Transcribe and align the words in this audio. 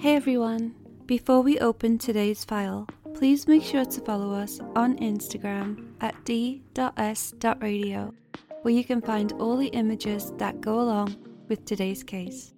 Hey 0.00 0.16
everyone! 0.16 0.74
Before 1.04 1.42
we 1.42 1.58
open 1.58 1.98
today's 1.98 2.42
file, 2.42 2.88
please 3.12 3.46
make 3.46 3.62
sure 3.62 3.84
to 3.84 4.00
follow 4.00 4.32
us 4.32 4.58
on 4.74 4.96
Instagram 4.96 5.92
at 6.00 6.14
d.s.radio, 6.24 8.14
where 8.62 8.72
you 8.72 8.82
can 8.82 9.02
find 9.02 9.32
all 9.32 9.58
the 9.58 9.66
images 9.66 10.32
that 10.38 10.62
go 10.62 10.80
along 10.80 11.16
with 11.48 11.66
today's 11.66 12.02
case. 12.02 12.54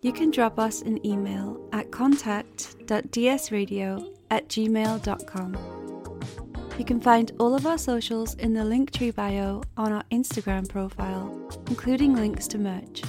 You 0.00 0.14
can 0.14 0.30
drop 0.30 0.58
us 0.58 0.80
an 0.80 1.06
email 1.06 1.68
at 1.74 1.90
contact.dsradio 1.90 4.16
at 4.30 4.48
gmail.com. 4.48 5.58
You 6.78 6.84
can 6.86 7.02
find 7.02 7.32
all 7.38 7.54
of 7.54 7.66
our 7.66 7.76
socials 7.76 8.32
in 8.36 8.54
the 8.54 8.62
Linktree 8.62 9.14
bio 9.14 9.60
on 9.76 9.92
our 9.92 10.04
Instagram 10.10 10.66
profile, 10.66 11.50
including 11.68 12.16
links 12.16 12.48
to 12.48 12.56
merch. 12.56 13.02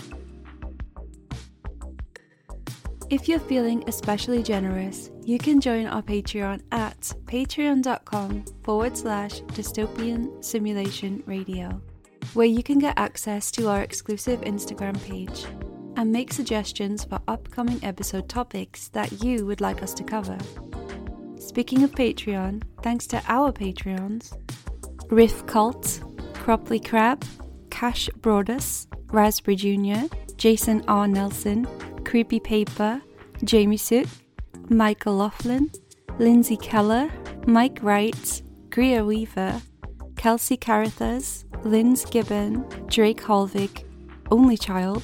If 3.11 3.28
you're 3.28 3.39
feeling 3.39 3.83
especially 3.88 4.42
generous, 4.42 5.11
you 5.25 5.38
can 5.38 5.60
join 5.60 5.86
our 5.86 6.01
Patreon 6.01 6.61
at 6.71 7.01
patreon.com 7.25 8.46
forward 8.64 8.96
slash 8.96 9.42
dystopian 9.42 10.42
simulation 10.42 11.21
radio, 11.25 11.82
where 12.36 12.47
you 12.47 12.64
can 12.64 12.79
get 12.79 12.97
access 12.97 13.51
to 13.51 13.68
our 13.68 13.82
exclusive 13.82 14.39
Instagram 14.42 14.97
page 15.04 15.46
and 15.97 16.10
make 16.10 16.32
suggestions 16.32 17.04
for 17.04 17.20
upcoming 17.28 17.84
episode 17.84 18.29
topics 18.29 18.87
that 18.93 19.21
you 19.21 19.46
would 19.46 19.59
like 19.59 19.84
us 19.84 19.93
to 19.96 20.06
cover. 20.06 20.37
Speaking 21.37 21.84
of 21.84 21.92
Patreon, 21.92 22.64
thanks 22.82 23.07
to 23.07 23.21
our 23.28 23.51
Patreons 23.51 24.32
Riff 25.12 25.46
Cult, 25.48 26.00
Cropley 26.32 26.79
Crab, 26.79 27.25
Cash 27.71 28.09
Broadus, 28.21 28.87
Raspberry 29.07 29.57
Jr., 29.57 30.07
Jason 30.37 30.82
R. 30.87 31.09
Nelson, 31.09 31.68
Creepy 32.11 32.42
Paper, 32.42 33.02
Jamie 33.42 33.78
Sook, 33.78 34.06
Michael 34.67 35.16
Laughlin, 35.16 35.72
Lindsay 36.20 36.58
Keller, 36.58 37.09
Mike 37.48 37.80
Wright, 37.81 38.42
Greer 38.70 39.06
Weaver, 39.06 39.62
Kelsey 40.17 40.58
Carruthers, 40.58 41.45
Linz 41.64 42.04
Gibbon, 42.04 42.67
Drake 42.88 43.22
Holvig, 43.22 43.86
Only 44.30 44.58
Child, 44.58 45.04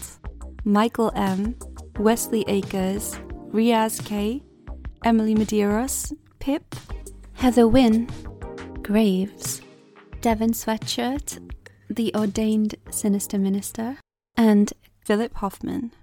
Michael 0.65 1.13
M, 1.15 1.55
Wesley 1.97 2.43
Akers, 2.49 3.17
Riaz 3.53 4.05
K, 4.05 4.43
Emily 5.05 5.33
Medeiros, 5.33 6.13
Pip, 6.39 6.75
Heather 7.35 7.69
Wynne, 7.69 8.09
Graves, 8.81 9.61
Devon 10.19 10.51
Sweatshirt, 10.51 11.39
The 11.89 12.13
Ordained 12.13 12.75
Sinister 12.89 13.37
Minister, 13.37 13.95
and 14.35 14.73
Philip 15.05 15.33
Hoffman. 15.35 15.93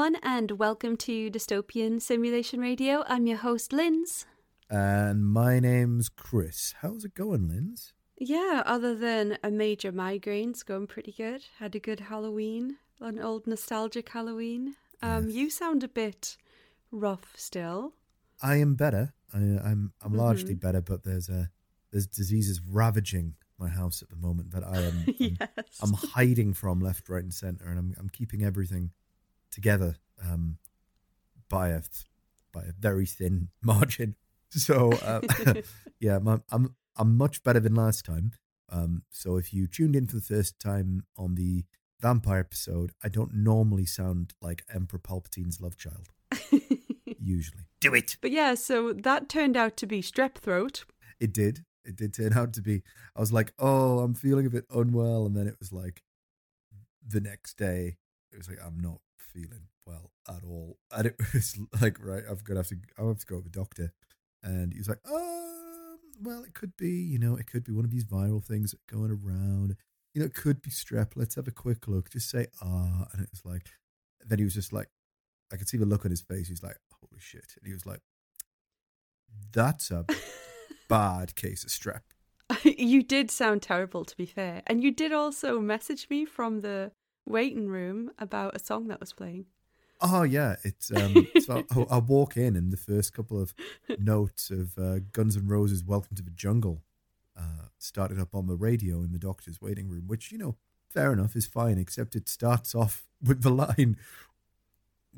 Everyone, 0.00 0.16
and 0.22 0.52
welcome 0.52 0.96
to 0.96 1.30
Dystopian 1.30 2.00
Simulation 2.00 2.58
Radio. 2.58 3.04
I'm 3.06 3.26
your 3.26 3.36
host, 3.36 3.70
Linz. 3.70 4.24
And 4.70 5.26
my 5.26 5.60
name's 5.60 6.08
Chris. 6.08 6.74
How's 6.80 7.04
it 7.04 7.14
going, 7.14 7.48
Linz? 7.50 7.92
Yeah, 8.16 8.62
other 8.64 8.94
than 8.94 9.36
a 9.44 9.50
major 9.50 9.92
migraine, 9.92 10.50
it's 10.50 10.62
going 10.62 10.86
pretty 10.86 11.12
good. 11.12 11.42
Had 11.58 11.74
a 11.74 11.78
good 11.80 12.00
Halloween, 12.00 12.78
an 13.02 13.18
old 13.18 13.46
nostalgic 13.46 14.08
Halloween. 14.08 14.74
Um, 15.02 15.26
Yes. 15.26 15.34
You 15.34 15.50
sound 15.50 15.84
a 15.84 15.88
bit 15.88 16.38
rough 16.90 17.34
still. 17.36 17.92
I 18.42 18.56
am 18.56 18.76
better. 18.76 19.12
I, 19.34 19.36
I'm 19.38 19.92
I'm 20.00 20.14
largely 20.14 20.54
Mhm. 20.54 20.60
better, 20.62 20.80
but 20.80 21.04
there's 21.04 21.28
a 21.28 21.50
there's 21.92 22.06
diseases 22.06 22.62
ravaging 22.66 23.34
my 23.58 23.68
house 23.68 24.00
at 24.00 24.08
the 24.08 24.16
moment 24.16 24.52
that 24.52 24.64
I 24.64 24.80
am 24.80 25.04
I'm. 25.20 25.36
I'm 25.82 25.92
hiding 25.92 26.54
from 26.54 26.80
left, 26.80 27.10
right, 27.10 27.22
and 27.22 27.34
center, 27.34 27.66
and 27.68 27.78
I'm 27.78 27.94
I'm 27.98 28.08
keeping 28.08 28.42
everything 28.42 28.92
together 29.50 29.96
um, 30.24 30.58
by 31.48 31.68
a 31.70 31.82
by 32.52 32.62
a 32.62 32.72
very 32.78 33.06
thin 33.06 33.48
margin. 33.62 34.16
So 34.50 34.92
uh, 34.92 35.20
yeah, 36.00 36.18
my, 36.18 36.40
I'm 36.50 36.74
I'm 36.96 37.16
much 37.16 37.42
better 37.42 37.60
than 37.60 37.74
last 37.74 38.04
time. 38.04 38.32
Um, 38.68 39.02
so 39.10 39.36
if 39.36 39.52
you 39.52 39.66
tuned 39.66 39.96
in 39.96 40.06
for 40.06 40.16
the 40.16 40.22
first 40.22 40.60
time 40.60 41.04
on 41.16 41.34
the 41.34 41.64
vampire 42.00 42.40
episode, 42.40 42.92
I 43.02 43.08
don't 43.08 43.34
normally 43.34 43.84
sound 43.84 44.34
like 44.40 44.64
Emperor 44.72 45.00
Palpatine's 45.00 45.60
love 45.60 45.76
child. 45.76 46.08
Usually, 47.20 47.64
do 47.80 47.94
it. 47.94 48.16
but 48.20 48.30
yeah, 48.30 48.54
so 48.54 48.92
that 48.92 49.28
turned 49.28 49.56
out 49.56 49.76
to 49.78 49.86
be 49.86 50.00
strep 50.00 50.36
throat. 50.36 50.84
It 51.18 51.32
did. 51.32 51.64
It 51.84 51.96
did 51.96 52.14
turn 52.14 52.32
out 52.32 52.52
to 52.54 52.62
be. 52.62 52.82
I 53.16 53.20
was 53.20 53.32
like, 53.32 53.52
oh, 53.58 53.98
I'm 54.00 54.14
feeling 54.14 54.46
a 54.46 54.50
bit 54.50 54.64
unwell, 54.70 55.26
and 55.26 55.36
then 55.36 55.46
it 55.46 55.56
was 55.58 55.72
like 55.72 56.02
the 57.06 57.20
next 57.20 57.56
day. 57.56 57.96
It 58.32 58.38
was 58.38 58.48
like 58.48 58.58
I'm 58.64 58.78
not 58.80 59.00
feeling 59.32 59.68
well 59.86 60.10
at 60.28 60.42
all, 60.44 60.78
and 60.92 61.06
it 61.06 61.16
was 61.34 61.58
like, 61.80 61.98
right, 62.00 62.22
I've 62.30 62.44
got 62.44 62.54
to 62.54 62.60
have 62.60 62.68
to. 62.68 62.76
I 62.98 63.04
have 63.04 63.18
to 63.18 63.26
go 63.26 63.38
to 63.38 63.42
the 63.42 63.50
doctor, 63.50 63.92
and 64.42 64.72
he 64.72 64.78
was 64.78 64.88
like, 64.88 65.00
um, 65.10 65.98
well, 66.22 66.42
it 66.44 66.54
could 66.54 66.76
be, 66.76 66.90
you 66.90 67.18
know, 67.18 67.36
it 67.36 67.46
could 67.46 67.64
be 67.64 67.72
one 67.72 67.84
of 67.84 67.90
these 67.90 68.04
viral 68.04 68.44
things 68.44 68.74
going 68.90 69.10
around. 69.10 69.76
You 70.14 70.20
know, 70.20 70.26
it 70.26 70.34
could 70.34 70.60
be 70.60 70.70
strep. 70.70 71.12
Let's 71.14 71.36
have 71.36 71.46
a 71.48 71.52
quick 71.52 71.86
look. 71.88 72.10
Just 72.10 72.30
say 72.30 72.46
ah, 72.62 73.06
and 73.12 73.22
it 73.22 73.30
was 73.30 73.44
like. 73.44 73.70
Then 74.26 74.38
he 74.38 74.44
was 74.44 74.54
just 74.54 74.70
like, 74.70 74.88
I 75.50 75.56
could 75.56 75.66
see 75.66 75.78
the 75.78 75.86
look 75.86 76.04
on 76.04 76.10
his 76.10 76.20
face. 76.20 76.48
He's 76.48 76.62
like, 76.62 76.76
holy 76.92 77.18
shit, 77.18 77.54
and 77.56 77.66
he 77.66 77.72
was 77.72 77.86
like, 77.86 78.00
that's 79.52 79.90
a 79.90 80.04
bad 80.88 81.34
case 81.36 81.64
of 81.64 81.70
strep. 81.70 82.02
you 82.64 83.02
did 83.02 83.30
sound 83.30 83.62
terrible, 83.62 84.04
to 84.04 84.16
be 84.16 84.26
fair. 84.26 84.62
And 84.66 84.82
you 84.82 84.90
did 84.90 85.12
also 85.12 85.60
message 85.60 86.08
me 86.10 86.24
from 86.24 86.60
the 86.60 86.92
waiting 87.26 87.68
room 87.68 88.10
about 88.18 88.56
a 88.56 88.58
song 88.58 88.88
that 88.88 89.00
was 89.00 89.12
playing. 89.12 89.46
Oh 90.00 90.22
yeah, 90.22 90.56
it's 90.64 90.90
um. 90.94 91.28
so 91.40 91.64
I, 91.70 91.96
I 91.96 91.98
walk 91.98 92.36
in, 92.36 92.56
and 92.56 92.72
the 92.72 92.76
first 92.76 93.12
couple 93.12 93.40
of 93.40 93.54
notes 93.98 94.50
of 94.50 94.78
uh, 94.78 95.00
Guns 95.12 95.36
N' 95.36 95.46
Roses' 95.46 95.84
"Welcome 95.84 96.16
to 96.16 96.22
the 96.22 96.30
Jungle" 96.30 96.82
uh, 97.36 97.68
started 97.78 98.18
up 98.18 98.34
on 98.34 98.46
the 98.46 98.56
radio 98.56 99.02
in 99.02 99.12
the 99.12 99.18
doctor's 99.18 99.60
waiting 99.60 99.88
room, 99.88 100.06
which 100.06 100.32
you 100.32 100.38
know, 100.38 100.56
fair 100.88 101.12
enough, 101.12 101.36
is 101.36 101.46
fine. 101.46 101.78
Except 101.78 102.14
it 102.14 102.28
starts 102.28 102.74
off 102.74 103.06
with 103.22 103.42
the 103.42 103.50
line, 103.50 103.96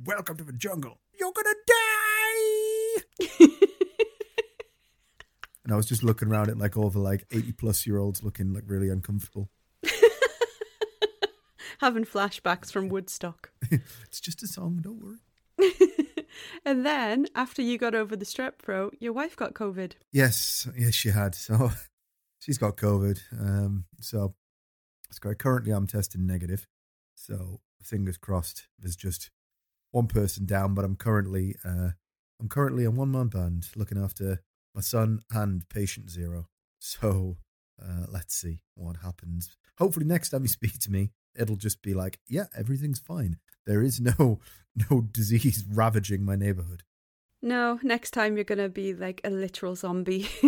"Welcome 0.04 0.36
to 0.38 0.44
the 0.44 0.52
jungle, 0.52 0.98
you're 1.18 1.32
gonna 1.32 1.54
die." 1.66 3.48
And 5.64 5.72
I 5.72 5.76
was 5.76 5.86
just 5.86 6.02
looking 6.02 6.28
around 6.28 6.48
at 6.48 6.58
like 6.58 6.76
all 6.76 6.90
the 6.90 6.98
like 6.98 7.24
eighty 7.30 7.52
plus 7.52 7.86
year 7.86 7.98
olds 7.98 8.22
looking 8.22 8.52
like 8.52 8.64
really 8.66 8.88
uncomfortable. 8.88 9.48
Having 11.82 12.04
flashbacks 12.04 12.70
from 12.70 12.88
Woodstock. 12.88 13.50
It's 14.04 14.20
just 14.20 14.40
a 14.44 14.46
song, 14.46 14.78
don't 14.84 15.02
worry. 15.02 15.18
and 16.64 16.86
then, 16.86 17.26
after 17.34 17.60
you 17.60 17.76
got 17.76 17.92
over 17.92 18.14
the 18.14 18.24
strep 18.24 18.60
throat, 18.60 18.96
your 19.00 19.12
wife 19.12 19.34
got 19.34 19.52
COVID. 19.52 19.94
Yes, 20.12 20.68
yes, 20.78 20.94
she 20.94 21.08
had. 21.08 21.34
So 21.34 21.72
she's 22.38 22.56
got 22.56 22.76
COVID. 22.76 23.18
Um, 23.32 23.86
so 24.00 24.36
it's 25.10 25.18
great. 25.18 25.40
Currently, 25.40 25.72
I'm 25.72 25.88
testing 25.88 26.24
negative. 26.24 26.68
So 27.16 27.58
fingers 27.82 28.16
crossed. 28.16 28.68
There's 28.78 28.94
just 28.94 29.30
one 29.90 30.06
person 30.06 30.46
down, 30.46 30.74
but 30.74 30.84
I'm 30.84 30.94
currently, 30.94 31.56
uh, 31.64 31.90
I'm 32.40 32.48
currently 32.48 32.84
a 32.84 32.92
one 32.92 33.10
man 33.10 33.26
band 33.26 33.70
looking 33.74 33.98
after 33.98 34.40
my 34.72 34.82
son 34.82 35.22
and 35.32 35.68
patient 35.68 36.10
zero. 36.10 36.46
So 36.78 37.38
uh, 37.82 38.06
let's 38.08 38.36
see 38.36 38.62
what 38.76 38.98
happens. 38.98 39.56
Hopefully, 39.78 40.06
next 40.06 40.30
time 40.30 40.42
you 40.42 40.48
speak 40.48 40.78
to 40.78 40.92
me, 40.92 41.10
it'll 41.36 41.56
just 41.56 41.82
be 41.82 41.94
like, 41.94 42.18
yeah, 42.28 42.46
everything's 42.56 42.98
fine. 42.98 43.38
There 43.66 43.82
is 43.82 44.00
no 44.00 44.40
no 44.90 45.02
disease 45.02 45.64
ravaging 45.68 46.24
my 46.24 46.36
neighborhood. 46.36 46.82
No, 47.42 47.80
next 47.82 48.12
time 48.12 48.36
you're 48.36 48.44
going 48.44 48.58
to 48.58 48.68
be 48.68 48.94
like 48.94 49.20
a 49.24 49.30
literal 49.30 49.74
zombie. 49.74 50.28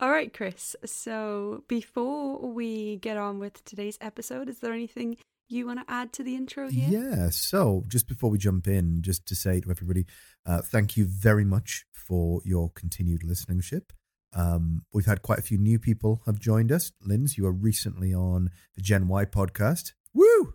All 0.00 0.10
right, 0.10 0.32
Chris. 0.32 0.76
So 0.84 1.64
before 1.68 2.38
we 2.38 2.96
get 2.96 3.16
on 3.16 3.38
with 3.38 3.64
today's 3.64 3.96
episode, 4.02 4.50
is 4.50 4.58
there 4.58 4.74
anything 4.74 5.16
you 5.48 5.66
want 5.66 5.86
to 5.86 5.92
add 5.92 6.12
to 6.14 6.22
the 6.22 6.34
intro 6.34 6.68
here? 6.68 6.88
Yeah. 6.88 7.30
So 7.30 7.84
just 7.88 8.08
before 8.08 8.28
we 8.28 8.36
jump 8.36 8.68
in, 8.68 9.00
just 9.00 9.26
to 9.26 9.34
say 9.34 9.60
to 9.60 9.70
everybody, 9.70 10.04
uh, 10.44 10.60
thank 10.60 10.98
you 10.98 11.06
very 11.06 11.46
much 11.46 11.86
for 11.92 12.42
your 12.44 12.70
continued 12.70 13.22
listenership. 13.22 13.90
Um, 14.34 14.84
we've 14.92 15.06
had 15.06 15.22
quite 15.22 15.38
a 15.38 15.42
few 15.42 15.58
new 15.58 15.78
people 15.78 16.22
have 16.26 16.38
joined 16.38 16.72
us. 16.72 16.92
Linz, 17.00 17.38
you 17.38 17.44
were 17.44 17.52
recently 17.52 18.12
on 18.12 18.50
the 18.74 18.82
Gen 18.82 19.08
Y 19.08 19.24
podcast. 19.24 19.92
Woo! 20.12 20.54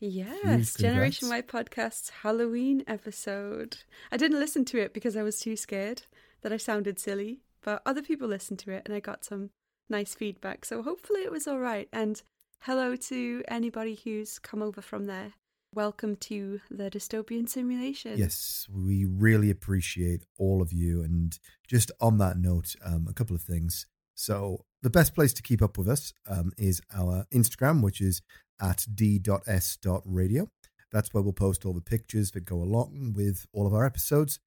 Yes, 0.00 0.74
Generation 0.74 1.28
Y 1.28 1.40
podcast's 1.40 2.10
Halloween 2.22 2.84
episode. 2.86 3.78
I 4.12 4.16
didn't 4.16 4.40
listen 4.40 4.64
to 4.66 4.78
it 4.78 4.92
because 4.92 5.16
I 5.16 5.22
was 5.22 5.40
too 5.40 5.56
scared 5.56 6.02
that 6.42 6.52
I 6.52 6.56
sounded 6.58 6.98
silly, 6.98 7.40
but 7.62 7.80
other 7.86 8.02
people 8.02 8.28
listened 8.28 8.58
to 8.60 8.72
it 8.72 8.82
and 8.84 8.94
I 8.94 9.00
got 9.00 9.24
some 9.24 9.50
nice 9.88 10.14
feedback. 10.14 10.64
So 10.64 10.82
hopefully 10.82 11.20
it 11.20 11.32
was 11.32 11.46
all 11.46 11.60
right. 11.60 11.88
And 11.92 12.20
hello 12.60 12.96
to 12.96 13.42
anybody 13.48 13.98
who's 14.02 14.38
come 14.38 14.62
over 14.62 14.82
from 14.82 15.06
there. 15.06 15.32
Welcome 15.74 16.14
to 16.16 16.60
the 16.70 16.88
dystopian 16.88 17.48
simulation. 17.48 18.16
Yes, 18.16 18.68
we 18.70 19.06
really 19.06 19.50
appreciate 19.50 20.22
all 20.38 20.62
of 20.62 20.72
you. 20.72 21.02
And 21.02 21.36
just 21.66 21.90
on 22.00 22.18
that 22.18 22.38
note, 22.38 22.76
um, 22.84 23.08
a 23.10 23.12
couple 23.12 23.34
of 23.34 23.42
things. 23.42 23.86
So, 24.14 24.66
the 24.82 24.90
best 24.90 25.16
place 25.16 25.32
to 25.32 25.42
keep 25.42 25.60
up 25.60 25.76
with 25.76 25.88
us 25.88 26.12
um, 26.28 26.52
is 26.56 26.80
our 26.94 27.26
Instagram, 27.34 27.82
which 27.82 28.00
is 28.00 28.22
at 28.62 28.86
d.s.radio. 28.94 30.48
That's 30.92 31.12
where 31.12 31.24
we'll 31.24 31.32
post 31.32 31.66
all 31.66 31.72
the 31.72 31.80
pictures 31.80 32.30
that 32.32 32.44
go 32.44 32.62
along 32.62 33.14
with 33.16 33.44
all 33.52 33.66
of 33.66 33.74
our 33.74 33.84
episodes. 33.84 34.38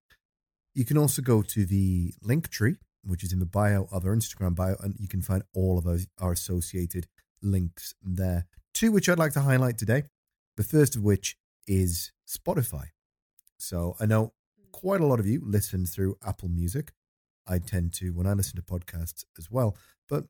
You 0.73 0.85
can 0.85 0.97
also 0.97 1.21
go 1.21 1.41
to 1.41 1.65
the 1.65 2.13
link 2.21 2.49
tree, 2.49 2.77
which 3.03 3.25
is 3.25 3.33
in 3.33 3.39
the 3.39 3.45
bio 3.45 3.89
of 3.91 4.05
our 4.05 4.15
Instagram 4.15 4.55
bio, 4.55 4.77
and 4.79 4.95
you 4.97 5.09
can 5.09 5.21
find 5.21 5.43
all 5.53 5.77
of 5.77 5.87
our, 5.87 5.97
our 6.19 6.31
associated 6.31 7.07
links 7.41 7.95
there. 8.01 8.45
Two 8.73 8.93
which 8.93 9.09
I'd 9.09 9.19
like 9.19 9.33
to 9.33 9.41
highlight 9.41 9.77
today. 9.77 10.03
The 10.57 10.63
first 10.63 10.95
of 10.95 11.03
which 11.03 11.37
is 11.67 12.11
Spotify. 12.27 12.87
So 13.57 13.95
I 13.99 14.05
know 14.05 14.33
quite 14.71 15.01
a 15.01 15.05
lot 15.05 15.19
of 15.19 15.27
you 15.27 15.41
listen 15.43 15.85
through 15.85 16.17
Apple 16.25 16.49
Music. 16.49 16.91
I 17.47 17.59
tend 17.59 17.93
to 17.93 18.09
when 18.11 18.27
I 18.27 18.33
listen 18.33 18.57
to 18.57 18.61
podcasts 18.61 19.23
as 19.37 19.49
well. 19.49 19.77
But 20.09 20.25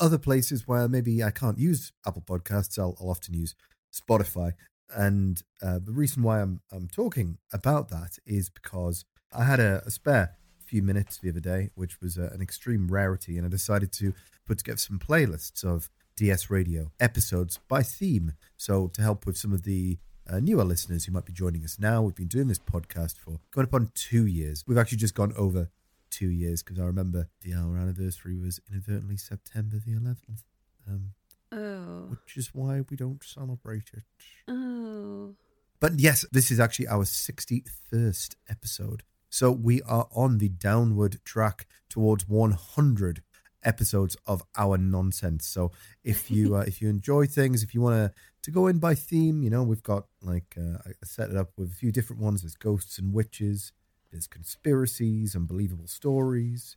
other 0.00 0.18
places 0.18 0.66
where 0.66 0.88
maybe 0.88 1.22
I 1.22 1.30
can't 1.30 1.58
use 1.58 1.92
Apple 2.06 2.22
Podcasts, 2.22 2.78
I'll, 2.78 2.96
I'll 3.00 3.10
often 3.10 3.34
use 3.34 3.54
Spotify. 3.92 4.52
And 4.94 5.42
uh, 5.62 5.78
the 5.82 5.92
reason 5.92 6.22
why 6.22 6.42
I'm 6.42 6.60
I'm 6.70 6.88
talking 6.88 7.38
about 7.52 7.88
that 7.88 8.18
is 8.26 8.50
because 8.50 9.04
I 9.32 9.44
had 9.44 9.60
a, 9.60 9.82
a 9.86 9.90
spare 9.90 10.36
few 10.58 10.82
minutes 10.82 11.18
the 11.18 11.30
other 11.30 11.40
day, 11.40 11.70
which 11.74 12.00
was 12.00 12.18
uh, 12.18 12.30
an 12.32 12.42
extreme 12.42 12.88
rarity, 12.88 13.36
and 13.36 13.46
I 13.46 13.50
decided 13.50 13.92
to 13.92 14.12
put 14.46 14.58
together 14.58 14.78
some 14.78 14.98
playlists 14.98 15.64
of 15.64 15.88
DS 16.16 16.50
Radio 16.50 16.92
episodes 17.00 17.58
by 17.68 17.82
theme. 17.82 18.34
So, 18.56 18.88
to 18.94 19.02
help 19.02 19.26
with 19.26 19.36
some 19.36 19.52
of 19.52 19.64
the 19.64 19.98
uh, 20.28 20.40
newer 20.40 20.64
listeners 20.64 21.04
who 21.04 21.12
might 21.12 21.26
be 21.26 21.32
joining 21.32 21.64
us 21.64 21.78
now, 21.78 22.02
we've 22.02 22.14
been 22.14 22.28
doing 22.28 22.48
this 22.48 22.58
podcast 22.58 23.18
for 23.18 23.40
going 23.50 23.66
upon 23.66 23.90
two 23.94 24.26
years. 24.26 24.64
We've 24.66 24.78
actually 24.78 24.98
just 24.98 25.14
gone 25.14 25.32
over 25.36 25.70
two 26.10 26.30
years 26.30 26.62
because 26.62 26.78
I 26.78 26.84
remember 26.84 27.28
the 27.42 27.54
our 27.54 27.76
anniversary 27.76 28.36
was 28.36 28.60
inadvertently 28.70 29.16
September 29.16 29.76
the 29.84 29.92
11th. 29.92 30.44
Um, 30.88 31.10
oh. 31.50 32.06
Which 32.10 32.36
is 32.36 32.54
why 32.54 32.82
we 32.88 32.96
don't 32.96 33.22
celebrate 33.24 33.90
it. 33.92 34.04
Oh. 34.46 35.34
But 35.80 35.98
yes, 35.98 36.24
this 36.30 36.50
is 36.50 36.60
actually 36.60 36.86
our 36.86 37.04
61st 37.04 38.36
episode. 38.48 39.02
So 39.28 39.50
we 39.50 39.82
are 39.82 40.06
on 40.14 40.38
the 40.38 40.48
downward 40.48 41.18
track 41.24 41.66
towards 41.88 42.28
100 42.28 43.22
episodes 43.64 44.16
of 44.26 44.42
our 44.56 44.78
nonsense. 44.78 45.46
So 45.46 45.72
if 46.02 46.30
you 46.30 46.56
uh, 46.56 46.64
if 46.66 46.80
you 46.80 46.88
enjoy 46.88 47.26
things, 47.26 47.62
if 47.62 47.74
you 47.74 47.80
want 47.80 47.96
to 47.96 48.12
to 48.42 48.50
go 48.50 48.66
in 48.66 48.78
by 48.78 48.94
theme, 48.94 49.42
you 49.42 49.50
know 49.50 49.62
we've 49.62 49.82
got 49.82 50.06
like 50.22 50.56
uh, 50.58 50.78
I 50.86 50.92
set 51.04 51.30
it 51.30 51.36
up 51.36 51.52
with 51.56 51.70
a 51.72 51.74
few 51.74 51.92
different 51.92 52.22
ones. 52.22 52.42
There's 52.42 52.56
ghosts 52.56 52.98
and 52.98 53.12
witches, 53.12 53.72
there's 54.10 54.26
conspiracies, 54.26 55.34
unbelievable 55.34 55.86
stories, 55.86 56.76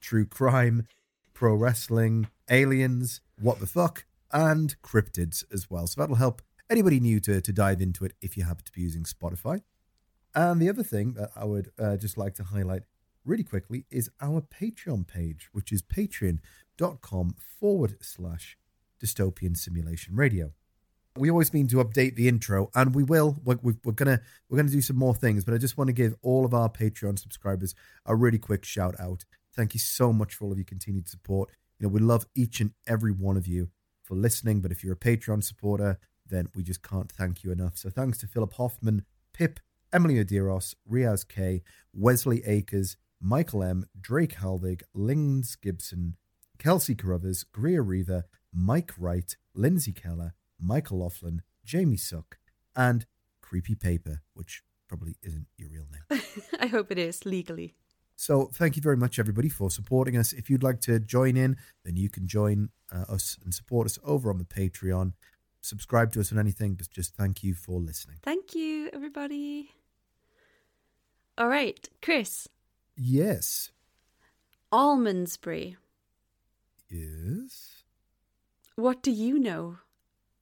true 0.00 0.26
crime, 0.26 0.86
pro 1.34 1.54
wrestling, 1.54 2.28
aliens, 2.50 3.20
what 3.40 3.60
the 3.60 3.66
fuck, 3.66 4.04
and 4.32 4.80
cryptids 4.82 5.44
as 5.52 5.70
well. 5.70 5.86
So 5.86 6.00
that'll 6.00 6.16
help 6.16 6.42
anybody 6.70 7.00
new 7.00 7.20
to 7.20 7.40
to 7.40 7.52
dive 7.52 7.80
into 7.80 8.04
it 8.04 8.12
if 8.20 8.36
you 8.36 8.44
happen 8.44 8.64
to 8.64 8.72
be 8.72 8.82
using 8.82 9.04
Spotify. 9.04 9.62
And 10.34 10.60
the 10.60 10.68
other 10.68 10.82
thing 10.82 11.14
that 11.14 11.30
I 11.34 11.44
would 11.44 11.70
uh, 11.78 11.96
just 11.96 12.16
like 12.18 12.34
to 12.34 12.44
highlight 12.44 12.82
really 13.24 13.44
quickly 13.44 13.84
is 13.90 14.10
our 14.20 14.40
Patreon 14.40 15.06
page, 15.06 15.48
which 15.52 15.72
is 15.72 15.82
patreon.com 15.82 17.34
forward 17.38 17.96
slash 18.00 18.56
dystopian 19.02 19.56
simulation 19.56 20.16
radio. 20.16 20.52
We 21.16 21.30
always 21.30 21.52
mean 21.52 21.66
to 21.68 21.76
update 21.76 22.14
the 22.14 22.28
intro, 22.28 22.70
and 22.74 22.94
we 22.94 23.02
will. 23.02 23.36
We're, 23.44 23.58
we're, 23.62 23.92
gonna 23.92 24.20
we're 24.48 24.56
gonna 24.56 24.68
do 24.68 24.80
some 24.80 24.96
more 24.96 25.14
things, 25.14 25.44
but 25.44 25.52
I 25.52 25.58
just 25.58 25.76
want 25.76 25.88
to 25.88 25.92
give 25.92 26.14
all 26.22 26.44
of 26.44 26.54
our 26.54 26.68
Patreon 26.68 27.18
subscribers 27.18 27.74
a 28.06 28.14
really 28.14 28.38
quick 28.38 28.64
shout 28.64 28.94
out. 29.00 29.24
Thank 29.54 29.74
you 29.74 29.80
so 29.80 30.12
much 30.12 30.34
for 30.34 30.44
all 30.44 30.52
of 30.52 30.58
your 30.58 30.64
continued 30.64 31.08
support. 31.08 31.50
You 31.78 31.86
know, 31.86 31.92
we 31.92 32.00
love 32.00 32.26
each 32.36 32.60
and 32.60 32.72
every 32.86 33.12
one 33.12 33.36
of 33.36 33.48
you 33.48 33.70
for 34.04 34.14
listening. 34.14 34.60
But 34.60 34.70
if 34.70 34.84
you're 34.84 34.94
a 34.94 34.96
Patreon 34.96 35.42
supporter, 35.42 35.98
then 36.26 36.48
we 36.54 36.62
just 36.62 36.82
can't 36.82 37.10
thank 37.10 37.42
you 37.42 37.50
enough. 37.50 37.76
So 37.76 37.90
thanks 37.90 38.18
to 38.18 38.26
Philip 38.26 38.54
Hoffman, 38.54 39.04
Pip, 39.32 39.60
Emily 39.92 40.22
Odiros, 40.22 40.74
Riaz 40.90 41.26
K, 41.26 41.62
Wesley 41.92 42.42
Akers, 42.44 42.96
Michael 43.20 43.62
M, 43.62 43.86
Drake 44.00 44.36
Halvig, 44.36 44.82
Lings 44.94 45.56
Gibson, 45.56 46.16
Kelsey 46.58 46.94
Carruthers, 46.94 47.44
Greer 47.44 47.82
Reaver, 47.82 48.24
Mike 48.52 48.92
Wright, 48.98 49.36
Lindsay 49.54 49.92
Keller, 49.92 50.34
Michael 50.60 50.98
Laughlin, 51.00 51.42
Jamie 51.64 51.96
Suck, 51.96 52.38
and 52.74 53.06
Creepy 53.40 53.74
Paper, 53.74 54.22
which 54.34 54.62
probably 54.88 55.16
isn't 55.22 55.46
your 55.56 55.68
real 55.68 55.86
name. 55.90 56.22
I 56.60 56.66
hope 56.66 56.90
it 56.90 56.98
is 56.98 57.24
legally. 57.24 57.74
So, 58.16 58.50
thank 58.52 58.74
you 58.74 58.82
very 58.82 58.96
much, 58.96 59.20
everybody, 59.20 59.48
for 59.48 59.70
supporting 59.70 60.16
us. 60.16 60.32
If 60.32 60.50
you'd 60.50 60.64
like 60.64 60.80
to 60.82 60.98
join 60.98 61.36
in, 61.36 61.56
then 61.84 61.96
you 61.96 62.10
can 62.10 62.26
join 62.26 62.70
uh, 62.90 63.04
us 63.08 63.38
and 63.44 63.54
support 63.54 63.86
us 63.86 63.98
over 64.02 64.28
on 64.30 64.38
the 64.38 64.44
Patreon. 64.44 65.12
Subscribe 65.60 66.12
to 66.12 66.20
us 66.20 66.32
on 66.32 66.38
anything, 66.38 66.74
but 66.74 66.90
just 66.90 67.14
thank 67.14 67.44
you 67.44 67.54
for 67.54 67.78
listening. 67.78 68.16
Thank 68.22 68.56
you, 68.56 68.90
everybody. 68.92 69.70
All 71.36 71.48
right, 71.48 71.88
Chris. 72.02 72.48
Yes. 73.00 73.70
Almondsbury. 74.72 75.76
Yes. 76.90 77.84
What 78.76 79.02
do 79.02 79.10
you 79.10 79.38
know 79.38 79.78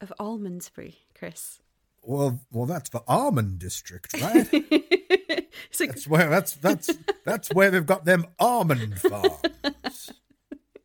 of 0.00 0.12
Almondsbury, 0.18 0.94
Chris? 1.16 1.60
Well, 2.02 2.40
well, 2.52 2.66
that's 2.66 2.88
the 2.90 3.02
almond 3.08 3.58
district, 3.58 4.14
right? 4.20 4.48
that's 5.78 6.06
where 6.06 6.28
that's 6.30 6.52
that's 6.54 6.90
that's 7.24 7.48
where 7.52 7.70
they've 7.70 7.84
got 7.84 8.04
them 8.04 8.26
almond 8.38 9.00
farms. 9.00 10.12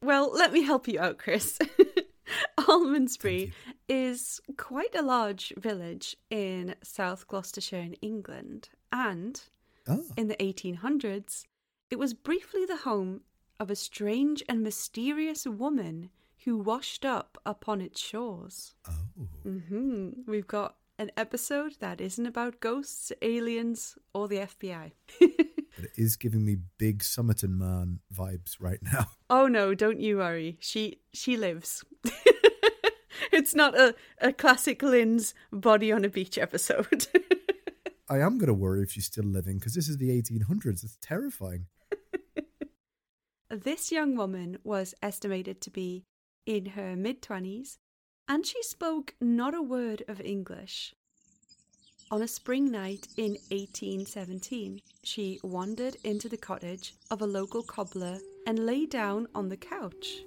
well, 0.01 0.31
let 0.33 0.51
me 0.51 0.63
help 0.63 0.87
you 0.87 0.99
out, 0.99 1.19
Chris. 1.19 1.59
Almondsbury 2.59 3.51
is 3.87 4.39
quite 4.57 4.95
a 4.95 5.01
large 5.03 5.53
village 5.57 6.15
in 6.29 6.75
South 6.83 7.27
Gloucestershire 7.27 7.79
in 7.81 7.93
England, 7.95 8.69
and 8.91 9.41
Oh. 9.87 10.03
in 10.15 10.27
the 10.27 10.35
1800s, 10.35 11.45
it 11.91 11.99
was 11.99 12.13
briefly 12.13 12.65
the 12.65 12.77
home 12.77 13.21
of 13.59 13.69
a 13.69 13.75
strange 13.75 14.41
and 14.49 14.63
mysterious 14.63 15.45
woman 15.45 16.09
who 16.45 16.57
washed 16.57 17.05
up 17.05 17.37
upon 17.45 17.81
its 17.81 17.99
shores. 17.99 18.73
Oh. 18.89 19.27
hmm 19.43 20.09
We've 20.25 20.47
got 20.47 20.75
an 20.97 21.11
episode 21.17 21.73
that 21.79 22.01
isn't 22.01 22.25
about 22.25 22.59
ghosts, 22.61 23.11
aliens, 23.21 23.97
or 24.13 24.27
the 24.27 24.37
FBI. 24.37 24.91
But 25.77 25.85
it 25.85 25.91
is 25.95 26.17
giving 26.17 26.43
me 26.43 26.57
big 26.77 27.01
Somerton 27.01 27.57
man 27.57 27.99
vibes 28.13 28.57
right 28.59 28.79
now. 28.83 29.07
oh 29.29 29.47
no, 29.47 29.73
don't 29.73 30.01
you 30.01 30.17
worry. 30.17 30.57
She 30.59 30.99
she 31.13 31.37
lives. 31.37 31.85
it's 33.31 33.55
not 33.55 33.73
a, 33.79 33.95
a 34.19 34.33
classic 34.33 34.83
Lynn's 34.83 35.33
body 35.49 35.89
on 35.93 36.03
a 36.03 36.09
beach 36.09 36.37
episode. 36.37 37.07
I 38.09 38.19
am 38.19 38.37
going 38.37 38.47
to 38.47 38.53
worry 38.53 38.83
if 38.83 38.91
she's 38.91 39.05
still 39.05 39.23
living 39.23 39.59
because 39.59 39.73
this 39.73 39.87
is 39.87 39.97
the 39.97 40.09
1800s. 40.09 40.83
It's 40.83 40.97
terrifying. 41.01 41.67
This 43.51 43.91
young 43.91 44.15
woman 44.15 44.59
was 44.63 44.95
estimated 45.01 45.59
to 45.59 45.69
be 45.69 46.05
in 46.45 46.67
her 46.67 46.95
mid 46.95 47.21
20s 47.21 47.79
and 48.25 48.45
she 48.45 48.63
spoke 48.63 49.13
not 49.19 49.53
a 49.53 49.61
word 49.61 50.03
of 50.07 50.21
English. 50.21 50.95
On 52.09 52.21
a 52.21 52.29
spring 52.29 52.71
night 52.71 53.09
in 53.17 53.31
1817, 53.49 54.79
she 55.03 55.37
wandered 55.43 55.97
into 56.05 56.29
the 56.29 56.37
cottage 56.37 56.95
of 57.09 57.21
a 57.21 57.27
local 57.27 57.61
cobbler 57.61 58.19
and 58.47 58.65
lay 58.65 58.85
down 58.85 59.27
on 59.35 59.49
the 59.49 59.57
couch. 59.57 60.21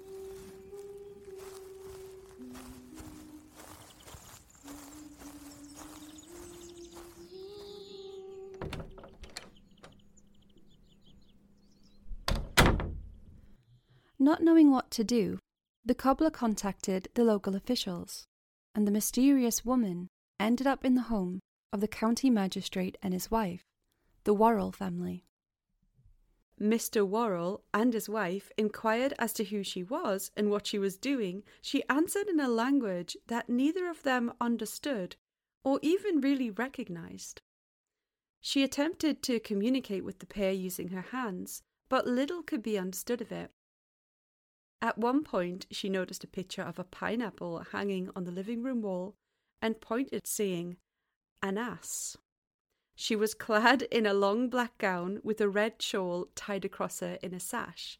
Not 14.25 14.41
knowing 14.41 14.71
what 14.71 14.89
to 14.89 15.03
do, 15.03 15.37
the 15.85 15.93
cobbler 15.93 16.31
contacted 16.31 17.09
the 17.13 17.23
local 17.23 17.55
officials, 17.55 18.25
and 18.73 18.87
the 18.87 18.91
mysterious 18.91 19.63
woman 19.63 20.07
ended 20.39 20.65
up 20.65 20.83
in 20.83 20.95
the 20.95 21.13
home 21.13 21.41
of 21.71 21.79
the 21.79 21.87
county 21.87 22.31
magistrate 22.31 22.97
and 23.03 23.13
his 23.13 23.29
wife, 23.29 23.61
the 24.23 24.33
Worrall 24.33 24.71
family. 24.71 25.25
Mr. 26.59 27.07
Worrall 27.07 27.65
and 27.71 27.93
his 27.93 28.09
wife 28.09 28.51
inquired 28.57 29.13
as 29.19 29.31
to 29.33 29.43
who 29.43 29.61
she 29.61 29.83
was 29.83 30.31
and 30.35 30.49
what 30.49 30.65
she 30.65 30.79
was 30.79 30.97
doing. 30.97 31.43
She 31.61 31.87
answered 31.87 32.27
in 32.27 32.39
a 32.39 32.47
language 32.47 33.15
that 33.27 33.47
neither 33.47 33.87
of 33.87 34.01
them 34.01 34.33
understood 34.41 35.17
or 35.63 35.77
even 35.83 36.19
really 36.19 36.49
recognized. 36.49 37.43
She 38.41 38.63
attempted 38.63 39.21
to 39.21 39.39
communicate 39.39 40.03
with 40.03 40.17
the 40.17 40.25
pair 40.25 40.51
using 40.51 40.87
her 40.87 41.01
hands, 41.11 41.61
but 41.89 42.07
little 42.07 42.41
could 42.41 42.63
be 42.63 42.79
understood 42.79 43.21
of 43.21 43.31
it. 43.31 43.51
At 44.85 44.99
one 44.99 45.23
point, 45.23 45.65
she 45.71 45.89
noticed 45.89 46.23
a 46.23 46.27
picture 46.27 46.61
of 46.61 46.77
a 46.77 46.83
pineapple 46.83 47.65
hanging 47.71 48.11
on 48.15 48.25
the 48.25 48.31
living 48.31 48.61
room 48.61 48.83
wall 48.83 49.15
and 49.59 49.81
pointed, 49.81 50.27
saying, 50.27 50.77
An 51.41 51.57
ass. 51.57 52.17
She 52.93 53.15
was 53.15 53.33
clad 53.33 53.81
in 53.81 54.05
a 54.05 54.13
long 54.13 54.47
black 54.47 54.77
gown 54.77 55.21
with 55.23 55.41
a 55.41 55.49
red 55.49 55.81
shawl 55.81 56.27
tied 56.35 56.65
across 56.65 56.99
her 56.99 57.17
in 57.23 57.33
a 57.33 57.39
sash. 57.39 57.97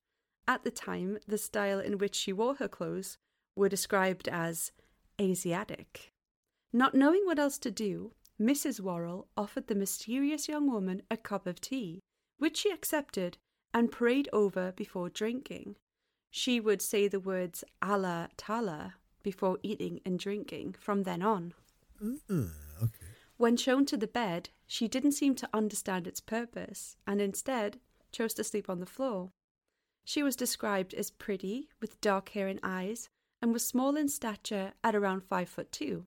At 0.48 0.64
the 0.64 0.70
time, 0.70 1.18
the 1.28 1.40
style 1.40 1.80
in 1.80 1.98
which 1.98 2.14
she 2.14 2.32
wore 2.32 2.54
her 2.58 2.68
clothes 2.68 3.18
were 3.56 3.68
described 3.68 4.28
as 4.28 4.72
Asiatic. 5.20 6.14
Not 6.72 6.94
knowing 6.94 7.26
what 7.26 7.40
else 7.40 7.58
to 7.60 7.72
do, 7.72 8.14
Mrs. 8.40 8.80
Worrall 8.80 9.28
offered 9.36 9.66
the 9.66 9.74
mysterious 9.74 10.48
young 10.48 10.70
woman 10.70 11.02
a 11.10 11.18
cup 11.18 11.48
of 11.48 11.60
tea, 11.60 12.04
which 12.38 12.58
she 12.58 12.70
accepted 12.70 13.40
and 13.74 13.92
prayed 13.92 14.30
over 14.32 14.72
before 14.72 15.10
drinking. 15.10 15.78
She 16.38 16.60
would 16.60 16.82
say 16.82 17.08
the 17.08 17.22
words 17.22 17.64
Allah 17.82 18.28
Ta'ala 18.36 18.96
before 19.24 19.58
eating 19.64 20.02
and 20.06 20.20
drinking 20.20 20.76
from 20.78 21.04
then 21.04 21.22
on. 21.22 21.54
Uh, 22.04 22.50
okay. 22.84 23.08
When 23.38 23.56
shown 23.56 23.86
to 23.86 23.96
the 23.96 24.06
bed, 24.06 24.50
she 24.68 24.90
didn't 24.90 25.14
seem 25.14 25.36
to 25.36 25.50
understand 25.54 26.08
its 26.08 26.20
purpose 26.20 26.98
and 27.08 27.22
instead 27.22 27.80
chose 28.12 28.34
to 28.34 28.44
sleep 28.44 28.70
on 28.70 28.82
the 28.82 28.86
floor. 28.86 29.32
She 30.04 30.22
was 30.24 30.36
described 30.36 30.94
as 30.94 31.10
pretty, 31.10 31.70
with 31.80 32.02
dark 32.02 32.28
hair 32.28 32.50
and 32.50 32.60
eyes, 32.62 33.08
and 33.42 33.54
was 33.54 33.66
small 33.66 33.96
in 33.96 34.10
stature 34.10 34.74
at 34.84 34.94
around 34.94 35.24
five 35.24 35.48
foot 35.48 35.72
two. 35.72 36.06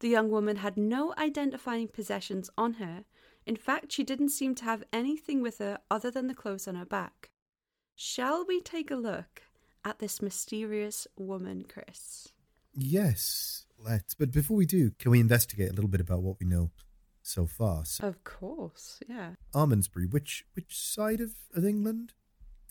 The 0.00 0.08
young 0.08 0.30
woman 0.30 0.56
had 0.56 0.78
no 0.78 1.12
identifying 1.18 1.88
possessions 1.88 2.48
on 2.56 2.74
her. 2.74 3.04
In 3.44 3.56
fact, 3.56 3.92
she 3.92 4.04
didn't 4.04 4.30
seem 4.30 4.54
to 4.54 4.64
have 4.64 4.84
anything 4.90 5.42
with 5.42 5.58
her 5.58 5.80
other 5.90 6.10
than 6.10 6.28
the 6.28 6.34
clothes 6.34 6.66
on 6.66 6.76
her 6.76 6.86
back. 6.86 7.28
Shall 7.96 8.44
we 8.46 8.60
take 8.60 8.90
a 8.90 8.96
look 8.96 9.42
at 9.84 9.98
this 9.98 10.20
mysterious 10.20 11.06
woman, 11.16 11.64
Chris? 11.68 12.28
Yes, 12.74 13.66
let's. 13.78 14.14
But 14.14 14.32
before 14.32 14.56
we 14.56 14.66
do, 14.66 14.90
can 14.98 15.10
we 15.10 15.20
investigate 15.20 15.70
a 15.70 15.74
little 15.74 15.90
bit 15.90 16.00
about 16.00 16.22
what 16.22 16.40
we 16.40 16.46
know 16.46 16.70
so 17.22 17.46
far? 17.46 17.84
So, 17.84 18.08
Of 18.08 18.24
course, 18.24 19.00
yeah. 19.08 19.30
Almondsbury, 19.54 20.12
which 20.12 20.44
which 20.54 20.76
side 20.76 21.20
of, 21.20 21.34
of 21.54 21.64
England 21.64 22.14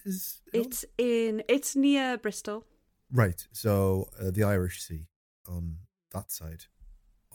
is 0.04 0.42
it? 0.52 0.66
It's 0.66 0.86
in 0.98 1.44
it's 1.48 1.76
near 1.76 2.18
Bristol. 2.18 2.66
Right. 3.12 3.48
So 3.52 4.10
uh, 4.20 4.32
the 4.32 4.44
Irish 4.44 4.82
Sea 4.82 5.08
on 5.48 5.78
that 6.12 6.32
side 6.32 6.66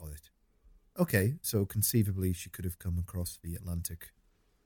of 0.01 0.11
it. 0.11 0.29
Okay. 0.99 1.35
So 1.41 1.65
conceivably, 1.65 2.33
she 2.33 2.49
could 2.49 2.65
have 2.65 2.77
come 2.77 2.99
across 2.99 3.39
the 3.41 3.55
Atlantic 3.55 4.11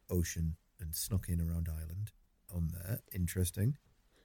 Ocean 0.10 0.56
and 0.80 0.94
snuck 0.94 1.30
in 1.30 1.39
around 1.39 1.70
Ireland 1.70 2.12
on 2.54 2.70
there. 2.74 3.00
Interesting. 3.14 3.78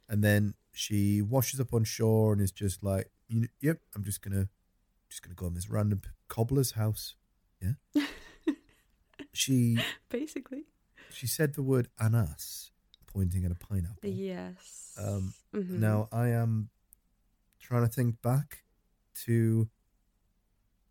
And 0.08 0.22
then 0.24 0.54
she 0.72 1.20
washes 1.22 1.60
up 1.60 1.72
on 1.74 1.84
shore 1.84 2.32
and 2.32 2.40
is 2.40 2.52
just 2.52 2.82
like, 2.82 3.10
you 3.28 3.40
know, 3.42 3.46
"Yep, 3.60 3.80
I'm 3.94 4.04
just 4.04 4.22
gonna, 4.22 4.48
just 5.10 5.22
gonna 5.22 5.34
go 5.34 5.46
in 5.46 5.54
this 5.54 5.68
random 5.68 6.00
cobbler's 6.28 6.72
house." 6.72 7.14
Yeah. 7.60 7.72
she 9.32 9.78
Basically. 10.08 10.64
she 11.10 11.26
said 11.26 11.54
the 11.54 11.62
word 11.62 11.88
anas, 12.00 12.70
pointing 13.06 13.44
at 13.44 13.50
a 13.50 13.54
pineapple. 13.54 14.08
Yes. 14.10 14.94
Um, 14.98 15.34
Mhm. 15.54 15.78
Now 15.78 16.08
I 16.12 16.28
am 16.28 16.70
trying 17.60 17.82
to 17.82 17.88
think 17.88 18.20
back 18.22 18.64
to 19.26 19.68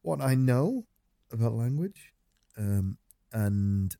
what 0.02 0.22
I 0.22 0.36
know 0.36 0.86
about 1.32 1.54
language, 1.54 2.14
um, 2.58 2.98
and 3.32 3.96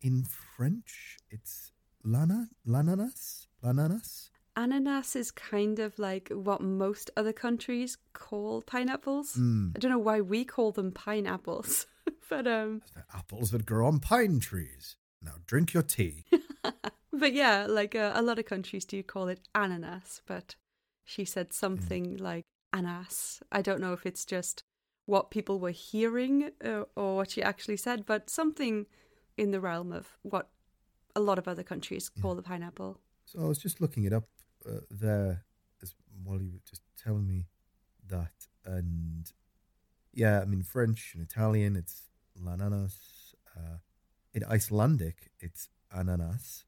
in 0.00 0.24
French 0.24 1.18
it's 1.30 1.72
lana 2.04 2.48
lananas 2.66 3.46
lananas. 3.62 4.30
Ananas 4.56 5.14
is 5.16 5.30
kind 5.30 5.78
of 5.78 5.98
like 5.98 6.28
what 6.30 6.60
most 6.60 7.10
other 7.16 7.32
countries 7.32 7.96
call 8.12 8.62
pineapples. 8.62 9.34
Mm. 9.34 9.76
I 9.76 9.78
don't 9.78 9.92
know 9.92 9.98
why 9.98 10.20
we 10.20 10.44
call 10.44 10.72
them 10.72 10.92
pineapples, 10.92 11.86
but 12.28 12.46
um, 12.46 12.82
apples 13.14 13.52
that 13.52 13.64
grow 13.64 13.86
on 13.86 14.00
pine 14.00 14.40
trees. 14.40 14.96
Now 15.22 15.34
drink 15.46 15.72
your 15.72 15.82
tea. 15.82 16.24
but 17.12 17.32
yeah, 17.32 17.66
like 17.68 17.94
uh, 17.94 18.12
a 18.14 18.22
lot 18.22 18.38
of 18.38 18.46
countries 18.46 18.84
do 18.84 19.02
call 19.02 19.28
it 19.28 19.40
ananas. 19.54 20.22
But 20.26 20.56
she 21.04 21.24
said 21.24 21.52
something 21.52 22.16
like 22.16 22.44
anas. 22.72 23.42
I 23.52 23.62
don't 23.62 23.80
know 23.80 23.92
if 23.92 24.04
it's 24.04 24.24
just 24.24 24.64
what 25.06 25.30
people 25.30 25.58
were 25.58 25.70
hearing 25.70 26.50
uh, 26.64 26.84
or 26.96 27.16
what 27.16 27.30
she 27.30 27.42
actually 27.42 27.76
said, 27.76 28.06
but 28.06 28.30
something 28.30 28.86
in 29.36 29.50
the 29.50 29.60
realm 29.60 29.92
of 29.92 30.18
what 30.22 30.50
a 31.16 31.20
lot 31.20 31.38
of 31.38 31.48
other 31.48 31.62
countries 31.62 32.08
call 32.08 32.34
the 32.34 32.42
pineapple. 32.42 33.00
So 33.24 33.40
I 33.40 33.48
was 33.48 33.58
just 33.58 33.80
looking 33.80 34.04
it 34.04 34.12
up 34.12 34.28
uh, 34.66 34.80
there 34.90 35.44
as 35.82 35.94
while 36.24 36.40
you 36.40 36.50
were 36.52 36.64
just 36.68 36.82
telling 37.02 37.26
me 37.26 37.46
that, 38.08 38.46
and 38.64 39.30
yeah, 40.12 40.40
I 40.40 40.44
mean 40.44 40.62
French 40.62 41.12
and 41.14 41.22
Italian, 41.22 41.76
it's 41.76 42.10
lananas. 42.40 43.34
Uh, 43.56 43.78
in 44.32 44.44
Icelandic, 44.44 45.30
it's 45.40 45.68
ananas, 45.92 46.64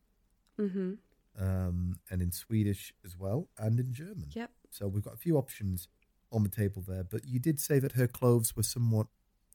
hmm 0.57 0.95
um, 1.39 1.99
and 2.11 2.21
in 2.21 2.33
Swedish 2.33 2.93
as 3.05 3.17
well, 3.17 3.49
and 3.59 3.79
in 3.79 3.93
German. 3.93 4.27
Yep. 4.33 4.51
So 4.71 4.89
we've 4.89 5.03
got 5.03 5.15
a 5.15 5.19
few 5.19 5.37
options 5.37 5.89
on 6.31 6.43
the 6.43 6.49
table 6.49 6.83
there. 6.87 7.05
But 7.05 7.27
you 7.27 7.39
did 7.39 7.61
say 7.61 7.79
that 7.79 7.93
her 7.93 8.07
clothes 8.07 8.57
were 8.57 8.63
somewhat 8.63 9.07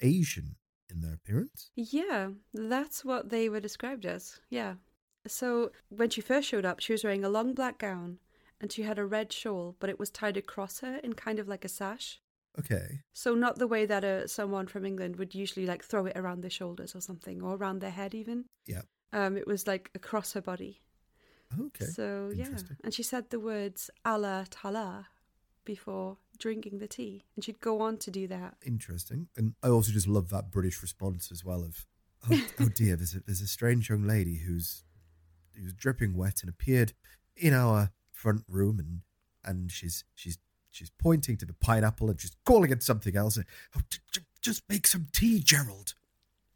Asian 0.01 0.56
in 0.89 1.01
their 1.01 1.13
appearance. 1.13 1.72
Yeah, 1.75 2.29
that's 2.53 3.03
what 3.03 3.29
they 3.29 3.50
were 3.50 3.60
described 3.60 4.06
as. 4.06 4.39
Yeah. 4.50 4.75
So 5.27 5.72
when 5.89 6.10
she 6.10 6.22
first 6.22 6.48
showed 6.48 6.65
up, 6.65 6.79
she 6.79 6.94
was 6.94 7.03
wearing 7.03 7.24
a 7.24 7.29
long 7.29 7.53
black 7.53 7.79
gown 7.79 8.20
and 8.62 8.72
she 8.72 8.84
had 8.84 8.98
a 8.98 9.06
red 9.06 9.32
shawl, 9.32 9.75
but 9.79 9.89
it 9.89 10.00
was 10.00 10.10
tied 10.10 10.38
across 10.38 10.79
her 10.79 10.98
in 11.03 11.13
kind 11.13 11.39
of 11.39 11.48
like 11.48 11.65
a 11.65 11.70
sash. 11.70 12.22
Okay. 12.60 13.01
So 13.13 13.36
not 13.36 13.60
the 13.60 13.67
way 13.67 13.86
that 13.86 14.03
uh, 14.03 14.27
someone 14.27 14.67
from 14.67 14.86
England 14.86 15.17
would 15.17 15.36
usually 15.36 15.67
like 15.67 15.84
throw 15.84 16.06
it 16.06 16.17
around 16.17 16.41
their 16.41 16.50
shoulders 16.50 16.96
or 16.96 17.01
something, 17.01 17.41
or 17.41 17.56
around 17.56 17.79
their 17.79 17.91
head 17.91 18.15
even. 18.15 18.46
Yeah. 18.65 18.82
Um, 19.13 19.38
it 19.38 19.46
was 19.46 19.67
like 19.67 19.91
across 19.94 20.34
her 20.34 20.41
body. 20.41 20.82
Okay. 21.60 21.86
So 21.86 22.32
yeah, 22.36 22.50
and 22.84 22.94
she 22.94 23.03
said 23.03 23.29
the 23.29 23.39
words 23.39 23.89
Allah 24.03 24.46
Tala 24.50 25.08
before 25.63 26.17
drinking 26.39 26.79
the 26.79 26.88
tea, 26.88 27.25
and 27.36 27.44
she'd 27.44 27.60
go 27.60 27.82
on 27.82 27.98
to 27.98 28.12
do 28.12 28.27
that. 28.27 28.56
Interesting. 28.65 29.27
And 29.36 29.53
I 29.63 29.70
also 29.70 29.91
just 29.91 30.08
love 30.08 30.29
that 30.29 30.51
British 30.51 30.82
response 30.82 31.32
as 31.32 31.44
well 31.44 31.63
of, 31.63 31.86
oh, 32.29 32.41
oh 32.60 32.70
dear, 32.70 32.96
there's 32.96 33.15
a, 33.15 33.20
there's 33.25 33.41
a 33.41 33.48
strange 33.48 33.89
young 33.89 34.08
lady 34.08 34.38
who's 34.38 34.84
who's 35.56 35.74
dripping 35.74 36.15
wet 36.15 36.41
and 36.41 36.50
appeared 36.50 36.94
in 37.36 37.53
our 37.53 37.91
front 38.12 38.44
room 38.48 38.79
and 38.79 39.01
and 39.44 39.72
she's 39.72 40.03
she's 40.13 40.38
she's 40.72 40.91
pointing 41.00 41.38
to 41.38 41.46
the 41.46 41.53
pineapple 41.53 42.10
and 42.10 42.20
she's 42.22 42.36
calling 42.46 42.72
it 42.72 42.84
something 42.84 43.15
else. 43.15 43.39
Oh, 43.75 43.82
j- 43.89 44.00
j- 44.12 44.22
just 44.41 44.63
make 44.70 44.86
some 44.88 45.08
tea, 45.13 45.39
Gerald. 45.39 45.94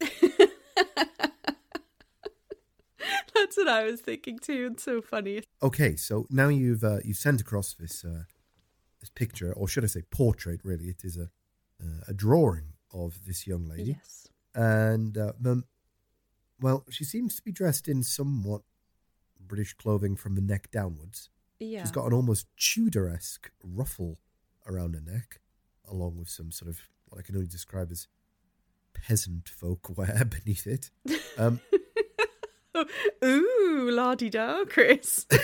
That's 3.34 3.56
what 3.56 3.68
I 3.68 3.84
was 3.84 4.00
thinking 4.00 4.38
too. 4.38 4.70
It's 4.72 4.84
so 4.84 5.02
funny. 5.02 5.42
Okay, 5.62 5.96
so 5.96 6.26
now 6.30 6.48
you've 6.48 6.84
uh, 6.84 6.98
you've 7.04 7.16
sent 7.16 7.40
across 7.40 7.74
this 7.74 8.04
uh, 8.04 8.22
this 8.28 8.31
picture, 9.10 9.52
or 9.52 9.68
should 9.68 9.84
I 9.84 9.88
say 9.88 10.02
portrait? 10.10 10.60
Really, 10.64 10.86
it 10.86 11.04
is 11.04 11.16
a 11.16 11.30
uh, 11.82 12.04
a 12.08 12.14
drawing 12.14 12.74
of 12.92 13.24
this 13.26 13.46
young 13.46 13.66
lady. 13.66 13.96
Yes. 13.98 14.28
and 14.54 15.18
uh, 15.18 15.32
well, 16.60 16.84
she 16.90 17.04
seems 17.04 17.34
to 17.36 17.42
be 17.42 17.50
dressed 17.50 17.88
in 17.88 18.02
somewhat 18.02 18.62
British 19.40 19.74
clothing 19.74 20.16
from 20.16 20.34
the 20.34 20.40
neck 20.40 20.70
downwards. 20.70 21.28
Yeah. 21.58 21.82
She's 21.82 21.90
got 21.90 22.06
an 22.06 22.12
almost 22.12 22.46
Tudor-esque 22.56 23.50
ruffle 23.62 24.18
around 24.66 24.94
her 24.94 25.00
neck, 25.00 25.40
along 25.88 26.18
with 26.18 26.28
some 26.28 26.52
sort 26.52 26.70
of 26.70 26.80
what 27.08 27.18
I 27.18 27.22
can 27.22 27.34
only 27.34 27.48
describe 27.48 27.90
as 27.90 28.06
peasant 28.94 29.48
folk 29.48 29.96
wear 29.96 30.24
beneath 30.24 30.66
it. 30.66 30.90
Um, 31.36 31.60
Ooh, 33.24 33.90
la 33.92 34.14
di 34.14 34.30
da, 34.30 34.64
Chris. 34.64 35.26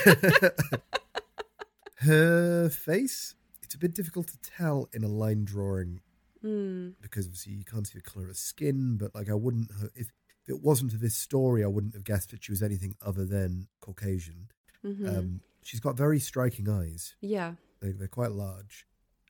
her 1.97 2.69
face, 2.69 3.35
it's 3.69 3.75
a 3.75 3.77
bit 3.77 3.93
difficult 3.93 4.27
to 4.27 4.37
tell 4.41 4.89
in 4.93 5.03
a 5.03 5.07
line 5.07 5.45
drawing 5.45 6.01
Hmm. 6.41 6.89
because 7.01 7.27
obviously 7.27 7.53
you 7.53 7.63
can't 7.65 7.85
see 7.85 7.99
the 7.99 8.01
color 8.09 8.27
of 8.29 8.35
skin. 8.35 8.97
But 8.97 9.13
like, 9.13 9.29
I 9.29 9.35
wouldn't 9.35 9.69
have, 9.79 9.91
if, 9.93 10.07
if 10.43 10.49
it 10.49 10.61
wasn't 10.63 10.91
for 10.91 10.97
this 10.97 11.15
story, 11.15 11.63
I 11.63 11.67
wouldn't 11.67 11.93
have 11.93 12.03
guessed 12.03 12.31
that 12.31 12.43
she 12.43 12.51
was 12.51 12.63
anything 12.63 12.95
other 13.05 13.25
than 13.25 13.67
Caucasian. 13.79 14.47
Mhm. 14.83 15.07
Um, 15.17 15.41
she's 15.61 15.79
got 15.81 15.95
very 15.97 16.19
striking 16.19 16.67
eyes. 16.67 17.13
Yeah. 17.21 17.53
They, 17.79 17.91
they're 17.91 18.07
quite 18.07 18.31
large. 18.31 18.87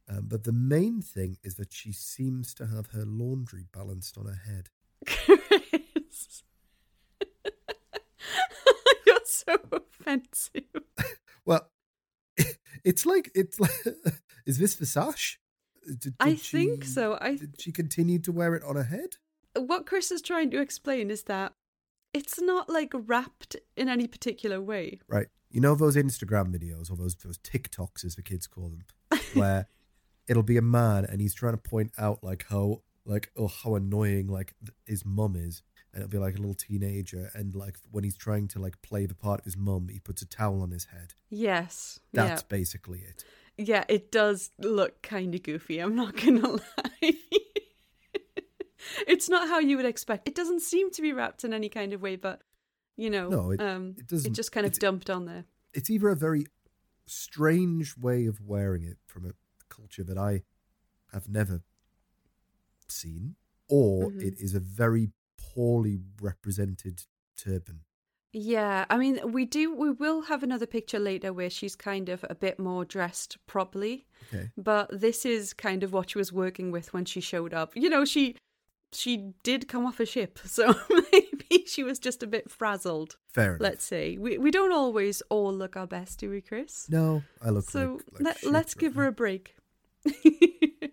Um, 0.07 0.27
but 0.29 0.45
the 0.45 0.53
main 0.53 1.01
thing 1.01 1.37
is 1.43 1.55
that 1.55 1.73
she 1.73 1.91
seems 1.91 2.53
to 2.55 2.67
have 2.67 2.87
her 2.91 3.03
laundry 3.05 3.65
balanced 3.73 4.17
on 4.17 4.25
her 4.27 4.39
head. 4.45 4.69
Chris. 5.05 6.43
You're 9.05 9.19
so 9.25 9.57
offensive. 9.71 10.63
Well, 11.45 11.67
it's 12.83 13.07
like 13.07 13.31
it's 13.33 13.59
like. 13.59 13.71
Is 14.45 14.57
this 14.57 14.75
Versace? 14.75 15.37
Did, 15.85 16.15
uh, 16.19 16.25
did 16.25 16.33
I 16.33 16.35
she- 16.35 16.57
think 16.57 16.85
so. 16.85 17.17
I 17.19 17.35
Did 17.35 17.59
she 17.61 17.71
continue 17.71 18.19
to 18.19 18.31
wear 18.31 18.55
it 18.55 18.63
on 18.63 18.75
her 18.75 18.83
head? 18.83 19.17
what 19.55 19.85
Chris 19.85 20.11
is 20.11 20.21
trying 20.21 20.51
to 20.51 20.61
explain 20.61 21.09
is 21.09 21.23
that 21.23 21.51
it's 22.13 22.39
not 22.39 22.69
like 22.69 22.93
wrapped 22.93 23.55
in 23.75 23.89
any 23.89 24.07
particular 24.07 24.61
way. 24.61 24.99
Right. 25.07 25.27
You 25.49 25.59
know 25.59 25.75
those 25.75 25.95
Instagram 25.95 26.55
videos 26.55 26.91
or 26.91 26.95
those 26.95 27.15
those 27.15 27.39
TikToks 27.39 28.05
as 28.05 28.15
the 28.15 28.21
kids 28.21 28.45
call 28.47 28.69
them, 28.69 29.19
where 29.33 29.67
it'll 30.27 30.43
be 30.43 30.57
a 30.57 30.61
man 30.61 31.05
and 31.05 31.19
he's 31.19 31.33
trying 31.33 31.53
to 31.53 31.57
point 31.57 31.91
out 31.97 32.23
like 32.23 32.45
how 32.49 32.81
like 33.05 33.31
oh 33.35 33.47
how 33.47 33.75
annoying 33.75 34.27
like 34.27 34.53
his 34.85 35.03
mum 35.03 35.35
is, 35.35 35.63
and 35.93 36.03
it'll 36.03 36.11
be 36.11 36.19
like 36.19 36.35
a 36.35 36.39
little 36.39 36.53
teenager 36.53 37.31
and 37.33 37.55
like 37.55 37.77
when 37.91 38.03
he's 38.03 38.15
trying 38.17 38.47
to 38.49 38.59
like 38.59 38.79
play 38.83 39.07
the 39.07 39.15
part 39.15 39.39
of 39.39 39.45
his 39.45 39.57
mum, 39.57 39.87
he 39.91 39.99
puts 39.99 40.21
a 40.21 40.27
towel 40.27 40.61
on 40.61 40.69
his 40.71 40.85
head. 40.85 41.13
Yes. 41.29 41.99
That's 42.13 42.43
basically 42.43 42.99
it. 42.99 43.23
Yeah. 43.59 43.83
It 43.89 44.11
does 44.11 44.51
look 44.57 45.01
kind 45.01 45.35
of 45.35 45.43
goofy. 45.43 45.79
I'm 45.79 45.95
not 45.95 46.15
going 46.15 46.41
to 46.41 46.47
lie. 46.53 47.13
it's 49.07 49.29
not 49.29 49.47
how 49.47 49.59
you 49.59 49.77
would 49.77 49.85
expect. 49.85 50.27
It 50.27 50.35
doesn't 50.35 50.61
seem 50.61 50.91
to 50.91 51.01
be 51.01 51.13
wrapped 51.13 51.43
in 51.43 51.53
any 51.53 51.69
kind 51.69 51.93
of 51.93 52.01
way, 52.01 52.15
but 52.15 52.41
you 52.95 53.09
know, 53.09 53.29
No, 53.29 53.51
it- 53.51 53.61
um, 53.61 53.95
it 53.97 54.07
doesn't- 54.07 54.31
It 54.31 54.35
just 54.35 54.51
kind 54.51 54.65
of 54.65 54.73
dumped 54.79 55.09
on 55.09 55.25
there. 55.25 55.45
It's 55.73 55.89
either 55.89 56.09
a 56.09 56.15
very 56.15 56.45
strange 57.05 57.95
way 57.97 58.25
of 58.25 58.41
wearing 58.41 58.83
it 58.83 58.97
from 59.05 59.25
a 59.25 59.31
culture 59.69 60.03
that 60.03 60.17
I 60.17 60.43
have 61.13 61.27
never 61.29 61.61
seen, 62.87 63.35
or 63.67 64.09
Mhm. 64.11 64.21
it 64.23 64.39
is 64.39 64.53
a 64.53 64.59
very 64.59 65.11
poorly 65.37 65.99
represented 66.21 67.05
turban. 67.37 67.81
Yeah, 68.31 68.85
I 68.89 68.97
mean, 68.97 69.19
we 69.31 69.45
do. 69.45 69.73
We 69.73 69.89
will 69.89 70.21
have 70.23 70.43
another 70.43 70.67
picture 70.67 70.99
later 70.99 71.33
where 71.33 71.49
she's 71.49 71.75
kind 71.75 72.09
of 72.09 72.23
a 72.29 72.35
bit 72.35 72.59
more 72.59 72.85
dressed 72.85 73.37
properly. 73.47 74.05
Okay. 74.31 74.51
But 74.55 74.89
this 74.91 75.25
is 75.25 75.53
kind 75.53 75.83
of 75.83 75.93
what 75.93 76.11
she 76.11 76.19
was 76.19 76.31
working 76.31 76.71
with 76.71 76.93
when 76.93 77.05
she 77.05 77.21
showed 77.21 77.53
up. 77.53 77.71
You 77.75 77.89
know, 77.89 78.05
she 78.05 78.35
she 78.91 79.33
did 79.43 79.67
come 79.67 79.85
off 79.85 79.99
a 79.99 80.05
ship, 80.05 80.39
so 80.45 80.75
maybe 81.11 81.65
she 81.65 81.83
was 81.83 81.97
just 81.97 82.21
a 82.21 82.27
bit 82.27 82.51
frazzled. 82.51 83.17
Fair 83.33 83.55
enough. 83.55 83.61
Let's 83.61 83.83
say 83.83 84.17
we 84.17 84.37
we 84.37 84.51
don't 84.51 84.73
always 84.73 85.21
all 85.29 85.51
look 85.51 85.75
our 85.75 85.87
best, 85.87 86.19
do 86.19 86.29
we, 86.29 86.41
Chris? 86.41 86.87
No, 86.87 87.23
I 87.43 87.49
look 87.49 87.69
so 87.69 87.99
like, 88.13 88.21
like 88.21 88.43
let, 88.43 88.53
right 88.53 88.75
give 88.77 88.95
her 88.95 89.07
a 89.07 89.11
break. 89.11 89.55
the 90.03 90.91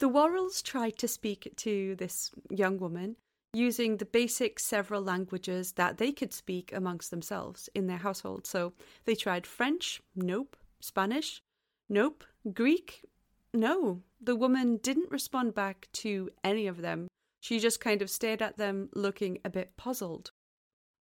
Worralls 0.00 0.62
tried 0.62 0.96
to 0.98 1.08
speak 1.08 1.52
to 1.56 1.94
this 1.96 2.30
young 2.50 2.78
woman 2.78 3.16
using 3.54 3.96
the 3.96 4.04
basic 4.04 4.58
several 4.58 5.02
languages 5.02 5.72
that 5.72 5.98
they 5.98 6.12
could 6.12 6.32
speak 6.32 6.72
amongst 6.72 7.10
themselves 7.10 7.68
in 7.74 7.86
their 7.86 7.98
household. 7.98 8.46
So 8.46 8.72
they 9.04 9.14
tried 9.14 9.46
French, 9.46 10.02
nope. 10.14 10.56
Spanish, 10.80 11.42
nope. 11.88 12.24
Greek, 12.52 13.04
no. 13.52 14.02
The 14.20 14.36
woman 14.36 14.76
didn't 14.78 15.10
respond 15.10 15.54
back 15.54 15.88
to 15.94 16.30
any 16.44 16.66
of 16.66 16.82
them. 16.82 17.08
She 17.40 17.58
just 17.58 17.80
kind 17.80 18.02
of 18.02 18.10
stared 18.10 18.42
at 18.42 18.58
them, 18.58 18.90
looking 18.94 19.38
a 19.44 19.50
bit 19.50 19.76
puzzled. 19.76 20.30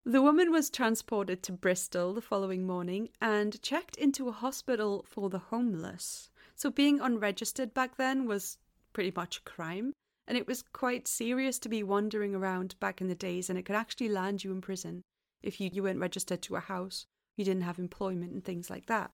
The 0.06 0.22
woman 0.22 0.52
was 0.52 0.70
transported 0.70 1.42
to 1.44 1.52
Bristol 1.52 2.14
the 2.14 2.22
following 2.22 2.68
morning 2.68 3.10
and 3.20 3.60
checked 3.64 3.96
into 3.96 4.28
a 4.28 4.34
hospital 4.34 5.04
for 5.08 5.30
the 5.30 5.40
homeless. 5.40 6.30
So, 6.56 6.70
being 6.70 7.00
unregistered 7.00 7.74
back 7.74 7.98
then 7.98 8.28
was 8.28 8.60
pretty 8.94 9.12
much 9.16 9.38
a 9.38 9.42
crime, 9.42 9.94
and 10.28 10.38
it 10.38 10.48
was 10.48 10.64
quite 10.74 11.08
serious 11.08 11.60
to 11.60 11.70
be 11.70 11.84
wandering 11.84 12.34
around 12.34 12.76
back 12.80 13.02
in 13.02 13.08
the 13.08 13.16
days, 13.16 13.50
and 13.50 13.60
it 13.60 13.66
could 13.66 13.76
actually 13.76 14.10
land 14.10 14.44
you 14.44 14.52
in 14.52 14.62
prison 14.62 15.04
if 15.44 15.62
you, 15.62 15.70
you 15.72 15.84
weren't 15.84 16.00
registered 16.00 16.42
to 16.44 16.56
a 16.56 16.60
house, 16.62 17.06
you 17.38 17.46
didn't 17.46 17.64
have 17.64 17.80
employment, 17.80 18.34
and 18.34 18.44
things 18.44 18.70
like 18.70 18.88
that. 18.88 19.12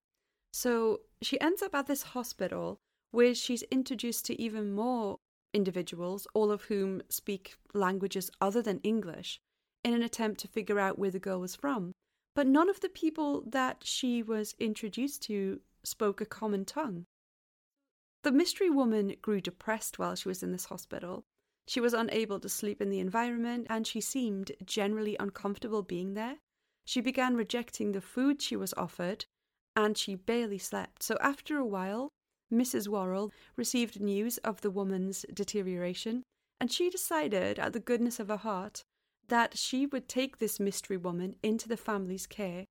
So, 0.54 1.02
she 1.22 1.40
ends 1.40 1.62
up 1.62 1.76
at 1.76 1.88
this 1.88 2.04
hospital 2.04 2.80
where 3.12 3.36
she's 3.36 3.64
introduced 3.64 4.26
to 4.26 4.42
even 4.42 4.72
more 4.72 5.18
individuals, 5.54 6.28
all 6.34 6.52
of 6.52 6.64
whom 6.64 7.02
speak 7.10 7.56
languages 7.74 8.32
other 8.40 8.62
than 8.62 8.80
English 8.80 9.40
in 9.84 9.94
an 9.94 10.04
attempt 10.04 10.40
to 10.42 10.48
figure 10.48 10.80
out 10.80 10.98
where 10.98 11.12
the 11.12 11.20
girl 11.20 11.40
was 11.40 11.56
from. 11.56 11.92
But 12.36 12.48
none 12.48 12.70
of 12.70 12.80
the 12.80 12.90
people 12.90 13.44
that 13.48 13.84
she 13.84 14.24
was 14.24 14.56
introduced 14.60 15.24
to 15.24 15.60
spoke 15.84 16.22
a 16.22 16.26
common 16.26 16.64
tongue. 16.64 17.06
The 18.24 18.32
mystery 18.32 18.70
woman 18.70 19.16
grew 19.22 19.42
depressed 19.42 19.98
while 19.98 20.16
she 20.16 20.28
was 20.28 20.44
in 20.44 20.52
this 20.52 20.66
hospital. 20.66 21.26
She 21.68 21.80
was 21.80 21.94
unable 21.94 22.40
to 22.40 22.50
sleep 22.50 22.82
in 22.82 22.90
the 22.90 23.00
environment 23.00 23.68
and 23.70 23.88
she 23.88 24.02
seemed 24.02 24.52
generally 24.66 25.16
uncomfortable 25.20 25.82
being 25.82 26.14
there. 26.14 26.38
She 26.86 27.02
began 27.02 27.36
rejecting 27.36 27.92
the 27.92 28.02
food 28.02 28.42
she 28.42 28.56
was 28.56 28.74
offered 28.76 29.26
and 29.76 29.98
she 29.98 30.16
barely 30.16 30.58
slept. 30.58 31.02
So 31.04 31.18
after 31.22 31.58
a 31.58 31.66
while, 31.66 32.10
Mrs. 32.52 32.88
Worrall 32.88 33.32
received 33.56 34.02
news 34.02 34.38
of 34.40 34.62
the 34.62 34.72
woman's 34.72 35.26
deterioration 35.34 36.24
and 36.60 36.72
she 36.72 36.90
decided, 36.90 37.58
at 37.58 37.74
the 37.74 37.80
goodness 37.80 38.20
of 38.20 38.28
her 38.28 38.38
heart, 38.38 38.84
that 39.30 39.58
she 39.58 39.88
would 39.88 40.08
take 40.08 40.38
this 40.38 40.60
mystery 40.60 40.98
woman 40.98 41.36
into 41.42 41.68
the 41.68 41.78
family's 41.78 42.28
care. 42.28 42.66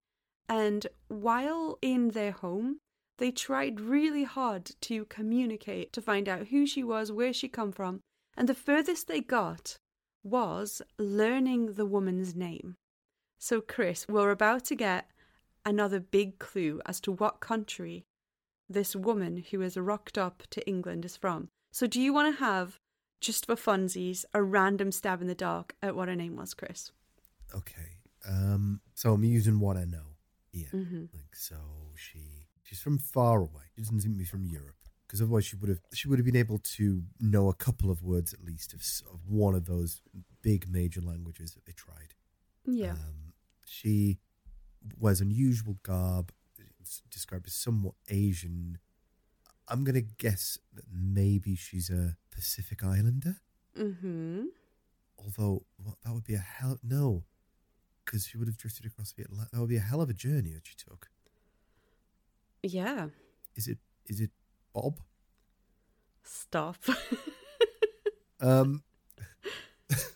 And 0.49 0.87
while 1.09 1.79
in 1.83 2.11
their 2.11 2.33
home, 2.33 2.79
they 3.21 3.31
tried 3.31 3.81
really 3.81 4.25
hard 4.25 4.73
to 4.81 5.05
communicate 5.05 5.93
to 5.93 6.03
find 6.03 6.29
out 6.29 6.49
who 6.49 6.67
she 6.67 6.83
was, 6.83 7.13
where 7.13 7.33
she 7.33 7.49
come 7.49 7.71
from, 7.71 8.01
and 8.37 8.49
the 8.49 8.55
furthest 8.55 9.07
they 9.07 9.21
got 9.21 9.77
was 10.25 10.83
learning 10.99 11.75
the 11.75 11.87
woman's 11.87 12.35
name. 12.35 12.75
So, 13.39 13.61
Chris, 13.61 14.07
we're 14.09 14.31
about 14.31 14.65
to 14.65 14.75
get 14.75 15.11
another 15.65 16.01
big 16.01 16.39
clue 16.39 16.81
as 16.87 17.01
to 17.01 17.13
what 17.13 17.41
country 17.41 18.05
this 18.69 18.97
woman 18.97 19.45
who 19.51 19.61
has 19.61 19.77
rocked 19.77 20.19
up 20.19 20.43
to 20.51 20.67
England 20.67 21.05
is 21.05 21.17
from. 21.17 21.49
So, 21.73 21.87
do 21.87 22.01
you 22.01 22.13
want 22.13 22.35
to 22.37 22.45
have, 22.45 22.79
just 23.21 23.47
for 23.47 23.55
funsies, 23.55 24.25
a 24.35 24.43
random 24.43 24.93
stab 24.93 25.21
in 25.23 25.29
the 25.29 25.35
dark 25.35 25.75
at 25.83 25.95
what 25.95 26.09
her 26.09 26.17
name 26.17 26.37
was, 26.37 26.55
Chris? 26.55 26.93
Okay. 27.55 27.99
Um. 28.29 28.81
So 28.95 29.15
I'm 29.15 29.25
using 29.25 29.61
what 29.61 29.77
I 29.77 29.85
know 29.85 30.17
Yeah. 30.53 30.69
Mm-hmm. 30.75 31.05
Like, 31.13 31.35
so 31.35 31.57
she 31.97 32.39
she's 32.71 32.81
from 32.81 32.99
far 32.99 33.41
away. 33.41 33.65
She 33.75 33.83
doesn't 33.83 34.01
seem 34.01 34.13
to 34.13 34.19
be 34.19 34.25
from 34.25 34.45
Europe 34.47 34.77
because 35.07 35.21
otherwise 35.21 35.45
she 35.45 35.57
would 35.57 35.69
have 35.69 35.81
she 35.93 36.07
would 36.07 36.21
have 36.21 36.27
been 36.27 36.37
able 36.37 36.59
to 36.59 37.03
know 37.19 37.49
a 37.49 37.55
couple 37.55 37.91
of 37.91 38.01
words 38.03 38.33
at 38.33 38.45
least 38.45 38.73
of, 38.73 38.81
of 39.13 39.29
one 39.29 39.57
of 39.57 39.67
those 39.67 40.03
big 40.41 40.71
major 40.71 41.01
languages 41.01 41.53
that 41.55 41.67
they 41.67 41.73
tried. 41.73 42.15
Yeah. 42.65 42.93
Um, 42.93 43.33
she 43.67 44.19
wears 44.99 45.21
unusual 45.21 45.79
garb. 45.83 46.33
It's 46.79 47.03
described 47.11 47.49
as 47.49 47.55
somewhat 47.55 47.95
Asian. 48.09 48.79
I'm 49.69 49.83
gonna 49.83 50.01
guess 50.01 50.59
that 50.75 50.85
maybe 50.93 51.57
she's 51.57 51.91
a 51.91 52.17
Pacific 52.31 52.85
Islander. 52.85 53.37
mm-hmm. 53.77 54.45
Although 55.19 55.65
what, 55.83 55.97
that 56.05 56.15
would 56.15 56.25
be 56.25 56.35
a 56.35 56.39
hell 56.39 56.79
no, 56.83 57.25
because 58.05 58.27
she 58.27 58.39
would 58.39 58.47
have 58.47 58.57
drifted 58.57 58.87
across 58.87 59.13
the 59.13 59.23
Atlantic. 59.25 59.51
That 59.51 59.61
would 59.61 59.69
be 59.69 59.77
a 59.77 59.81
hell 59.81 60.01
of 60.01 60.09
a 60.09 60.15
journey 60.15 60.53
that 60.53 60.67
she 60.67 60.75
took. 60.77 61.11
Yeah. 62.62 63.09
Is 63.57 63.68
it? 63.68 63.79
Is 64.07 64.20
it 64.20 64.31
Bob? 64.73 65.01
Stop. 66.23 66.77
Um, 68.40 68.83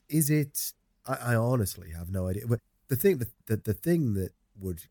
is 0.08 0.30
it? 0.30 0.72
I, 1.06 1.32
I 1.32 1.34
honestly 1.34 1.90
have 1.90 2.10
no 2.10 2.28
idea. 2.28 2.46
But 2.46 2.60
the 2.88 2.96
thing 2.96 3.18
that 3.18 3.28
the, 3.46 3.56
the 3.56 3.74
thing 3.74 4.14
that 4.14 4.32
would 4.58 4.82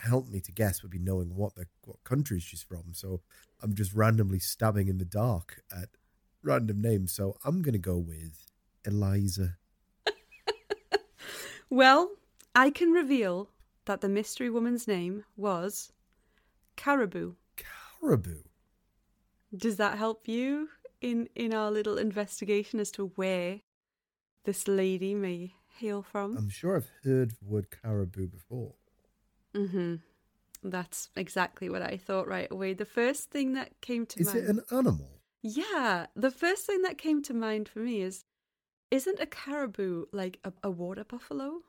help 0.00 0.28
me 0.28 0.40
to 0.40 0.52
guess 0.52 0.82
would 0.82 0.90
be 0.90 0.98
knowing 0.98 1.34
what 1.34 1.54
the 1.54 1.66
what 1.84 2.02
country 2.04 2.40
she's 2.40 2.62
from. 2.62 2.92
So 2.92 3.20
I'm 3.62 3.74
just 3.74 3.94
randomly 3.94 4.38
stabbing 4.38 4.88
in 4.88 4.98
the 4.98 5.04
dark 5.04 5.62
at 5.74 5.88
random 6.42 6.80
names. 6.80 7.12
So 7.12 7.36
I'm 7.44 7.62
gonna 7.62 7.78
go 7.78 7.96
with 7.96 8.46
Eliza. 8.84 9.56
well, 11.70 12.10
I 12.54 12.70
can 12.70 12.92
reveal 12.92 13.48
that 13.86 14.00
the 14.02 14.08
mystery 14.08 14.50
woman's 14.50 14.86
name 14.86 15.24
was 15.36 15.92
Caraboo. 16.78 17.34
Caraboo. 17.56 18.44
Does 19.54 19.76
that 19.76 19.98
help 19.98 20.28
you 20.28 20.68
in 21.00 21.28
in 21.34 21.52
our 21.52 21.70
little 21.70 21.98
investigation 21.98 22.80
as 22.80 22.90
to 22.92 23.12
where 23.16 23.60
this 24.44 24.68
lady 24.68 25.14
may 25.14 25.54
hail 25.78 26.02
from? 26.02 26.36
I'm 26.36 26.48
sure 26.48 26.76
I've 26.76 26.90
heard 27.04 27.32
the 27.32 27.44
word 27.44 27.66
caribou 27.70 28.28
before. 28.28 28.74
mm-hmm. 29.54 29.96
That's 30.62 31.08
exactly 31.14 31.68
what 31.70 31.82
I 31.82 31.96
thought 31.96 32.26
right 32.26 32.50
away. 32.50 32.74
The 32.74 32.84
first 32.84 33.30
thing 33.30 33.52
that 33.54 33.80
came 33.80 34.06
to 34.06 34.20
Is 34.20 34.26
mind. 34.26 34.38
Is 34.38 34.44
it 34.44 34.50
an 34.50 34.62
animal? 34.76 35.20
Yeah, 35.42 36.06
the 36.16 36.32
first 36.32 36.66
thing 36.66 36.82
that 36.82 36.98
came 36.98 37.22
to 37.22 37.34
mind 37.34 37.68
for 37.68 37.78
me 37.78 38.02
is 38.02 38.24
isn't 38.90 39.20
a 39.20 39.26
caribou 39.26 40.06
like 40.12 40.40
a, 40.44 40.52
a 40.62 40.70
water 40.70 41.04
buffalo? 41.04 41.62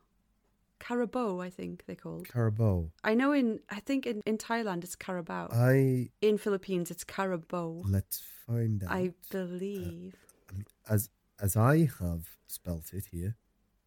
Carabao, 0.79 1.39
I 1.39 1.49
think 1.49 1.83
they're 1.85 1.95
called. 1.95 2.27
Carabao. 2.27 2.91
I 3.03 3.13
know 3.13 3.31
in 3.31 3.59
I 3.69 3.79
think 3.79 4.05
in, 4.05 4.21
in 4.25 4.37
Thailand 4.37 4.83
it's 4.83 4.95
Carabao. 4.95 5.49
I 5.51 6.09
in 6.21 6.37
Philippines 6.37 6.89
it's 6.91 7.03
Carabao. 7.03 7.83
let's 7.85 8.21
find 8.47 8.83
out. 8.83 8.91
I 8.91 9.13
believe. 9.29 10.15
I 10.49 10.53
mean, 10.53 10.65
as 10.89 11.09
as 11.41 11.55
I 11.55 11.89
have 11.99 12.37
spelt 12.47 12.93
it 12.93 13.05
here, 13.11 13.35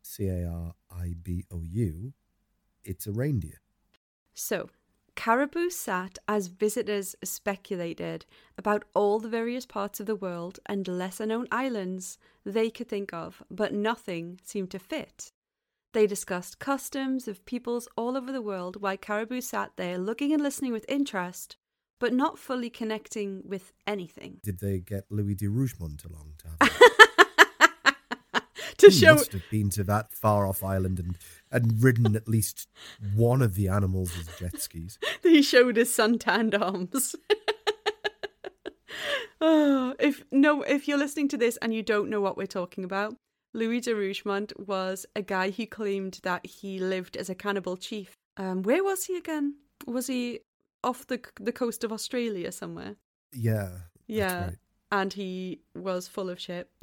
C 0.03 0.29
A 0.29 0.47
R 0.47 0.75
I 0.91 1.15
B 1.21 1.45
O 1.51 1.63
U, 1.63 2.13
it's 2.85 3.07
a 3.07 3.13
reindeer. 3.13 3.61
So, 4.35 4.71
Caraboo 5.15 5.71
sat 5.71 6.19
as 6.27 6.47
visitors 6.47 7.15
speculated 7.23 8.25
about 8.57 8.85
all 8.95 9.21
the 9.21 9.29
various 9.29 9.67
parts 9.67 10.01
of 10.01 10.07
the 10.07 10.17
world 10.17 10.59
and 10.67 10.89
lesser 10.89 11.27
known 11.27 11.47
islands 11.53 12.19
they 12.45 12.71
could 12.71 12.89
think 12.89 13.13
of, 13.13 13.43
but 13.51 13.75
nothing 13.75 14.41
seemed 14.43 14.71
to 14.71 14.79
fit. 14.79 15.33
They 15.93 16.07
discussed 16.07 16.59
customs 16.59 17.29
of 17.29 17.45
peoples 17.45 17.87
all 17.99 18.17
over 18.17 18.33
the 18.33 18.41
world 18.41 18.81
while 18.81 18.97
Caraboo 18.97 19.43
sat 19.43 19.73
there 19.77 19.99
looking 19.99 20.33
and 20.33 20.43
listening 20.43 20.73
with 20.73 20.87
interest, 20.89 21.59
but 22.01 22.15
not 22.15 22.39
fully 22.39 22.71
connecting 22.71 23.43
with 23.45 23.75
anything. 23.87 24.39
Did 24.43 24.61
they 24.61 24.79
get 24.79 25.05
Louis 25.11 25.35
de 25.35 25.49
Rougemont 25.49 26.03
along 26.07 26.33
to 26.39 26.47
have? 26.49 26.59
to 28.79 28.87
he 28.87 28.93
show 28.93 29.15
must 29.15 29.33
have 29.33 29.43
been 29.51 29.69
to 29.71 29.83
that 29.85 30.13
far 30.15 30.47
off 30.47 30.65
island 30.65 30.99
and 30.99 31.19
and 31.51 31.83
ridden 31.83 32.17
at 32.17 32.27
least 32.27 32.71
one 33.15 33.43
of 33.43 33.55
the 33.55 33.69
animals 33.69 34.17
as 34.19 34.29
jet 34.39 34.63
skis. 34.63 34.99
he 35.23 35.43
showed 35.43 35.77
his 35.77 35.93
suntanned 35.93 36.55
arms. 36.55 37.15
oh, 39.43 39.95
if 40.01 40.25
no, 40.33 40.63
if 40.63 40.89
you're 40.89 40.97
listening 40.97 41.29
to 41.29 41.37
this 41.37 41.59
and 41.59 41.75
you 41.75 41.83
don't 41.83 42.09
know 42.09 42.23
what 42.23 42.39
we're 42.39 42.47
talking 42.47 42.83
about, 42.83 43.15
Louis 43.55 43.81
de 43.81 43.95
Rougemont 43.95 44.53
was 44.59 45.05
a 45.15 45.23
guy 45.23 45.51
who 45.51 45.67
claimed 45.67 46.21
that 46.23 46.47
he 46.47 46.79
lived 46.79 47.17
as 47.17 47.29
a 47.29 47.35
cannibal 47.35 47.77
chief. 47.77 48.17
Um, 48.37 48.63
where 48.63 48.83
was 48.83 49.05
he 49.05 49.17
again? 49.17 49.57
Was 49.87 50.07
he 50.07 50.41
off 50.83 51.07
the 51.07 51.21
the 51.41 51.53
coast 51.53 51.85
of 51.85 51.93
Australia 51.93 52.51
somewhere? 52.53 52.97
Yeah. 53.33 53.71
Yeah. 54.07 54.45
right. 54.45 54.57
And 54.91 55.13
he 55.13 55.61
was 55.75 56.09
full 56.09 56.29
of 56.31 56.39
shit. 56.41 56.71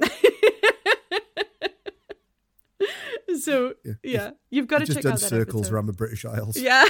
so 3.40 3.74
Yeah. 3.84 3.92
yeah, 4.02 4.30
you've 4.50 4.66
got 4.66 4.78
to 4.80 4.84
just 4.86 4.96
check 4.98 5.02
done 5.04 5.12
out 5.12 5.20
circles 5.20 5.62
episode. 5.66 5.74
around 5.74 5.86
the 5.86 5.92
British 5.92 6.24
Isles. 6.24 6.56
Yeah. 6.56 6.84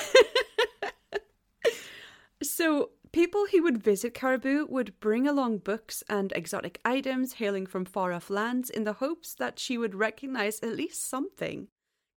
so 2.42 2.90
people 3.12 3.46
who 3.50 3.62
would 3.62 3.82
visit 3.82 4.14
Caraboo 4.14 4.68
would 4.68 4.98
bring 5.00 5.26
along 5.26 5.58
books 5.58 6.02
and 6.08 6.32
exotic 6.32 6.80
items 6.84 7.34
hailing 7.34 7.66
from 7.66 7.84
far 7.84 8.12
off 8.12 8.30
lands 8.30 8.70
in 8.70 8.84
the 8.84 8.94
hopes 8.94 9.34
that 9.34 9.58
she 9.58 9.76
would 9.76 9.94
recognize 9.94 10.60
at 10.60 10.76
least 10.76 11.08
something. 11.08 11.68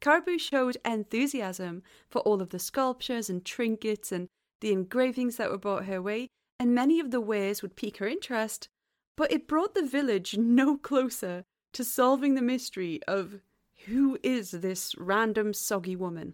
Caraboo 0.02 0.40
showed 0.40 0.78
enthusiasm 0.86 1.82
for 2.10 2.20
all 2.20 2.42
of 2.42 2.50
the 2.50 2.60
sculptures 2.60 3.30
and 3.30 3.46
trinkets 3.46 4.12
and 4.12 4.28
the 4.62 4.72
engravings 4.72 5.38
that 5.38 5.50
were 5.50 5.58
brought 5.58 5.86
her 5.86 6.02
way, 6.02 6.28
and 6.60 6.76
many 6.76 7.00
of 7.00 7.12
the 7.12 7.22
wares 7.22 7.62
would 7.62 7.76
pique 7.76 7.98
her 7.98 8.08
interest, 8.08 8.68
but 9.16 9.32
it 9.32 9.48
brought 9.48 9.76
the 9.76 9.86
village 9.86 10.38
no 10.38 10.78
closer 10.78 11.44
to 11.74 11.84
solving 11.84 12.36
the 12.36 12.42
mystery 12.42 13.00
of 13.08 13.40
who 13.86 14.18
is 14.24 14.52
this 14.52 14.96
random 14.98 15.54
soggy 15.54 15.96
woman. 15.96 16.34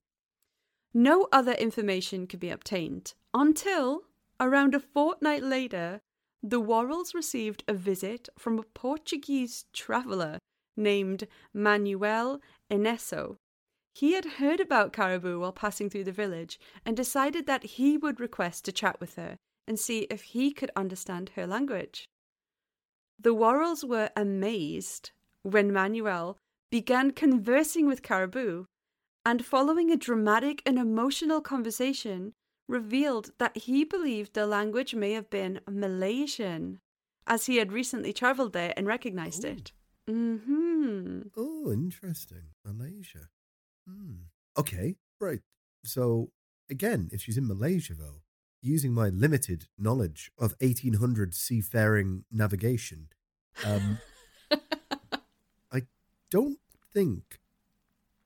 No 0.94 1.28
other 1.32 1.54
information 1.54 2.28
could 2.28 2.40
be 2.40 2.50
obtained 2.50 3.14
until, 3.34 4.04
around 4.40 4.74
a 4.74 4.80
fortnight 4.80 5.44
later, 5.44 6.02
the 6.42 6.62
Worralls 6.62 7.14
received 7.14 7.64
a 7.68 7.74
visit 7.74 8.30
from 8.38 8.58
a 8.58 8.64
Portuguese 8.64 9.66
traveller 9.74 10.40
named 10.78 11.28
Manuel 11.54 12.42
Eynesso. 12.72 13.38
He 13.94 14.14
had 14.14 14.26
heard 14.26 14.60
about 14.60 14.94
Caraboo 14.94 15.42
while 15.42 15.52
passing 15.52 15.90
through 15.90 16.06
the 16.06 16.12
village 16.12 16.60
and 16.86 16.96
decided 16.96 17.46
that 17.48 17.64
he 17.64 17.98
would 17.98 18.20
request 18.20 18.64
to 18.66 18.72
chat 18.72 19.00
with 19.02 19.16
her 19.16 19.36
and 19.68 19.78
see 19.78 20.08
if 20.10 20.22
he 20.22 20.52
could 20.52 20.72
understand 20.76 21.32
her 21.36 21.46
language. 21.46 22.08
The 23.20 23.36
Worralls 23.36 23.84
were 23.84 24.10
amazed 24.16 25.12
when 25.44 25.74
Manuel 25.74 26.38
began 26.72 27.12
conversing 27.12 27.86
with 27.88 28.02
Caraboo 28.02 28.66
and 29.26 29.46
following 29.46 29.92
a 29.92 29.98
dramatic 29.98 30.62
and 30.66 30.80
emotional 30.80 31.42
conversation, 31.42 32.34
revealed 32.70 33.32
that 33.40 33.58
he 33.58 33.84
believed 33.84 34.34
the 34.34 34.46
language 34.46 34.94
may 34.96 35.12
have 35.14 35.30
been 35.30 35.60
Malaysian, 35.68 36.80
as 37.28 37.48
he 37.48 37.58
had 37.58 37.72
recently 37.74 38.14
travelled 38.14 38.54
there 38.54 38.74
and 38.78 38.88
recognized 38.88 39.44
Oh. 39.44 39.50
it. 39.50 39.72
Hmm. 40.08 41.22
Oh, 41.36 41.72
interesting. 41.72 42.54
Malaysia. 42.66 43.30
Hmm. 43.88 44.30
Okay, 44.58 44.96
right. 45.20 45.42
So 45.84 46.32
again, 46.70 47.10
if 47.12 47.22
she's 47.22 47.38
in 47.38 47.48
Malaysia, 47.48 47.94
though, 47.94 48.22
using 48.62 48.94
my 48.94 49.10
limited 49.10 49.68
knowledge 49.78 50.32
of 50.38 50.56
1800 50.62 51.34
seafaring 51.34 52.26
navigation, 52.32 53.10
um, 53.66 54.00
I 55.72 55.84
don't 56.30 56.60
think 56.94 57.40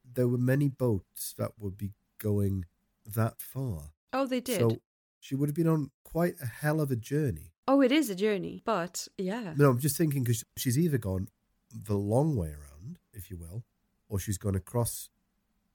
there 0.04 0.28
were 0.28 0.38
many 0.38 0.70
boats 0.70 1.34
that 1.38 1.52
would 1.58 1.78
be 1.78 1.92
going 2.20 2.66
that 3.06 3.42
far. 3.42 3.92
Oh, 4.14 4.26
they 4.26 4.40
did. 4.40 4.60
So 4.60 4.78
she 5.20 5.36
would 5.36 5.50
have 5.50 5.56
been 5.56 5.68
on 5.68 5.92
quite 6.04 6.36
a 6.42 6.46
hell 6.46 6.80
of 6.80 6.92
a 6.92 6.96
journey. 6.96 7.52
oh, 7.68 7.82
it 7.82 7.92
is 7.92 8.10
a 8.10 8.16
journey, 8.16 8.62
but 8.66 9.08
yeah. 9.18 9.54
No, 9.58 9.70
I'm 9.72 9.80
just 9.80 9.98
thinking 9.98 10.24
because 10.24 10.44
she's 10.58 10.78
either 10.78 10.98
gone 10.98 11.28
the 11.72 11.96
long 11.98 12.36
way 12.36 12.50
around, 12.50 13.00
if 13.14 13.32
you 13.32 13.38
will, 13.38 13.64
or 14.10 14.20
she's 14.20 14.38
gone 14.38 14.56
across, 14.56 15.10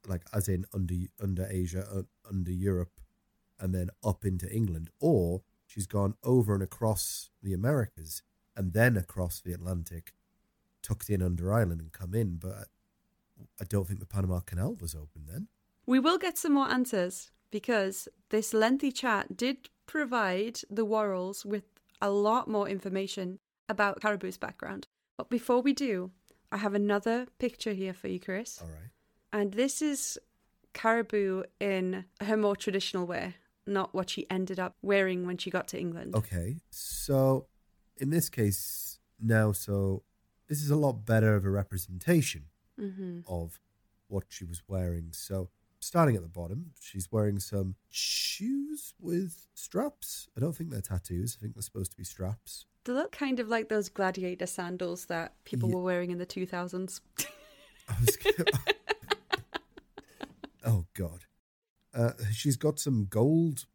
like 0.07 0.23
as 0.33 0.49
in 0.49 0.65
under 0.73 0.95
under 1.21 1.47
Asia, 1.51 1.87
uh, 1.93 2.03
under 2.29 2.53
Europe, 2.53 3.01
and 3.59 3.75
then 3.75 3.91
up 4.05 4.25
into 4.25 4.49
England, 4.55 4.91
or 5.01 5.43
she's 5.67 5.87
gone 5.87 6.15
over 6.23 6.55
and 6.55 6.63
across 6.63 7.31
the 7.43 7.53
Americas 7.53 8.23
and 8.57 8.73
then 8.73 8.97
across 8.97 9.41
the 9.41 9.53
Atlantic, 9.53 10.13
tucked 10.83 11.09
in 11.11 11.23
under 11.23 11.53
Ireland 11.53 11.81
and 11.81 11.93
come 11.93 12.15
in. 12.15 12.37
But 12.37 12.69
I 13.61 13.65
don't 13.65 13.87
think 13.87 14.01
the 14.01 14.07
Panama 14.07 14.41
Canal 14.41 14.77
was 14.81 14.95
open 14.95 15.27
then. 15.27 15.49
We 15.87 16.01
will 16.01 16.19
get 16.19 16.37
some 16.37 16.53
more 16.55 16.69
answers 16.69 17.31
because 17.51 18.09
this 18.31 18.53
lengthy 18.55 18.93
chat 18.93 19.37
did 19.37 19.69
provide 19.87 20.61
the 20.71 20.87
Worralls 20.87 21.45
with 21.45 21.65
a 22.01 22.11
lot 22.11 22.49
more 22.49 22.69
information 22.69 23.39
about 23.69 24.01
Caraboo's 24.01 24.37
background. 24.39 24.87
But 25.17 25.31
before 25.31 25.61
we 25.63 25.73
do, 25.73 26.11
I 26.53 26.59
have 26.59 26.75
another 26.75 27.27
picture 27.39 27.73
here 27.73 27.93
for 27.93 28.09
you, 28.09 28.21
Chris. 28.21 28.61
All 28.63 28.69
right. 28.69 28.91
And 29.33 29.53
this 29.53 29.83
is 29.83 30.19
Caraboo 30.75 31.45
in 31.61 32.05
her 32.23 32.37
more 32.37 32.57
traditional 32.57 33.07
wear, 33.07 33.35
not 33.67 33.95
what 33.95 34.11
she 34.11 34.29
ended 34.31 34.59
up 34.61 34.77
wearing 34.83 35.27
when 35.27 35.39
she 35.39 35.51
got 35.51 35.69
to 35.69 35.79
England. 35.81 36.15
Okay. 36.15 36.61
So 36.71 37.47
in 37.97 38.11
this 38.11 38.29
case 38.29 39.01
now, 39.21 39.53
so 39.53 40.03
this 40.49 40.63
is 40.63 40.71
a 40.71 40.77
lot 40.77 41.05
better 41.05 41.35
of 41.35 41.45
a 41.45 41.51
representation 41.51 42.45
Mm-hmm. 42.81 43.21
of 43.27 43.59
what 44.07 44.27
she 44.29 44.45
was 44.45 44.63
wearing. 44.69 45.09
So, 45.11 45.49
starting 45.81 46.17
at 46.17 46.23
the 46.23 46.29
bottom, 46.29 46.73
she's 46.81 47.11
wearing 47.11 47.39
some 47.39 47.75
shoes 47.91 48.95
with 49.01 49.47
straps. 49.55 50.29
I 50.37 50.41
don't 50.41 50.55
think 50.57 50.71
they're 50.71 50.81
tattoos. 50.81 51.37
I 51.39 51.43
think 51.43 51.55
they're 51.55 51.63
supposed 51.63 51.91
to 51.93 51.97
be 51.97 52.05
straps. 52.05 52.65
They 52.85 52.93
look 52.93 53.13
kind 53.13 53.39
of 53.41 53.49
like 53.49 53.69
those 53.69 53.89
gladiator 53.89 54.47
sandals 54.47 55.07
that 55.07 55.33
people 55.45 55.69
Ye- 55.69 55.75
were 55.75 55.83
wearing 55.83 56.11
in 56.11 56.19
the 56.19 56.27
2000s. 56.27 57.01
I 57.89 57.95
was 58.05 58.17
gonna- 58.17 58.51
oh 60.65 60.87
God. 60.95 61.25
Uh, 61.95 62.13
she's 62.33 62.57
got 62.57 62.79
some 62.79 63.07
gold 63.09 63.67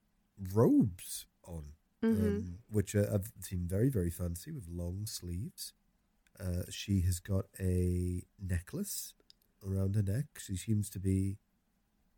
robes 0.54 1.26
on, 1.46 1.63
Mm-hmm. 2.04 2.26
um, 2.28 2.58
which 2.70 2.96
uh, 2.98 3.06
I've 3.13 3.32
seen 3.39 3.66
very, 3.66 3.88
very 3.88 4.10
fancy 4.10 4.52
with 4.52 4.68
long 4.70 5.06
sleeves. 5.06 5.72
Uh, 6.38 6.63
she 6.70 7.00
has 7.02 7.20
got 7.22 7.46
a 7.62 8.24
necklace 8.38 9.13
around 9.66 9.96
her 9.96 10.02
neck. 10.02 10.26
She 10.38 10.58
seems 10.58 10.89
to 10.89 11.00
be 11.00 11.38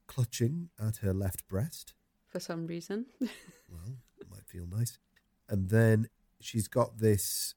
clutching 0.07 0.69
at 0.79 0.97
her 0.97 1.13
left 1.13 1.47
breast. 1.47 1.93
For 2.27 2.39
some 2.39 2.67
reason. 2.67 3.05
Well, 3.67 3.97
it 4.21 4.29
might 4.29 4.45
feel 4.45 4.65
nice. 4.67 4.99
And 5.49 5.69
then 5.69 6.07
she's 6.39 6.67
got 6.67 6.99
this 6.99 7.55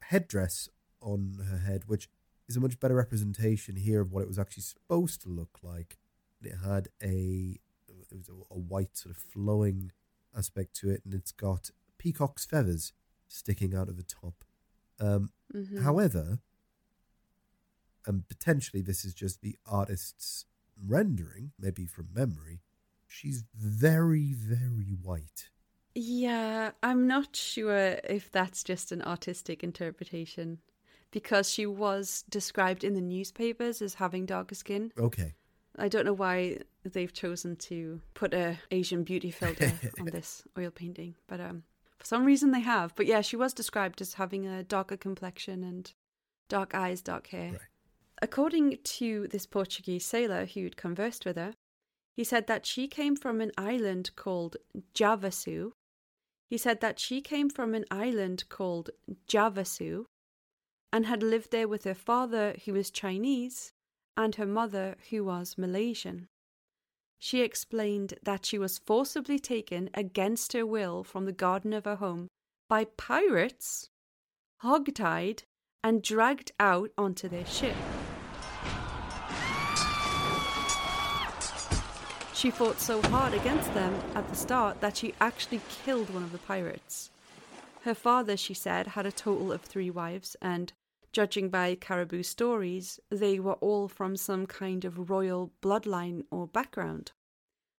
headdress 0.00 0.68
on 1.00 1.38
her 1.50 1.58
head, 1.58 1.84
which 1.86 2.08
is 2.48 2.56
a 2.56 2.60
much 2.60 2.80
better 2.80 2.94
representation 2.94 3.76
here 3.76 4.00
of 4.00 4.10
what 4.12 4.22
it 4.22 4.28
was 4.28 4.38
actually 4.38 4.62
supposed 4.62 5.20
to 5.22 5.28
look 5.28 5.58
like. 5.62 5.98
It 6.42 6.56
had 6.64 6.88
a 7.02 7.58
it 8.10 8.16
was 8.16 8.28
a, 8.28 8.54
a 8.54 8.58
white 8.58 8.96
sort 8.96 9.14
of 9.14 9.22
flowing 9.22 9.92
aspect 10.36 10.74
to 10.76 10.90
it, 10.90 11.02
and 11.04 11.14
it's 11.14 11.32
got 11.32 11.70
peacock's 11.98 12.44
feathers 12.44 12.92
sticking 13.28 13.74
out 13.74 13.88
of 13.88 13.96
the 13.96 14.02
top. 14.02 14.44
Um, 14.98 15.30
Mhm. 15.54 15.82
However, 15.82 16.38
and 18.06 18.28
potentially 18.28 18.82
this 18.82 19.04
is 19.04 19.14
just 19.14 19.40
the 19.40 19.56
artist's 19.66 20.46
rendering, 20.82 21.52
maybe 21.58 21.86
from 21.86 22.08
memory, 22.14 22.60
she's 23.06 23.44
very, 23.54 24.32
very 24.32 24.96
white. 25.02 25.50
Yeah, 25.94 26.72
I'm 26.82 27.06
not 27.06 27.36
sure 27.36 27.98
if 28.04 28.32
that's 28.32 28.64
just 28.64 28.90
an 28.90 29.02
artistic 29.02 29.62
interpretation 29.62 30.58
because 31.12 31.48
she 31.48 31.64
was 31.64 32.24
described 32.28 32.82
in 32.82 32.94
the 32.94 33.00
newspapers 33.00 33.80
as 33.80 33.94
having 33.94 34.26
darker 34.26 34.56
skin. 34.56 34.90
Okay. 34.98 35.34
I 35.78 35.88
don't 35.88 36.04
know 36.04 36.12
why 36.12 36.58
they've 36.84 37.12
chosen 37.12 37.56
to 37.56 38.00
put 38.14 38.34
a 38.34 38.58
Asian 38.70 39.04
beauty 39.04 39.30
filter 39.30 39.72
on 40.00 40.06
this 40.06 40.42
oil 40.58 40.70
painting, 40.70 41.14
but 41.28 41.40
um, 41.40 41.62
for 41.98 42.04
some 42.04 42.24
reason 42.24 42.50
they 42.50 42.60
have. 42.60 42.94
But 42.96 43.06
yeah, 43.06 43.20
she 43.20 43.36
was 43.36 43.52
described 43.52 44.00
as 44.00 44.14
having 44.14 44.46
a 44.46 44.64
darker 44.64 44.96
complexion 44.96 45.62
and 45.62 45.92
dark 46.48 46.74
eyes, 46.74 47.00
dark 47.00 47.28
hair. 47.28 47.52
Right. 47.52 47.60
According 48.22 48.78
to 48.82 49.28
this 49.28 49.46
Portuguese 49.46 50.06
sailor 50.06 50.46
who'd 50.46 50.76
conversed 50.76 51.24
with 51.24 51.36
her, 51.36 51.54
he 52.16 52.24
said 52.24 52.46
that 52.46 52.64
she 52.64 52.86
came 52.86 53.16
from 53.16 53.40
an 53.40 53.52
island 53.58 54.14
called 54.16 54.56
Javasu. 54.94 55.72
He 56.48 56.58
said 56.58 56.80
that 56.80 57.00
she 57.00 57.20
came 57.20 57.50
from 57.50 57.74
an 57.74 57.84
island 57.90 58.48
called 58.48 58.90
Javasu 59.26 60.06
and 60.92 61.06
had 61.06 61.22
lived 61.22 61.50
there 61.50 61.66
with 61.66 61.82
her 61.84 61.94
father, 61.94 62.54
who 62.64 62.72
was 62.72 62.90
Chinese, 62.90 63.72
and 64.16 64.36
her 64.36 64.46
mother, 64.46 64.94
who 65.10 65.24
was 65.24 65.58
Malaysian. 65.58 66.28
She 67.18 67.40
explained 67.40 68.14
that 68.22 68.46
she 68.46 68.58
was 68.58 68.78
forcibly 68.78 69.40
taken 69.40 69.90
against 69.92 70.52
her 70.52 70.64
will 70.64 71.02
from 71.02 71.24
the 71.24 71.32
garden 71.32 71.72
of 71.72 71.84
her 71.84 71.96
home 71.96 72.28
by 72.68 72.84
pirates, 72.84 73.88
hogtied, 74.62 75.42
and 75.82 76.00
dragged 76.00 76.52
out 76.60 76.90
onto 76.96 77.28
their 77.28 77.46
ship. 77.46 77.74
She 82.44 82.50
fought 82.50 82.78
so 82.78 83.00
hard 83.00 83.32
against 83.32 83.72
them 83.72 83.98
at 84.14 84.28
the 84.28 84.36
start 84.36 84.82
that 84.82 84.98
she 84.98 85.14
actually 85.18 85.62
killed 85.82 86.10
one 86.10 86.22
of 86.22 86.30
the 86.30 86.36
pirates. 86.36 87.08
Her 87.84 87.94
father, 87.94 88.36
she 88.36 88.52
said, 88.52 88.88
had 88.88 89.06
a 89.06 89.12
total 89.12 89.50
of 89.50 89.62
three 89.62 89.88
wives, 89.88 90.36
and 90.42 90.70
judging 91.10 91.48
by 91.48 91.74
Caraboo 91.74 92.22
stories, 92.22 93.00
they 93.08 93.40
were 93.40 93.54
all 93.54 93.88
from 93.88 94.18
some 94.18 94.44
kind 94.44 94.84
of 94.84 95.08
royal 95.08 95.52
bloodline 95.62 96.24
or 96.30 96.46
background. 96.46 97.12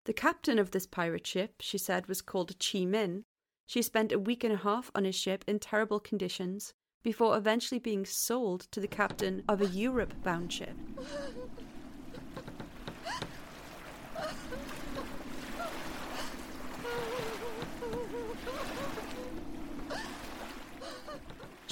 The 0.06 0.14
captain 0.14 0.58
of 0.58 0.72
this 0.72 0.88
pirate 0.88 1.28
ship, 1.28 1.58
she 1.60 1.78
said, 1.78 2.08
was 2.08 2.24
called 2.24 2.56
Chi 2.58 2.86
Min. 2.86 3.24
She 3.68 3.84
spent 3.84 4.12
a 4.12 4.18
week 4.18 4.44
and 4.44 4.54
a 4.54 4.58
half 4.58 4.90
on 4.96 5.04
his 5.04 5.14
ship 5.14 5.46
in 5.48 5.60
terrible 5.60 6.00
conditions 6.00 6.74
before 7.04 7.38
eventually 7.38 7.78
being 7.78 8.04
sold 8.04 8.62
to 8.72 8.80
the 8.80 8.88
captain 8.88 9.44
of 9.48 9.62
a 9.62 9.68
Europe 9.68 10.16
bound 10.24 10.52
ship. 10.52 10.76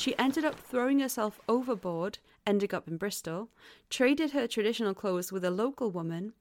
She 0.03 0.19
ended 0.19 0.43
up 0.43 0.59
throwing 0.59 0.99
herself 0.99 1.39
overboard, 1.47 2.19
ending 2.45 2.75
up 2.75 2.89
in 2.89 2.97
Bristol, 2.97 3.47
traded 3.89 4.31
her 4.31 4.47
traditional 4.47 4.93
clothes 4.93 5.31
with 5.31 5.45
a 5.45 5.49
local 5.49 5.91
woman, 5.91 6.33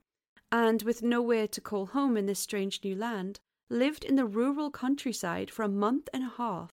and 0.51 0.83
with 0.83 1.05
nowhere 1.05 1.47
to 1.47 1.61
call 1.61 1.87
home 1.87 2.17
in 2.17 2.27
this 2.27 2.41
strange 2.41 2.81
new 2.83 2.97
land, 2.97 3.39
lived 3.71 4.03
in 4.03 4.17
the 4.17 4.27
rural 4.27 4.69
countryside 4.73 5.49
for 5.49 5.63
a 5.63 5.69
month 5.69 6.09
and 6.13 6.25
a 6.25 6.33
half. 6.39 6.73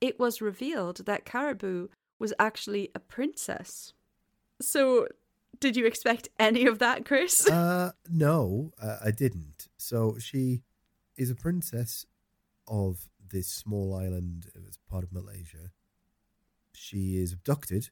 It 0.00 0.18
was 0.18 0.42
revealed 0.42 1.06
that 1.06 1.24
Caraboo 1.24 1.88
was 2.18 2.34
actually 2.36 2.90
a 2.96 2.98
princess. 2.98 3.92
So, 4.60 5.06
did 5.60 5.76
you 5.76 5.86
expect 5.86 6.30
any 6.36 6.66
of 6.66 6.80
that, 6.80 7.04
Chris? 7.04 7.48
Uh, 7.48 7.92
no, 8.10 8.72
uh, 8.82 8.96
I 9.04 9.12
didn't. 9.12 9.68
So 9.76 10.18
she 10.18 10.64
is 11.16 11.30
a 11.30 11.36
princess 11.36 12.06
of 12.66 13.08
this 13.24 13.46
small 13.46 13.94
island 13.94 14.50
as 14.68 14.78
part 14.90 15.04
of 15.04 15.12
Malaysia. 15.12 15.70
She 16.82 17.16
is 17.16 17.32
abducted. 17.32 17.90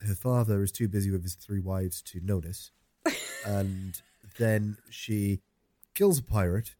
Her 0.00 0.14
father 0.14 0.62
is 0.62 0.70
too 0.70 0.86
busy 0.86 1.10
with 1.10 1.24
his 1.24 1.34
three 1.34 1.58
wives 1.58 2.00
to 2.02 2.20
notice. 2.22 2.70
and 3.46 4.00
then 4.38 4.76
she 4.90 5.40
kills 5.92 6.20
a 6.20 6.22
pirate. 6.22 6.76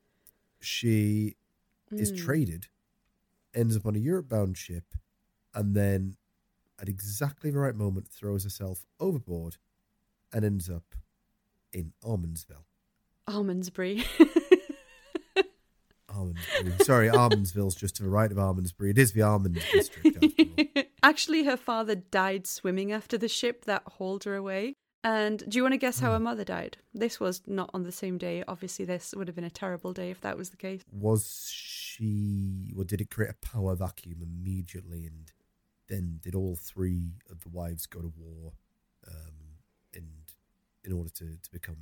She 0.61 1.35
is 1.91 2.13
Mm. 2.13 2.19
traded, 2.19 2.69
ends 3.53 3.77
up 3.77 3.85
on 3.87 3.97
a 3.97 3.99
Europe 3.99 4.29
bound 4.29 4.57
ship, 4.57 4.85
and 5.53 5.75
then 5.75 6.17
at 6.79 6.89
exactly 6.89 7.51
the 7.51 7.59
right 7.59 7.75
moment 7.75 8.07
throws 8.07 8.45
herself 8.45 8.87
overboard 9.01 9.57
and 10.33 10.45
ends 10.45 10.71
up 10.71 10.95
in 11.73 11.93
Almondsville. 12.05 12.67
Almondsbury. 13.27 14.05
Almondsbury. 16.09 16.83
Sorry, 16.85 17.09
Almondsville's 17.09 17.75
just 17.75 17.97
to 17.97 18.03
the 18.05 18.09
right 18.11 18.31
of 18.31 18.37
Almondsbury. 18.39 18.91
It 18.91 18.99
is 18.99 19.13
the 19.13 19.23
almond 19.23 19.61
district. 19.73 20.19
Actually, 21.03 21.45
her 21.45 21.57
father 21.57 21.95
died 21.95 22.47
swimming 22.47 22.93
after 22.93 23.17
the 23.17 23.29
ship 23.29 23.65
that 23.65 23.83
hauled 23.87 24.25
her 24.25 24.35
away. 24.35 24.75
And 25.03 25.43
do 25.49 25.57
you 25.57 25.63
want 25.63 25.73
to 25.73 25.79
guess 25.79 26.01
how 26.01 26.13
her 26.13 26.21
mother 26.21 26.45
died? 26.45 26.77
This 26.93 27.19
was 27.19 27.41
not 27.47 27.71
on 27.73 27.85
the 27.85 27.93
same 27.93 28.19
day. 28.19 28.45
Obviously, 28.47 28.85
this 28.85 29.15
would 29.17 29.29
have 29.29 29.35
been 29.35 29.45
a 29.45 29.51
terrible 29.51 29.95
day 29.95 30.11
if 30.11 30.21
that 30.21 30.37
was 30.37 30.51
the 30.51 30.59
case. 30.59 30.83
Was 30.93 31.51
she, 31.51 32.73
or 32.77 32.85
did 32.85 33.01
it 33.01 33.11
create 33.11 33.31
a 33.31 33.47
power 33.47 33.75
vacuum 33.75 34.19
immediately? 34.21 35.07
And 35.07 35.33
then 35.89 36.21
did 36.23 36.35
all 36.35 36.55
three 36.55 37.15
of 37.31 37.41
the 37.41 37.49
wives 37.49 37.87
go 37.87 38.01
to 38.01 38.13
war 38.15 38.53
um, 39.09 39.57
and 39.95 40.07
in 40.85 40.93
order 40.93 41.11
to, 41.11 41.39
to 41.43 41.51
become 41.51 41.79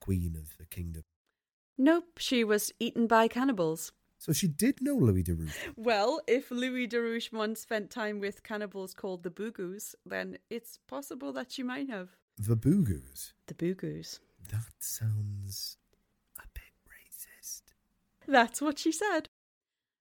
queen 0.00 0.34
of 0.36 0.56
the 0.56 0.64
kingdom? 0.64 1.02
Nope, 1.76 2.18
she 2.18 2.44
was 2.44 2.72
eaten 2.78 3.06
by 3.06 3.28
cannibals. 3.28 3.92
So 4.22 4.32
she 4.32 4.46
did 4.46 4.80
know 4.80 4.94
Louis 4.94 5.24
de 5.24 5.34
Rouge. 5.34 5.56
Well, 5.74 6.20
if 6.28 6.52
Louis 6.52 6.86
de 6.86 7.00
Rouge 7.00 7.32
once 7.32 7.58
spent 7.58 7.90
time 7.90 8.20
with 8.20 8.44
cannibals 8.44 8.94
called 8.94 9.24
the 9.24 9.30
Boogoos, 9.30 9.96
then 10.06 10.38
it's 10.48 10.78
possible 10.86 11.32
that 11.32 11.50
she 11.50 11.64
might 11.64 11.90
have. 11.90 12.10
The 12.38 12.56
Boogoos. 12.56 13.32
The 13.48 13.54
Boogoos. 13.54 14.20
That 14.48 14.74
sounds 14.78 15.76
a 16.38 16.46
bit 16.54 16.72
racist. 16.86 17.62
That's 18.28 18.62
what 18.62 18.78
she 18.78 18.92
said. 18.92 19.28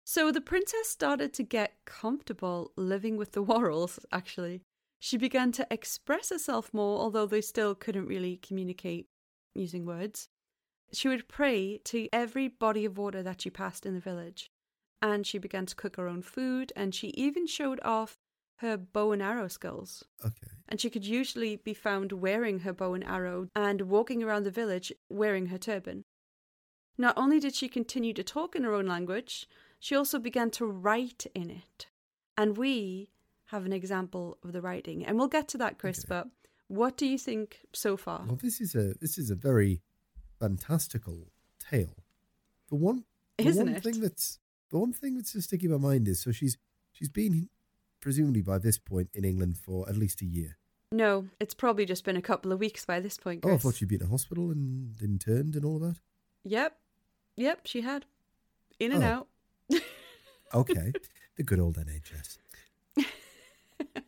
So 0.03 0.31
the 0.31 0.39
princess 0.39 0.87
started 0.87 1.33
to 1.33 1.43
get 1.43 1.83
comfortable 1.85 2.73
living 2.75 3.17
with 3.17 3.31
the 3.31 3.43
Worralls, 3.43 3.97
actually. 4.11 4.61
She 4.99 5.17
began 5.17 5.51
to 5.53 5.65
express 5.71 6.29
herself 6.29 6.71
more, 6.75 6.99
although 6.99 7.25
they 7.25 7.41
still 7.41 7.73
couldn't 7.73 8.05
really 8.05 8.37
communicate 8.37 9.07
using 9.55 9.83
words. 9.83 10.29
She 10.93 11.07
would 11.07 11.27
pray 11.27 11.79
to 11.85 12.07
every 12.11 12.47
body 12.47 12.85
of 12.85 12.97
water 12.97 13.23
that 13.23 13.41
she 13.41 13.49
passed 13.49 13.85
in 13.85 13.93
the 13.93 13.99
village. 13.99 14.51
And 15.01 15.25
she 15.25 15.37
began 15.39 15.65
to 15.65 15.75
cook 15.75 15.95
her 15.95 16.07
own 16.07 16.21
food, 16.21 16.71
and 16.75 16.93
she 16.93 17.07
even 17.09 17.47
showed 17.47 17.79
off 17.83 18.19
her 18.57 18.77
bow 18.77 19.11
and 19.13 19.21
arrow 19.21 19.47
skills. 19.47 20.03
Okay. 20.23 20.47
And 20.69 20.79
she 20.79 20.91
could 20.91 21.05
usually 21.05 21.55
be 21.55 21.73
found 21.73 22.11
wearing 22.11 22.59
her 22.59 22.73
bow 22.73 22.93
and 22.93 23.03
arrow 23.03 23.47
and 23.55 23.81
walking 23.83 24.21
around 24.21 24.43
the 24.43 24.51
village 24.51 24.93
wearing 25.09 25.47
her 25.47 25.57
turban. 25.57 26.03
Not 26.97 27.17
only 27.17 27.39
did 27.39 27.55
she 27.55 27.67
continue 27.67 28.13
to 28.13 28.23
talk 28.23 28.55
in 28.55 28.63
her 28.63 28.75
own 28.75 28.85
language, 28.85 29.47
she 29.79 29.95
also 29.95 30.19
began 30.19 30.51
to 30.51 30.65
write 30.67 31.25
in 31.33 31.49
it. 31.49 31.87
And 32.37 32.55
we 32.55 33.09
have 33.45 33.65
an 33.65 33.73
example 33.73 34.37
of 34.43 34.51
the 34.53 34.61
writing. 34.61 35.03
And 35.03 35.17
we'll 35.17 35.27
get 35.27 35.47
to 35.49 35.57
that, 35.57 35.79
Chris, 35.79 35.99
Okay. 36.05 36.07
but 36.09 36.27
what 36.67 36.95
do 36.97 37.07
you 37.07 37.17
think 37.17 37.61
so 37.73 37.97
far? 37.97 38.23
Well, 38.27 38.37
this 38.41 38.61
is 38.61 38.75
a 38.75 38.93
this 39.01 39.17
is 39.17 39.31
a 39.31 39.35
very 39.35 39.81
fantastical 40.41 41.27
tale. 41.59 41.95
The 42.69 42.75
one, 42.75 43.03
the 43.37 43.45
Isn't 43.47 43.65
one 43.67 43.75
it? 43.75 43.83
thing 43.83 44.01
that's 44.01 44.39
the 44.69 44.77
one 44.79 44.93
thing 44.93 45.15
that's 45.15 45.33
just 45.33 45.47
sticking 45.49 45.71
in 45.71 45.79
my 45.81 45.89
mind 45.89 46.07
is 46.07 46.19
so 46.21 46.31
she's 46.31 46.57
she's 46.91 47.09
been 47.09 47.49
presumably 47.99 48.41
by 48.41 48.57
this 48.57 48.77
point 48.77 49.09
in 49.13 49.23
England 49.25 49.57
for 49.57 49.87
at 49.87 49.95
least 49.97 50.21
a 50.21 50.25
year. 50.25 50.57
No, 50.91 51.27
it's 51.39 51.53
probably 51.53 51.85
just 51.85 52.03
been 52.03 52.17
a 52.17 52.21
couple 52.21 52.51
of 52.51 52.59
weeks 52.59 52.83
by 52.85 52.99
this 52.99 53.17
point, 53.17 53.45
Oh, 53.45 53.53
I 53.53 53.57
thought 53.57 53.75
she'd 53.75 53.87
been 53.87 54.01
in 54.01 54.09
hospital 54.09 54.51
and 54.51 54.95
interned 55.01 55.55
and 55.55 55.63
all 55.63 55.79
that. 55.79 55.97
Yep. 56.43 56.75
Yep, 57.37 57.61
she 57.65 57.81
had. 57.81 58.05
In 58.79 58.91
and 58.91 59.03
Oh. 59.03 59.07
out. 59.07 59.27
Okay, 60.53 60.91
the 61.37 61.43
good 61.43 61.61
old 61.61 61.77
NHS. 61.77 62.37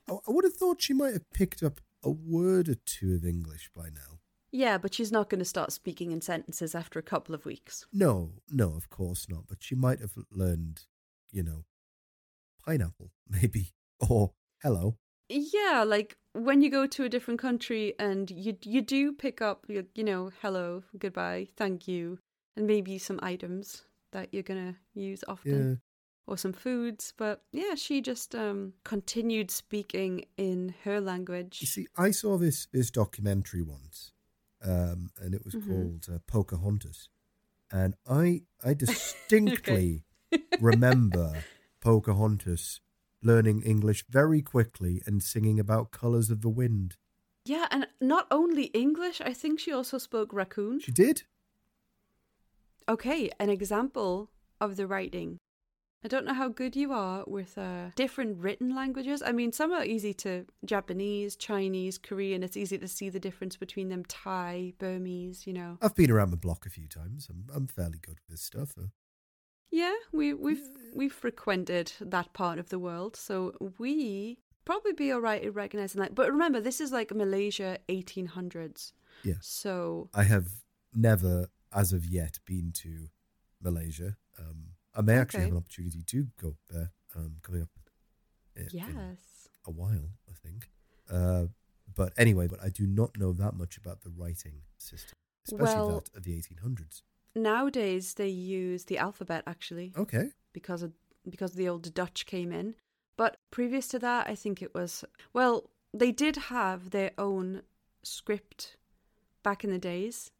I 0.10 0.18
would 0.28 0.44
have 0.44 0.56
thought 0.56 0.82
she 0.82 0.94
might 0.94 1.14
have 1.14 1.30
picked 1.32 1.64
up 1.64 1.80
a 2.04 2.10
word 2.10 2.68
or 2.68 2.76
two 2.76 3.14
of 3.16 3.24
English 3.26 3.70
by 3.74 3.84
now. 3.86 4.13
Yeah, 4.56 4.78
but 4.78 4.94
she's 4.94 5.12
not 5.12 5.30
going 5.30 5.40
to 5.40 5.46
start 5.46 5.72
speaking 5.74 6.12
in 6.12 6.22
sentences 6.22 6.76
after 6.76 7.00
a 7.00 7.04
couple 7.04 7.34
of 7.34 7.44
weeks. 7.46 7.88
No, 7.92 8.34
no, 8.50 8.76
of 8.76 8.90
course 8.90 9.28
not. 9.28 9.48
But 9.48 9.58
she 9.64 9.74
might 9.76 10.00
have 10.00 10.14
learned, 10.32 10.84
you 11.32 11.42
know, 11.44 11.66
pineapple 12.66 13.12
maybe 13.30 13.74
or 14.10 14.34
hello. 14.62 14.98
Yeah, 15.30 15.84
like 15.86 16.18
when 16.34 16.62
you 16.62 16.70
go 16.70 16.86
to 16.86 17.04
a 17.04 17.10
different 17.10 17.40
country 17.40 17.94
and 18.00 18.30
you 18.30 18.56
you 18.64 18.82
do 18.82 19.12
pick 19.14 19.42
up 19.42 19.66
you, 19.68 19.86
you 19.96 20.04
know 20.04 20.32
hello, 20.42 20.84
goodbye, 20.98 21.48
thank 21.58 21.88
you, 21.88 22.20
and 22.56 22.68
maybe 22.68 22.98
some 22.98 23.20
items 23.24 23.84
that 24.12 24.34
you're 24.34 24.44
gonna 24.44 24.76
use 24.94 25.24
often 25.28 25.70
Yeah. 25.70 25.76
or 26.28 26.38
some 26.38 26.54
foods. 26.54 27.14
But 27.18 27.42
yeah, 27.52 27.74
she 27.76 28.02
just 28.02 28.36
um 28.36 28.74
continued 28.84 29.50
speaking 29.50 30.26
in 30.38 30.76
her 30.84 31.02
language. 31.02 31.58
You 31.62 31.68
see, 31.68 31.88
I 31.98 32.12
saw 32.12 32.38
this 32.38 32.68
this 32.72 32.92
documentary 32.92 33.62
once, 33.64 34.12
um, 34.64 35.10
and 35.20 35.34
it 35.34 35.44
was 35.46 35.56
Mhm. 35.56 35.68
called 35.68 36.08
uh, 36.10 36.20
Pocahontas, 36.28 37.10
and 37.72 37.96
I 38.08 38.44
I 38.64 38.74
distinctly 38.86 40.04
remember 40.60 41.44
Pocahontas 41.82 42.80
learning 43.22 43.62
English 43.64 44.06
very 44.10 44.42
quickly 44.42 45.02
and 45.06 45.24
singing 45.24 45.60
about 45.60 45.92
colors 45.92 46.30
of 46.30 46.42
the 46.42 46.50
wind. 46.50 46.98
Yeah, 47.46 47.68
and 47.72 47.88
not 48.00 48.28
only 48.32 48.66
English, 48.74 49.20
I 49.22 49.34
think 49.34 49.60
she 49.60 49.72
also 49.72 49.98
spoke 49.98 50.34
raccoon. 50.34 50.80
She 50.80 50.92
did. 50.92 51.24
Okay, 52.88 53.30
an 53.40 53.50
example 53.50 54.30
of 54.60 54.76
the 54.76 54.88
writing. 54.88 55.38
I 56.04 56.08
don't 56.10 56.26
know 56.26 56.34
how 56.34 56.50
good 56.50 56.76
you 56.76 56.92
are 56.92 57.24
with 57.28 57.58
uh, 57.58 57.92
different 57.96 58.40
written 58.40 58.76
languages. 58.76 59.24
I 59.26 59.32
mean, 59.32 59.52
some 59.52 59.72
are 59.72 59.86
easy 59.86 60.14
to 60.16 60.46
Japanese, 60.66 61.36
Chinese, 61.36 61.98
Korean. 61.98 62.44
It's 62.44 62.58
easy 62.58 62.78
to 62.78 62.88
see 62.88 63.10
the 63.10 63.20
difference 63.20 63.56
between 63.56 63.90
them. 63.90 64.04
Thai, 64.08 64.74
Burmese, 64.80 65.48
you 65.48 65.54
know. 65.54 65.78
I've 65.82 65.96
been 65.96 66.12
around 66.12 66.32
the 66.32 66.38
block 66.38 66.66
a 66.66 66.70
few 66.70 66.88
times. 66.88 67.28
I'm 67.30 67.46
I'm 67.56 67.68
fairly 67.68 68.00
good 68.00 68.20
with 68.20 68.28
this 68.30 68.42
stuff. 68.42 68.74
Uh, 68.78 68.88
Yeah, 69.72 69.96
we 70.12 70.34
we've 70.34 70.68
we've 70.94 71.14
frequented 71.14 71.94
that 72.00 72.34
part 72.34 72.60
of 72.60 72.70
the 72.70 72.78
world, 72.78 73.16
so 73.16 73.54
we 73.80 74.38
probably 74.66 74.94
be 74.94 75.12
all 75.12 75.20
right 75.20 75.44
at 75.44 75.56
recognizing 75.56 76.02
that. 76.02 76.14
But 76.14 76.32
remember, 76.32 76.62
this 76.62 76.80
is 76.80 76.92
like 76.92 77.12
Malaysia, 77.16 77.80
eighteen 77.90 78.28
hundreds. 78.28 78.94
Yeah. 79.24 79.40
So 79.42 80.10
I 80.14 80.24
have 80.24 80.48
never, 80.94 81.48
as 81.72 81.94
of 81.94 82.06
yet, 82.06 82.40
been 82.46 82.72
to 82.84 83.08
Malaysia. 83.62 84.18
Um, 84.38 84.73
I 84.96 85.02
may 85.02 85.16
actually 85.18 85.40
Okay. 85.40 85.44
have 85.46 85.52
an 85.54 85.58
opportunity 85.58 86.04
to 86.04 86.28
go 86.42 86.56
there 86.70 86.92
um, 87.16 87.38
coming 87.42 87.62
up 87.64 87.70
in 88.56 88.68
yes, 88.72 89.48
a 89.66 89.72
while, 89.72 90.10
I 90.30 90.34
think. 90.48 90.70
Uh, 91.10 91.46
but 91.96 92.14
anyway, 92.18 92.48
but 92.48 92.60
I 92.64 92.70
do 92.70 92.86
not 92.88 93.18
know 93.18 93.34
that 93.34 93.56
much 93.56 93.78
about 93.78 94.02
the 94.02 94.10
writing 94.10 94.62
system, 94.78 95.18
especially 95.48 95.64
Well- 95.82 96.02
that 96.02 96.18
of 96.18 96.24
the 96.24 96.34
1800s. 96.38 97.02
nowadays 97.36 98.14
they 98.14 98.30
use 98.30 98.86
the 98.86 98.98
alphabet 99.00 99.44
actually 99.48 99.92
Okay. 99.98 100.32
because 100.54 100.84
of 100.84 100.94
because 101.30 101.54
the 101.54 101.68
old 101.70 101.94
Dutch 101.94 102.26
came 102.26 102.52
in. 102.52 102.76
But 103.16 103.38
previous 103.50 103.88
to 103.90 104.00
that, 104.00 104.28
I 104.28 104.36
think 104.36 104.62
it 104.62 104.74
was 104.74 105.04
well, 105.34 105.70
they 105.94 106.12
did 106.12 106.36
have 106.36 106.90
their 106.92 107.12
own 107.18 107.64
script 108.04 108.78
back 109.44 109.64
in 109.64 109.70
the 109.72 109.80
days, 109.80 110.32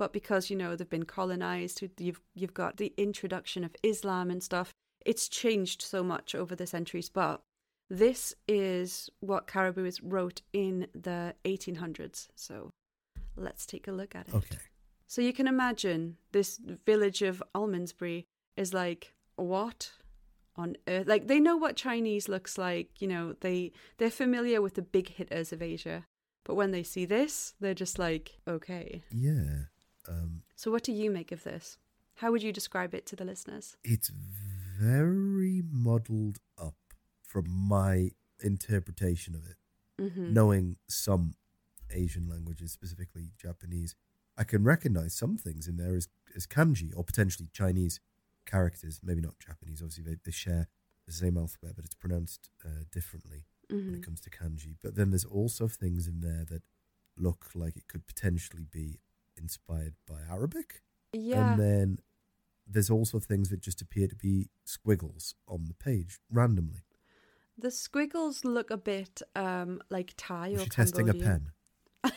but 0.00 0.14
because 0.14 0.48
you 0.48 0.56
know 0.56 0.74
they've 0.74 0.88
been 0.88 1.04
colonized, 1.04 1.82
you've 1.98 2.22
you've 2.34 2.54
got 2.54 2.78
the 2.78 2.94
introduction 2.96 3.64
of 3.64 3.76
Islam 3.82 4.30
and 4.30 4.42
stuff. 4.42 4.72
It's 5.04 5.28
changed 5.28 5.82
so 5.82 6.02
much 6.02 6.34
over 6.34 6.56
the 6.56 6.66
centuries, 6.66 7.10
but 7.10 7.42
this 7.90 8.34
is 8.48 9.10
what 9.20 9.46
Caraboo 9.46 9.86
is 9.86 10.02
wrote 10.02 10.40
in 10.54 10.86
the 10.94 11.34
1800s. 11.44 12.28
So 12.34 12.70
let's 13.36 13.66
take 13.66 13.88
a 13.88 13.92
look 13.92 14.14
at 14.14 14.28
it. 14.28 14.34
Okay. 14.34 14.56
So 15.06 15.20
you 15.20 15.34
can 15.34 15.46
imagine 15.46 16.16
this 16.32 16.58
village 16.86 17.20
of 17.20 17.42
Almondsbury 17.54 18.24
is 18.56 18.72
like 18.72 19.12
what 19.36 19.90
on 20.56 20.76
earth? 20.88 21.08
Like 21.08 21.26
they 21.26 21.40
know 21.40 21.58
what 21.58 21.76
Chinese 21.76 22.26
looks 22.26 22.56
like, 22.56 23.02
you 23.02 23.08
know, 23.08 23.34
they 23.40 23.72
they're 23.98 24.10
familiar 24.10 24.62
with 24.62 24.76
the 24.76 24.82
big 24.96 25.10
hitters 25.10 25.52
of 25.52 25.60
Asia. 25.60 26.06
But 26.46 26.54
when 26.54 26.70
they 26.70 26.84
see 26.84 27.04
this, 27.04 27.52
they're 27.60 27.74
just 27.74 27.98
like, 27.98 28.40
okay. 28.48 29.02
Yeah. 29.10 29.64
Um, 30.10 30.42
So 30.56 30.70
what 30.70 30.82
do 30.82 30.92
you 30.92 31.10
make 31.10 31.32
of 31.32 31.42
this? 31.44 31.78
How 32.16 32.30
would 32.32 32.42
you 32.42 32.52
describe 32.52 32.94
it 32.94 33.06
to 33.06 33.16
the 33.16 33.24
listeners? 33.24 33.76
it's 33.84 34.10
very 34.80 35.62
muddled 35.70 36.38
up 36.58 36.74
from 37.22 37.44
my 37.48 38.10
interpretation 38.42 39.34
of 39.34 39.42
it. 39.46 39.56
Mm-hmm. 40.02 40.32
Knowing 40.32 40.76
some 40.88 41.34
Asian 41.90 42.26
languages, 42.28 42.72
specifically 42.72 43.32
Japanese, 43.36 43.94
I 44.36 44.44
can 44.44 44.64
recognize 44.64 45.14
some 45.14 45.36
things 45.36 45.68
in 45.68 45.76
there 45.76 45.94
as, 45.94 46.08
as 46.34 46.46
kanji 46.46 46.92
or 46.96 47.04
potentially 47.04 47.48
Chinese 47.52 48.00
characters. 48.46 49.00
Maybe 49.02 49.20
not 49.20 49.38
Japanese. 49.38 49.82
Obviously, 49.82 50.04
they, 50.04 50.16
they 50.24 50.30
share 50.32 50.68
the 51.06 51.12
same 51.12 51.36
alphabet, 51.36 51.72
but 51.76 51.84
it's 51.84 51.94
pronounced 51.94 52.50
uh, 52.64 52.84
differently 52.90 53.44
when 53.68 53.80
hmm 53.88 53.94
it 53.94 54.04
comes 54.04 54.20
to 54.20 54.30
kanji. 54.30 54.76
But 54.82 54.94
then 54.96 55.10
there's 55.10 55.24
also 55.24 55.68
things 55.68 56.06
in 56.08 56.20
there 56.20 56.44
that 56.50 56.62
look 57.18 57.50
like 57.54 57.76
it 57.76 57.86
could 57.88 58.06
potentially 58.06 58.64
be 58.70 58.98
inspired 59.40 59.94
by 60.06 60.20
Arabic. 60.30 60.82
Yeah. 61.12 61.52
And 61.52 61.60
then 61.60 61.98
there's 62.66 62.90
also 62.90 63.18
things 63.18 63.48
that 63.50 63.60
just 63.60 63.80
appear 63.82 64.06
to 64.08 64.14
be 64.16 64.50
squiggles 64.64 65.34
on 65.48 65.64
the 65.66 65.74
page 65.74 66.18
randomly. 66.30 66.84
the 67.58 67.70
squiggles 67.70 68.44
look 68.44 68.70
a 68.70 68.76
bit 68.76 69.22
um 69.34 69.80
like 69.90 70.14
Thai 70.16 70.50
Was 70.50 70.60
or 70.60 70.64
she 70.64 70.70
testing 70.70 71.08
a 71.08 71.14
pen? 71.14 71.50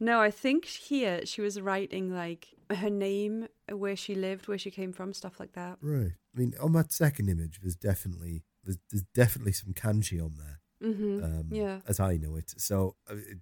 no, 0.00 0.20
I 0.20 0.30
think 0.30 0.64
here 0.64 1.24
she 1.24 1.40
was 1.40 1.60
writing 1.60 2.12
like 2.12 2.48
her 2.70 2.90
name, 2.90 3.48
where 3.70 3.96
she 3.96 4.14
lived, 4.14 4.48
where 4.48 4.58
she 4.58 4.70
came 4.70 4.92
from, 4.92 5.12
stuff 5.12 5.40
like 5.40 5.52
that. 5.52 5.78
Right. 5.80 6.12
I 6.34 6.38
mean, 6.38 6.54
on 6.60 6.72
that 6.72 6.92
second 6.92 7.28
image, 7.28 7.60
there's 7.62 7.76
definitely 7.76 8.44
there's, 8.64 8.78
there's 8.90 9.04
definitely 9.14 9.52
some 9.52 9.72
kanji 9.72 10.22
on 10.22 10.34
there, 10.36 10.60
Mm-hmm. 10.82 11.24
um, 11.24 11.48
yeah. 11.50 11.80
as 11.88 11.98
I 12.00 12.16
know 12.18 12.36
it. 12.36 12.52
So 12.58 12.96
uh, 13.10 13.16
it, 13.16 13.38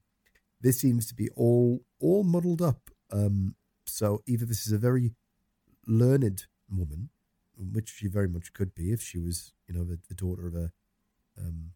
this 0.60 0.80
seems 0.80 1.06
to 1.06 1.14
be 1.14 1.28
all 1.36 1.84
all 2.00 2.24
muddled 2.24 2.62
up. 2.62 2.90
Um, 3.10 3.54
so 3.86 4.22
either 4.26 4.44
this 4.46 4.66
is 4.66 4.72
a 4.72 4.78
very 4.78 5.12
learned 5.86 6.46
woman, 6.70 7.10
which 7.56 7.88
she 7.90 8.08
very 8.08 8.28
much 8.28 8.52
could 8.52 8.74
be 8.74 8.92
if 8.92 9.00
she 9.00 9.18
was, 9.18 9.52
you 9.68 9.74
know, 9.74 9.84
the, 9.84 9.98
the 10.08 10.14
daughter 10.14 10.46
of 10.46 10.54
a 10.54 10.72
um, 11.38 11.72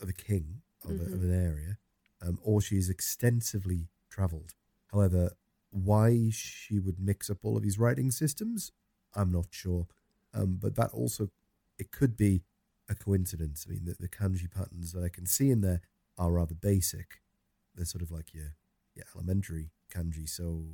of 0.00 0.08
a 0.08 0.12
king 0.12 0.62
of, 0.84 0.90
a, 0.90 0.94
of 1.04 1.08
Mhm. 1.08 1.22
an 1.24 1.32
area, 1.32 1.78
um, 2.20 2.38
or 2.42 2.60
she's 2.60 2.90
extensively 2.90 3.88
travelled. 4.10 4.54
However, 4.88 5.32
why 5.70 6.28
she 6.30 6.78
would 6.78 7.00
mix 7.00 7.30
up 7.30 7.38
all 7.44 7.56
of 7.56 7.62
these 7.62 7.78
writing 7.78 8.10
systems, 8.10 8.70
I'm 9.14 9.32
not 9.32 9.46
sure. 9.50 9.86
Um, 10.32 10.56
but 10.60 10.74
that 10.76 10.90
also, 10.90 11.30
it 11.78 11.90
could 11.90 12.16
be 12.16 12.42
a 12.88 12.94
coincidence. 12.94 13.66
I 13.66 13.72
mean, 13.72 13.84
the, 13.84 13.96
the 13.98 14.08
kanji 14.08 14.50
patterns 14.50 14.92
that 14.92 15.02
I 15.02 15.08
can 15.08 15.26
see 15.26 15.50
in 15.50 15.60
there 15.62 15.80
are 16.18 16.32
rather 16.32 16.54
basic. 16.54 17.20
They're 17.74 17.84
sort 17.84 18.02
of 18.02 18.10
like 18.10 18.32
your, 18.32 18.54
your 18.94 19.04
elementary 19.14 19.70
kanji. 19.92 20.28
So 20.28 20.66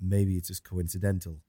maybe 0.00 0.36
it's 0.36 0.48
just 0.48 0.64
coincidental 0.64 1.40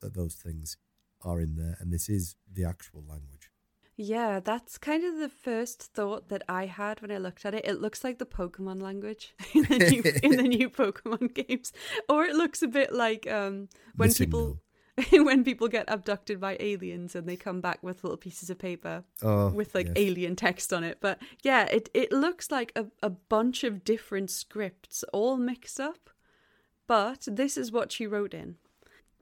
that 0.00 0.14
those 0.14 0.34
things 0.34 0.76
are 1.22 1.40
in 1.40 1.56
there, 1.56 1.76
and 1.80 1.92
this 1.92 2.08
is 2.08 2.36
the 2.50 2.64
actual 2.64 3.04
language. 3.06 3.50
Yeah, 3.96 4.38
that's 4.38 4.78
kind 4.78 5.04
of 5.04 5.18
the 5.18 5.28
first 5.28 5.82
thought 5.82 6.28
that 6.28 6.42
I 6.48 6.66
had 6.66 7.02
when 7.02 7.10
I 7.10 7.18
looked 7.18 7.44
at 7.44 7.52
it. 7.52 7.66
It 7.66 7.80
looks 7.80 8.04
like 8.04 8.18
the 8.18 8.26
Pokemon 8.26 8.80
language 8.80 9.34
in 9.52 9.64
the 9.64 9.78
new 9.78 10.02
in 10.22 10.36
the 10.36 10.42
new 10.56 10.70
Pokemon 10.70 11.34
games, 11.34 11.72
or 12.08 12.24
it 12.24 12.36
looks 12.36 12.62
a 12.62 12.68
bit 12.68 12.92
like 12.92 13.28
um, 13.28 13.68
when 13.96 14.08
Missing 14.08 14.26
people 14.26 14.60
when 15.12 15.44
people 15.44 15.68
get 15.68 15.84
abducted 15.88 16.40
by 16.40 16.56
aliens 16.60 17.14
and 17.14 17.28
they 17.28 17.36
come 17.36 17.60
back 17.60 17.82
with 17.82 18.02
little 18.04 18.16
pieces 18.16 18.50
of 18.50 18.58
paper 18.58 19.04
Oh, 19.22 19.48
with 19.48 19.74
like 19.74 19.86
yes. 19.86 19.94
alien 19.96 20.36
text 20.36 20.72
on 20.72 20.84
it. 20.84 20.98
But 21.00 21.20
yeah, 21.42 21.64
it 21.64 21.88
it 21.94 22.12
looks 22.12 22.50
like 22.50 22.72
a, 22.76 22.86
a 23.02 23.10
bunch 23.10 23.64
of 23.64 23.84
different 23.84 24.30
scripts 24.30 25.04
all 25.12 25.36
mixed 25.36 25.78
up. 25.80 26.10
But 26.86 27.28
this 27.30 27.56
is 27.56 27.70
what 27.70 27.92
she 27.92 28.06
wrote 28.06 28.32
in. 28.34 28.56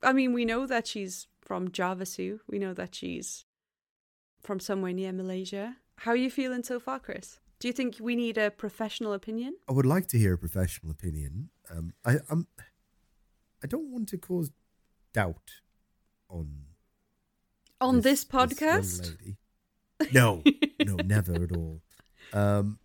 I 0.03 0.13
mean, 0.13 0.33
we 0.33 0.45
know 0.45 0.67
that 0.67 0.87
she's 0.87 1.27
from 1.41 1.69
Javasu. 1.69 2.39
We 2.49 2.59
know 2.59 2.75
that 2.75 2.95
she's 2.95 3.45
from 4.43 4.61
somewhere 4.61 4.93
near 4.93 5.13
Malaysia. 5.13 5.77
How 5.99 6.13
are 6.13 6.17
you 6.17 6.31
feeling 6.31 6.63
so 6.63 6.79
far, 6.79 7.01
Chris? 7.01 7.41
Do 7.59 7.67
you 7.69 7.73
think 7.73 7.97
we 8.01 8.15
need 8.15 8.39
a 8.39 8.51
professional 8.51 9.13
opinion? 9.15 9.57
I 9.69 9.73
would 9.73 9.87
like 9.87 10.07
to 10.09 10.19
hear 10.19 10.35
a 10.35 10.39
professional 10.39 10.93
opinion. 10.93 11.49
Um, 11.71 11.95
I, 12.05 12.19
I'm, 12.31 12.47
I 13.65 13.67
don't 13.67 13.91
want 13.91 14.09
to 14.11 14.19
cause 14.19 14.51
doubt 15.15 15.51
on 16.29 16.49
On 17.81 18.01
this, 18.01 18.27
young 18.33 18.49
podcast? 18.49 19.17
lady. 19.21 19.37
No, 20.13 20.43
no, 20.85 20.97
never 21.05 21.35
at 21.43 21.53
all. 21.53 21.81
Um, 22.33 22.79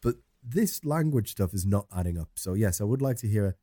but 0.00 0.16
this 0.42 0.84
language 0.84 1.30
stuff 1.32 1.54
is 1.54 1.64
not 1.66 1.86
adding 1.94 2.18
up. 2.18 2.30
So 2.34 2.54
yes, 2.54 2.80
I 2.80 2.84
would 2.84 3.02
like 3.02 3.16
to 3.18 3.28
hear 3.28 3.56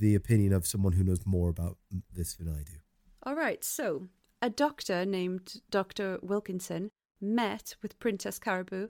the 0.00 0.14
opinion 0.14 0.52
of 0.52 0.66
someone 0.66 0.92
who 0.94 1.04
knows 1.04 1.24
more 1.26 1.48
about 1.48 1.76
this 2.12 2.34
than 2.34 2.48
I 2.48 2.62
do. 2.62 2.78
All 3.22 3.34
right, 3.34 3.62
so 3.64 4.08
a 4.42 4.50
doctor 4.50 5.04
named 5.06 5.60
Dr. 5.70 6.18
Wilkinson 6.22 6.90
met 7.20 7.76
with 7.82 7.98
Princess 7.98 8.38
Caraboo, 8.38 8.88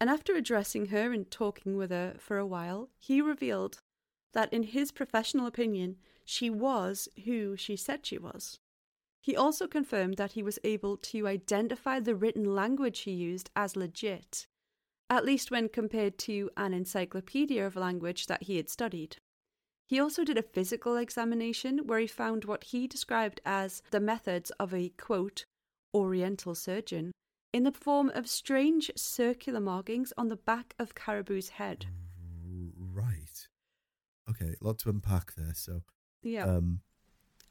and 0.00 0.10
after 0.10 0.34
addressing 0.34 0.86
her 0.86 1.12
and 1.12 1.30
talking 1.30 1.76
with 1.76 1.90
her 1.90 2.14
for 2.18 2.38
a 2.38 2.46
while, 2.46 2.88
he 2.98 3.20
revealed 3.20 3.78
that, 4.34 4.52
in 4.52 4.64
his 4.64 4.90
professional 4.92 5.46
opinion, 5.46 5.96
she 6.26 6.50
was 6.50 7.08
who 7.24 7.56
she 7.56 7.76
said 7.76 8.04
she 8.04 8.18
was. 8.18 8.58
He 9.22 9.34
also 9.34 9.66
confirmed 9.66 10.18
that 10.18 10.32
he 10.32 10.42
was 10.42 10.58
able 10.62 10.98
to 10.98 11.26
identify 11.26 11.98
the 11.98 12.14
written 12.14 12.54
language 12.54 13.00
he 13.00 13.12
used 13.12 13.50
as 13.56 13.76
legit, 13.76 14.46
at 15.08 15.24
least 15.24 15.50
when 15.50 15.68
compared 15.68 16.18
to 16.18 16.50
an 16.56 16.74
encyclopedia 16.74 17.66
of 17.66 17.76
language 17.76 18.26
that 18.26 18.44
he 18.44 18.56
had 18.56 18.68
studied. 18.68 19.16
He 19.88 20.00
also 20.00 20.24
did 20.24 20.36
a 20.36 20.42
physical 20.42 20.96
examination 20.96 21.86
where 21.86 22.00
he 22.00 22.06
found 22.06 22.44
what 22.44 22.64
he 22.64 22.86
described 22.86 23.40
as 23.44 23.82
the 23.90 24.00
methods 24.00 24.50
of 24.58 24.74
a 24.74 24.90
quote, 24.90 25.44
Oriental 25.94 26.54
surgeon 26.54 27.12
in 27.52 27.62
the 27.62 27.72
form 27.72 28.10
of 28.14 28.28
strange 28.28 28.90
circular 28.96 29.60
markings 29.60 30.12
on 30.18 30.28
the 30.28 30.36
back 30.36 30.74
of 30.78 30.94
Caraboo's 30.94 31.50
head. 31.50 31.86
Right. 32.78 33.48
Okay, 34.28 34.54
a 34.60 34.64
lot 34.64 34.78
to 34.80 34.90
unpack 34.90 35.34
there. 35.36 35.54
So, 35.54 35.82
Yeah. 36.26 36.44
um, 36.44 36.80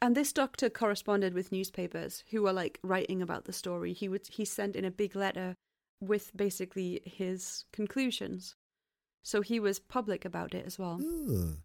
and 0.01 0.15
this 0.15 0.33
doctor 0.33 0.69
corresponded 0.69 1.33
with 1.33 1.51
newspapers 1.51 2.23
who 2.29 2.43
were 2.43 2.53
like 2.53 2.79
writing 2.83 3.21
about 3.21 3.45
the 3.45 3.53
story. 3.53 3.93
He 3.93 4.07
would 4.09 4.27
he 4.27 4.43
sent 4.45 4.75
in 4.75 4.83
a 4.85 4.91
big 4.91 5.15
letter 5.15 5.55
with 6.01 6.35
basically 6.35 7.01
his 7.05 7.65
conclusions. 7.71 8.55
So 9.23 9.41
he 9.41 9.59
was 9.59 9.79
public 9.79 10.25
about 10.25 10.53
it 10.53 10.65
as 10.67 10.77
well. 10.77 10.99
Ugh. 11.01 11.57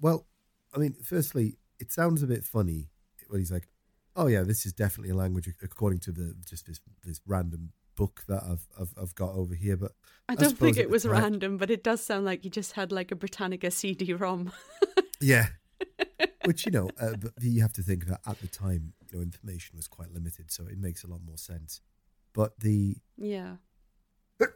Well, 0.00 0.26
I 0.74 0.78
mean, 0.78 0.94
firstly, 1.02 1.58
it 1.78 1.92
sounds 1.92 2.22
a 2.22 2.26
bit 2.26 2.44
funny 2.44 2.88
when 3.28 3.40
he's 3.40 3.52
like, 3.52 3.68
"Oh 4.16 4.28
yeah, 4.28 4.42
this 4.44 4.64
is 4.64 4.72
definitely 4.72 5.10
a 5.10 5.16
language 5.16 5.48
according 5.62 5.98
to 6.00 6.12
the 6.12 6.34
just 6.48 6.66
this 6.66 6.80
this 7.04 7.20
random 7.26 7.72
book 7.96 8.22
that 8.28 8.42
I've 8.44 8.66
I've, 8.80 8.94
I've 8.96 9.14
got 9.14 9.34
over 9.34 9.54
here." 9.54 9.76
But 9.76 9.92
I 10.28 10.34
don't 10.36 10.50
suppose 10.50 10.60
think 10.60 10.76
it 10.78 10.88
was 10.88 11.02
time- 11.02 11.12
random, 11.12 11.56
but 11.58 11.70
it 11.70 11.82
does 11.84 12.00
sound 12.00 12.24
like 12.24 12.42
he 12.44 12.48
just 12.50 12.72
had 12.72 12.90
like 12.92 13.10
a 13.10 13.16
Britannica 13.16 13.70
CD-ROM. 13.70 14.52
Yeah. 15.20 15.48
Which 16.44 16.66
you 16.66 16.72
know, 16.72 16.90
uh, 17.00 17.14
you 17.40 17.62
have 17.62 17.72
to 17.74 17.82
think 17.82 18.06
that 18.06 18.20
at 18.26 18.40
the 18.40 18.48
time, 18.48 18.92
you 19.10 19.16
know, 19.16 19.22
information 19.22 19.76
was 19.76 19.86
quite 19.86 20.12
limited, 20.12 20.50
so 20.50 20.64
it 20.64 20.78
makes 20.78 21.04
a 21.04 21.06
lot 21.06 21.20
more 21.24 21.36
sense. 21.38 21.80
But 22.32 22.58
the 22.58 22.96
yeah. 23.16 23.56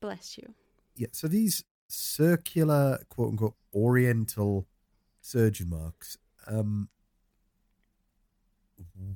Bless 0.00 0.38
you. 0.38 0.54
yeah, 0.96 1.08
so 1.12 1.28
these 1.28 1.64
circular 1.88 2.98
quote 3.08 3.30
unquote 3.30 3.54
oriental 3.74 4.66
surgeon 5.20 5.68
marks, 5.70 6.18
um, 6.46 6.88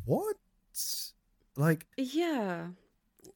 what? 0.05 0.36
Like, 1.57 1.86
Yeah. 1.97 2.68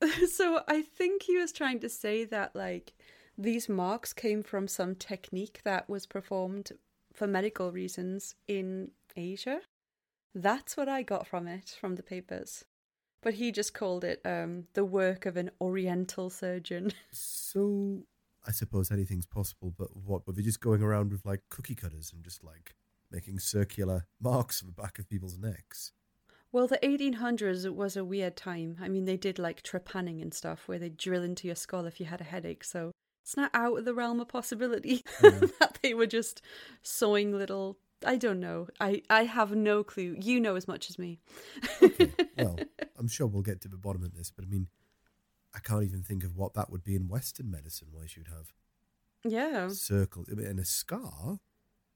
so 0.30 0.60
I 0.66 0.82
think 0.82 1.22
he 1.22 1.36
was 1.36 1.52
trying 1.52 1.80
to 1.80 1.88
say 1.88 2.24
that 2.24 2.54
like 2.54 2.94
these 3.36 3.68
marks 3.68 4.12
came 4.12 4.42
from 4.42 4.68
some 4.68 4.94
technique 4.94 5.60
that 5.64 5.88
was 5.88 6.06
performed 6.06 6.72
for 7.14 7.26
medical 7.26 7.72
reasons 7.72 8.34
in 8.46 8.90
Asia. 9.16 9.60
That's 10.34 10.76
what 10.76 10.88
I 10.88 11.02
got 11.02 11.26
from 11.26 11.46
it 11.46 11.76
from 11.80 11.94
the 11.94 12.02
papers. 12.02 12.64
But 13.22 13.34
he 13.34 13.52
just 13.52 13.72
called 13.72 14.04
it 14.04 14.20
um, 14.24 14.64
the 14.74 14.84
work 14.84 15.24
of 15.24 15.36
an 15.36 15.50
oriental 15.60 16.28
surgeon. 16.28 16.92
so 17.12 18.04
I 18.46 18.50
suppose 18.50 18.90
anything's 18.90 19.26
possible, 19.26 19.72
but 19.76 19.96
what? 19.96 20.26
Were 20.26 20.34
they 20.34 20.42
just 20.42 20.60
going 20.60 20.82
around 20.82 21.12
with 21.12 21.24
like 21.24 21.40
cookie 21.48 21.74
cutters 21.74 22.12
and 22.12 22.22
just 22.22 22.44
like 22.44 22.74
making 23.10 23.38
circular 23.38 24.06
marks 24.20 24.62
on 24.62 24.66
the 24.66 24.82
back 24.82 24.98
of 24.98 25.08
people's 25.08 25.38
necks? 25.38 25.92
Well, 26.52 26.68
the 26.68 26.78
1800s 26.84 27.68
was 27.74 27.96
a 27.96 28.04
weird 28.04 28.36
time. 28.36 28.76
I 28.80 28.88
mean, 28.88 29.06
they 29.06 29.16
did 29.16 29.38
like 29.38 29.62
trepanning 29.62 30.22
and 30.22 30.32
stuff 30.32 30.68
where 30.68 30.78
they 30.78 30.88
drill 30.88 31.24
into 31.24 31.48
your 31.48 31.56
skull 31.56 31.86
if 31.86 31.98
you 31.98 32.06
had 32.06 32.20
a 32.20 32.24
headache. 32.24 32.62
So 32.62 32.92
it's 33.24 33.36
not 33.36 33.50
out 33.54 33.78
of 33.78 33.84
the 33.86 33.94
realm 33.94 34.20
of 34.20 34.28
possibility 34.28 35.02
Mm. 35.20 35.50
that 35.58 35.78
they 35.82 35.94
were 35.94 36.06
just 36.06 36.42
sewing 36.82 37.32
little. 37.36 37.78
I 38.06 38.16
don't 38.16 38.38
know. 38.38 38.68
I, 38.78 39.00
I 39.08 39.24
have 39.24 39.52
no 39.56 39.82
clue. 39.82 40.14
You 40.20 40.38
know 40.38 40.56
as 40.56 40.68
much 40.68 40.90
as 40.90 40.98
me. 40.98 41.18
Well, 42.36 42.58
I'm 42.98 43.08
sure 43.08 43.26
we'll 43.26 43.42
get 43.42 43.60
to 43.62 43.68
the 43.68 43.76
bottom 43.78 44.02
of 44.02 44.14
this, 44.14 44.30
but 44.30 44.44
I 44.44 44.48
mean, 44.48 44.66
I 45.54 45.60
can't 45.60 45.84
even 45.84 46.02
think 46.02 46.24
of 46.24 46.36
what 46.36 46.52
that 46.54 46.68
would 46.70 46.82
be 46.84 46.96
in 46.96 47.08
Western 47.08 47.50
medicine. 47.50 47.88
Why 47.92 48.02
you'd 48.14 48.28
have 48.28 48.52
yeah. 49.24 49.68
circle 49.68 50.24
I 50.30 50.34
mean, 50.34 50.46
and 50.46 50.58
a 50.60 50.64
scar, 50.64 51.38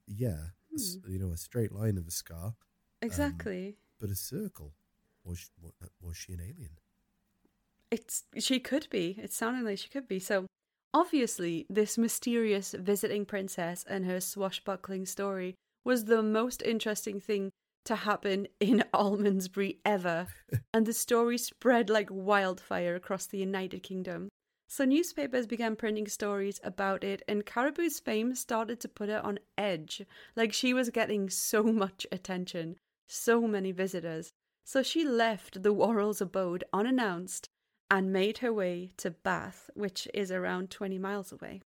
yeah, 0.07 0.29
a 0.75 0.79
Hmm. 0.79 1.11
you 1.11 1.19
know, 1.19 1.31
a 1.31 1.37
straight 1.37 1.71
line 1.73 1.97
of 1.97 2.07
a 2.07 2.11
scar, 2.11 2.55
Exactly. 3.01 3.75
but 3.99 4.09
a 4.09 4.15
circle. 4.15 4.73
Was 5.25 5.39
she, 5.39 5.47
was 6.01 6.15
she 6.17 6.33
an 6.33 6.39
alien? 6.41 6.77
It's 7.91 8.23
she 8.37 8.59
could 8.59 8.87
be. 8.89 9.17
It 9.21 9.33
sounded 9.33 9.65
like 9.65 9.77
she 9.79 9.89
could 9.89 10.07
be. 10.07 10.19
So 10.19 10.45
obviously, 10.93 11.65
this 11.69 11.97
mysterious 11.97 12.73
visiting 12.77 13.25
princess 13.25 13.85
and 13.87 14.05
her 14.05 14.19
swashbuckling 14.19 15.05
story 15.05 15.55
was 15.83 16.05
the 16.05 16.21
most 16.21 16.61
interesting 16.61 17.19
thing 17.19 17.51
to 17.85 17.95
happen 17.95 18.47
in 18.59 18.83
Almondsbury 18.93 19.77
ever, 19.85 20.27
and 20.73 20.85
the 20.85 20.93
story 20.93 21.37
spread 21.37 21.89
like 21.89 22.09
wildfire 22.11 22.95
across 22.95 23.25
the 23.25 23.37
United 23.37 23.83
Kingdom. 23.83 24.29
So 24.67 24.85
newspapers 24.85 25.47
began 25.47 25.75
printing 25.75 26.07
stories 26.07 26.59
about 26.63 27.03
it, 27.03 27.23
and 27.27 27.45
Caraboo's 27.45 27.99
fame 27.99 28.35
started 28.35 28.79
to 28.81 28.87
put 28.87 29.09
her 29.09 29.19
on 29.25 29.39
edge. 29.57 30.03
Like 30.35 30.53
she 30.53 30.73
was 30.75 30.91
getting 30.91 31.29
so 31.29 31.63
much 31.83 32.05
attention, 32.11 32.75
so 33.07 33.41
many 33.41 33.71
visitors. 33.71 34.31
So 34.65 34.83
she 34.83 35.03
left 35.03 35.63
the 35.63 35.73
Worrall's 35.73 36.21
abode 36.21 36.63
unannounced 36.71 37.49
and 37.91 38.13
made 38.13 38.39
her 38.39 38.53
way 38.53 38.91
to 38.97 39.11
Bath, 39.11 39.69
which 39.73 40.07
is 40.13 40.31
around 40.31 40.69
20 40.69 40.97
miles 40.99 41.31
away. 41.31 41.61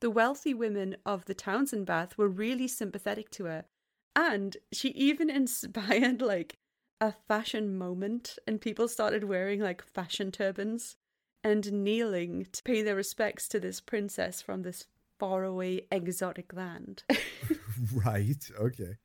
The 0.00 0.10
wealthy 0.10 0.54
women 0.54 0.96
of 1.04 1.26
the 1.26 1.34
towns 1.34 1.72
in 1.72 1.84
Bath 1.84 2.16
were 2.16 2.28
really 2.28 2.66
sympathetic 2.66 3.30
to 3.32 3.44
her, 3.44 3.64
and 4.16 4.56
she 4.72 4.88
even 4.90 5.30
inspired 5.30 6.22
like 6.22 6.56
a 7.00 7.12
fashion 7.12 7.76
moment, 7.76 8.38
and 8.46 8.60
people 8.60 8.88
started 8.88 9.24
wearing 9.24 9.60
like 9.60 9.82
fashion 9.82 10.30
turbans 10.30 10.96
and 11.42 11.72
kneeling 11.72 12.46
to 12.52 12.62
pay 12.62 12.82
their 12.82 12.96
respects 12.96 13.48
to 13.48 13.60
this 13.60 13.80
princess 13.80 14.42
from 14.42 14.62
this 14.62 14.86
faraway 15.18 15.82
exotic 15.90 16.52
land. 16.54 17.04
right. 17.94 18.50
Okay. 18.58 18.96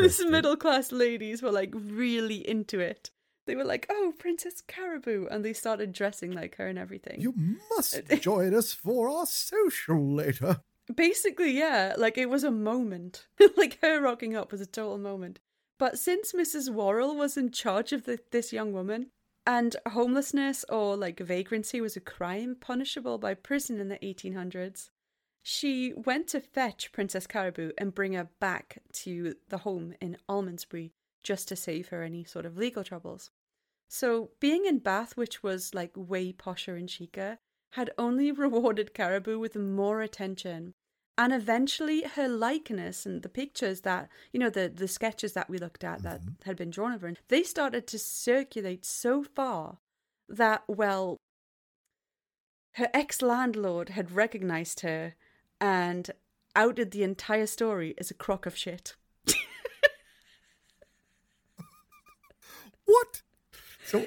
These 0.00 0.24
middle 0.26 0.56
class 0.56 0.92
ladies 0.92 1.42
were 1.42 1.52
like 1.52 1.72
really 1.74 2.48
into 2.48 2.80
it. 2.80 3.10
They 3.46 3.56
were 3.56 3.64
like, 3.64 3.86
"Oh, 3.88 4.12
Princess 4.18 4.62
Caraboo," 4.66 5.28
and 5.30 5.44
they 5.44 5.52
started 5.52 5.92
dressing 5.92 6.32
like 6.32 6.56
her 6.56 6.68
and 6.68 6.78
everything. 6.78 7.20
You 7.20 7.34
must 7.70 8.00
join 8.20 8.54
us 8.54 8.72
for 8.72 9.08
our 9.08 9.26
social 9.26 10.14
later. 10.14 10.60
Basically, 10.94 11.52
yeah, 11.56 11.94
like 11.96 12.18
it 12.18 12.28
was 12.28 12.44
a 12.44 12.50
moment. 12.50 13.26
like 13.56 13.78
her 13.82 14.00
rocking 14.00 14.36
up 14.36 14.52
was 14.52 14.60
a 14.60 14.66
total 14.66 14.98
moment. 14.98 15.40
But 15.78 15.98
since 15.98 16.32
Mrs. 16.32 16.70
Worrall 16.70 17.16
was 17.16 17.36
in 17.36 17.50
charge 17.50 17.92
of 17.92 18.04
the, 18.04 18.18
this 18.30 18.52
young 18.52 18.72
woman, 18.72 19.10
and 19.46 19.76
homelessness 19.88 20.64
or 20.68 20.96
like 20.96 21.20
vagrancy 21.20 21.80
was 21.80 21.96
a 21.96 22.00
crime 22.00 22.56
punishable 22.60 23.18
by 23.18 23.34
prison 23.34 23.78
in 23.78 23.88
the 23.88 23.98
1800s, 23.98 24.90
she 25.42 25.92
went 25.94 26.26
to 26.28 26.40
fetch 26.40 26.90
Princess 26.90 27.26
Caraboo 27.26 27.70
and 27.78 27.94
bring 27.94 28.14
her 28.14 28.28
back 28.40 28.82
to 28.92 29.36
the 29.48 29.58
home 29.58 29.94
in 30.00 30.16
Almondsbury 30.28 30.90
just 31.22 31.46
to 31.48 31.56
save 31.56 31.88
her 31.88 32.02
any 32.02 32.24
sort 32.24 32.44
of 32.44 32.56
legal 32.56 32.82
troubles. 32.82 33.30
So, 33.88 34.30
being 34.40 34.66
in 34.66 34.78
Bath, 34.78 35.16
which 35.16 35.42
was 35.42 35.74
like 35.74 35.92
way 35.94 36.32
posher 36.32 36.76
and 36.76 36.88
chicer, 36.88 37.38
had 37.70 37.90
only 37.98 38.32
rewarded 38.44 38.94
Caraboo 38.94 39.38
with 39.38 39.56
more 39.56 40.00
attention. 40.00 40.74
And 41.18 41.32
eventually, 41.32 42.02
her 42.02 42.28
likeness 42.28 43.06
and 43.06 43.22
the 43.22 43.28
pictures 43.28 43.82
that, 43.82 44.08
you 44.32 44.40
know, 44.40 44.50
the, 44.50 44.68
the 44.68 44.88
sketches 44.88 45.32
that 45.32 45.48
we 45.48 45.58
looked 45.58 45.82
at 45.82 46.02
that 46.02 46.20
mm-hmm. 46.20 46.32
had 46.44 46.56
been 46.56 46.70
drawn 46.70 46.92
of 46.92 47.00
her, 47.00 47.14
they 47.28 47.42
started 47.42 47.86
to 47.86 47.98
circulate 47.98 48.84
so 48.84 49.22
far 49.22 49.78
that, 50.28 50.64
well, 50.68 51.16
her 52.72 52.90
ex 52.92 53.22
landlord 53.22 53.90
had 53.90 54.10
recognized 54.10 54.80
her 54.80 55.14
and 55.58 56.10
outed 56.54 56.90
the 56.90 57.02
entire 57.02 57.46
story 57.46 57.94
as 57.96 58.10
a 58.10 58.14
crock 58.14 58.44
of 58.44 58.56
shit. 58.56 58.96
What? 62.86 63.22
So 63.86 64.04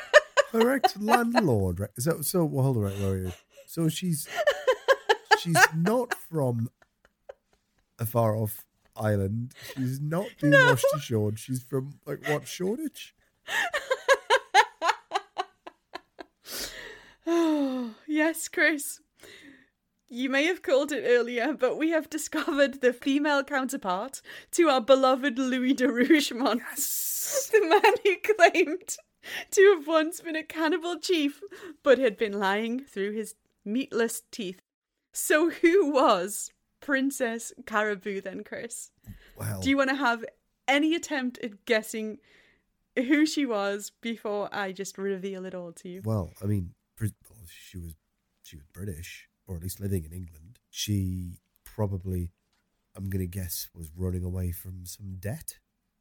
her 0.52 0.76
ex 0.76 0.96
landlord. 0.96 1.80
Right? 1.80 1.90
So 1.98 2.20
so 2.20 2.44
well, 2.44 2.64
hold 2.64 2.76
on. 2.78 2.82
Right, 2.84 2.98
where 2.98 3.12
are 3.12 3.18
you? 3.18 3.32
So 3.66 3.88
she's 3.88 4.28
she's 5.38 5.58
not 5.74 6.14
from 6.14 6.70
a 7.98 8.06
far 8.06 8.36
off 8.36 8.64
island. 8.96 9.52
She's 9.74 10.00
not 10.00 10.26
being 10.40 10.52
washed 10.52 10.86
ashore. 10.94 11.36
She's 11.36 11.62
from 11.62 11.98
like 12.06 12.26
what 12.28 12.46
Shoreditch? 12.46 13.14
Oh, 17.26 17.94
yes, 18.06 18.48
Chris. 18.48 19.00
You 20.08 20.30
may 20.30 20.44
have 20.44 20.62
called 20.62 20.92
it 20.92 21.02
earlier, 21.04 21.52
but 21.52 21.76
we 21.76 21.90
have 21.90 22.08
discovered 22.08 22.80
the 22.80 22.92
female 22.92 23.42
counterpart 23.42 24.22
to 24.52 24.68
our 24.68 24.80
beloved 24.80 25.36
Louis 25.36 25.74
de 25.74 25.88
Rougemont. 25.88 26.62
The 27.50 27.60
man 27.60 27.92
who 28.04 28.16
claimed 28.34 28.96
to 29.52 29.74
have 29.76 29.86
once 29.86 30.20
been 30.20 30.36
a 30.36 30.42
cannibal 30.42 30.98
chief, 30.98 31.42
but 31.82 31.98
had 31.98 32.16
been 32.16 32.38
lying 32.38 32.80
through 32.84 33.12
his 33.12 33.34
meatless 33.64 34.22
teeth. 34.30 34.60
So, 35.12 35.50
who 35.50 35.90
was 35.92 36.52
Princess 36.80 37.52
Caraboo 37.64 38.22
then, 38.22 38.44
Chris? 38.44 38.90
Well, 39.36 39.60
Do 39.60 39.70
you 39.70 39.76
want 39.76 39.90
to 39.90 39.96
have 39.96 40.24
any 40.68 40.94
attempt 40.94 41.38
at 41.38 41.64
guessing 41.64 42.18
who 42.96 43.26
she 43.26 43.44
was 43.46 43.92
before 44.00 44.48
I 44.52 44.72
just 44.72 44.98
reveal 44.98 45.44
it 45.46 45.54
all 45.54 45.72
to 45.72 45.88
you? 45.88 46.02
well, 46.04 46.32
I 46.42 46.46
mean, 46.46 46.74
she 47.48 47.78
was 47.78 47.94
she 48.42 48.56
was 48.56 48.64
British, 48.72 49.28
or 49.46 49.56
at 49.56 49.62
least 49.62 49.80
living 49.80 50.04
in 50.04 50.12
England. 50.12 50.58
She 50.70 51.38
probably, 51.64 52.30
I'm 52.94 53.10
gonna 53.10 53.26
guess, 53.26 53.68
was 53.74 53.90
running 53.96 54.22
away 54.24 54.52
from 54.52 54.84
some 54.86 55.16
debt, 55.18 55.58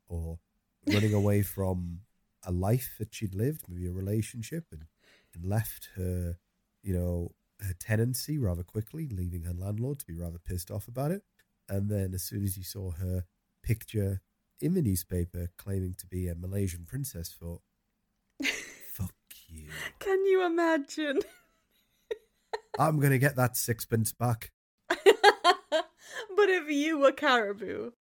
or 0.07 0.39
running 0.88 1.13
away 1.13 1.41
from 1.55 2.01
a 2.46 2.52
life 2.52 2.96
that 3.00 3.14
she'd 3.14 3.36
lived, 3.36 3.66
maybe 3.68 3.88
a 3.88 3.91
relationship, 3.91 4.66
and 4.72 4.86
and 5.34 5.46
left 5.46 5.89
her, 5.96 6.38
you 6.82 6.93
know, 6.93 7.32
her 7.60 7.74
tenancy 7.80 8.38
rather 8.38 8.64
quickly, 8.64 9.08
leaving 9.10 9.43
her 9.43 9.54
landlord 9.54 10.00
to 10.00 10.06
be 10.06 10.16
rather 10.16 10.39
pissed 10.39 10.72
off 10.72 10.88
about 10.88 11.12
it. 11.12 11.24
And 11.68 11.89
then 11.89 12.14
as 12.14 12.24
soon 12.24 12.43
as 12.43 12.56
he 12.56 12.64
saw 12.64 12.91
her 12.91 13.26
picture 13.64 14.22
in 14.62 14.74
the 14.74 14.82
newspaper 14.82 15.50
claiming 15.58 15.96
to 16.00 16.08
be 16.08 16.28
a 16.28 16.36
Malaysian 16.36 16.86
princess, 16.86 17.30
thought, 17.30 17.62
"Fuck 18.93 19.16
you." 19.48 19.70
Can 20.00 20.26
you 20.26 20.46
imagine? 20.46 21.22
I'm 22.80 23.00
gonna 23.00 23.18
get 23.18 23.36
that 23.36 23.58
sixpence 23.58 24.12
back. 24.14 24.52
but 24.89 25.00
if 26.50 26.70
you 26.70 27.00
were 27.00 27.12
Caraboo, 27.12 27.93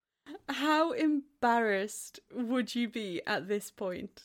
how 0.49 0.93
embarrassed 0.93 2.21
would 2.33 2.75
you 2.75 2.89
be 2.89 3.23
at 3.27 3.49
this 3.49 3.71
point? 3.71 4.25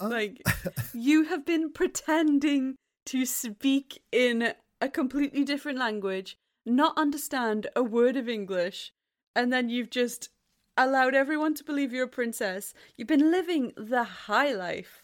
Uh, 0.00 0.08
Like, 0.08 0.42
you 0.94 1.24
have 1.24 1.44
been 1.44 1.72
pretending 1.72 2.76
to 3.06 3.24
speak 3.24 4.02
in 4.12 4.54
a 4.80 4.88
completely 4.88 5.44
different 5.44 5.78
language, 5.78 6.36
not 6.64 6.96
understand 6.98 7.68
a 7.76 7.82
word 7.82 8.16
of 8.16 8.28
English, 8.28 8.92
and 9.34 9.52
then 9.52 9.68
you've 9.68 9.90
just 9.90 10.30
allowed 10.76 11.14
everyone 11.14 11.54
to 11.54 11.64
believe 11.64 11.92
you're 11.92 12.04
a 12.04 12.08
princess. 12.08 12.74
You've 12.96 13.08
been 13.08 13.30
living 13.30 13.72
the 13.76 14.04
high 14.04 14.52
life. 14.52 15.02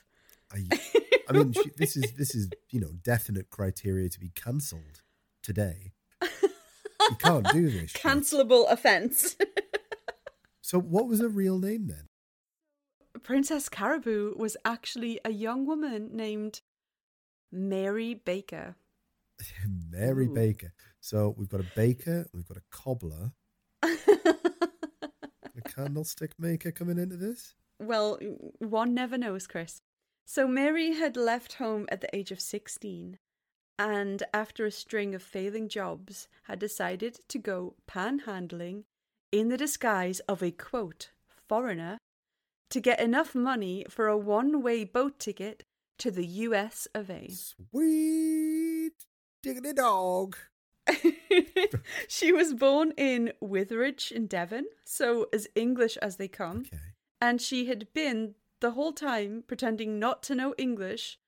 I, 0.52 0.66
I 1.28 1.32
mean, 1.32 1.52
she, 1.52 1.70
this 1.76 1.96
is 1.96 2.12
this 2.12 2.34
is 2.34 2.50
you 2.70 2.80
know 2.80 2.92
definite 3.02 3.48
criteria 3.50 4.08
to 4.10 4.20
be 4.20 4.30
cancelled 4.34 5.00
today. 5.42 5.92
You 6.22 7.16
can't 7.18 7.46
do 7.52 7.70
this. 7.70 7.92
Cancelable 7.92 8.70
offense. 8.70 9.36
So, 10.64 10.80
what 10.80 11.06
was 11.06 11.20
her 11.20 11.28
real 11.28 11.58
name 11.58 11.88
then? 11.88 12.08
Princess 13.22 13.68
Caraboo 13.68 14.36
was 14.36 14.56
actually 14.64 15.20
a 15.24 15.30
young 15.30 15.66
woman 15.66 16.10
named 16.12 16.60
Mary 17.50 18.14
Baker. 18.14 18.76
Mary 19.90 20.26
Ooh. 20.26 20.34
Baker. 20.34 20.72
So 21.00 21.34
we've 21.36 21.48
got 21.48 21.60
a 21.60 21.66
baker, 21.74 22.26
we've 22.32 22.46
got 22.46 22.56
a 22.56 22.62
cobbler, 22.70 23.32
a 23.82 23.98
candlestick 25.64 26.32
maker 26.38 26.70
coming 26.70 26.98
into 26.98 27.16
this. 27.16 27.54
well, 27.78 28.18
one 28.58 28.94
never 28.94 29.18
knows, 29.18 29.46
Chris. 29.46 29.80
So 30.24 30.46
Mary 30.46 30.94
had 30.94 31.16
left 31.16 31.54
home 31.54 31.86
at 31.90 32.00
the 32.00 32.14
age 32.16 32.30
of 32.30 32.40
16 32.40 33.18
and 33.78 34.22
after 34.32 34.64
a 34.64 34.70
string 34.70 35.14
of 35.14 35.22
failing 35.22 35.68
jobs 35.68 36.28
had 36.44 36.58
decided 36.58 37.18
to 37.28 37.38
go 37.38 37.74
panhandling 37.90 38.84
in 39.32 39.48
the 39.48 39.56
disguise 39.56 40.20
of 40.20 40.42
a 40.42 40.50
quote 40.50 41.10
foreigner 41.48 41.98
to 42.72 42.80
get 42.80 43.00
enough 43.00 43.34
money 43.34 43.84
for 43.90 44.08
a 44.08 44.16
one-way 44.16 44.82
boat 44.82 45.18
ticket 45.18 45.62
to 45.98 46.10
the 46.10 46.26
US 46.26 46.88
of 46.94 47.10
A. 47.10 47.28
Sweet 47.28 48.94
diggity 49.42 49.74
dog. 49.74 50.36
she 52.08 52.32
was 52.32 52.54
born 52.54 52.92
in 52.96 53.34
Witheridge 53.40 54.10
in 54.10 54.26
Devon, 54.26 54.64
so 54.86 55.26
as 55.34 55.46
English 55.54 55.98
as 55.98 56.16
they 56.16 56.28
come. 56.28 56.64
Okay. 56.72 56.78
And 57.20 57.42
she 57.42 57.66
had 57.66 57.92
been 57.92 58.36
the 58.60 58.70
whole 58.70 58.92
time 58.92 59.44
pretending 59.46 59.98
not 59.98 60.22
to 60.24 60.34
know 60.34 60.54
English. 60.56 61.18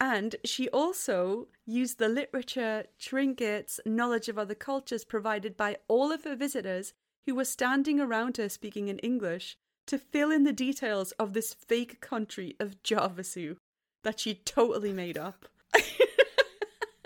And 0.00 0.36
she 0.44 0.68
also 0.68 1.48
used 1.66 1.98
the 1.98 2.08
literature, 2.08 2.84
trinkets, 3.00 3.80
knowledge 3.84 4.28
of 4.28 4.38
other 4.38 4.54
cultures 4.54 5.04
provided 5.04 5.56
by 5.56 5.78
all 5.88 6.12
of 6.12 6.22
her 6.22 6.36
visitors 6.36 6.94
who 7.26 7.34
were 7.34 7.44
standing 7.44 7.98
around 7.98 8.36
her 8.36 8.48
speaking 8.48 8.86
in 8.86 8.98
English 9.00 9.56
to 9.86 9.98
fill 9.98 10.30
in 10.30 10.44
the 10.44 10.52
details 10.52 11.12
of 11.12 11.32
this 11.32 11.54
fake 11.54 12.00
country 12.00 12.56
of 12.58 12.82
Javasu 12.82 13.56
that 14.02 14.20
she 14.20 14.34
totally 14.34 14.92
made 14.92 15.16
up. 15.18 15.46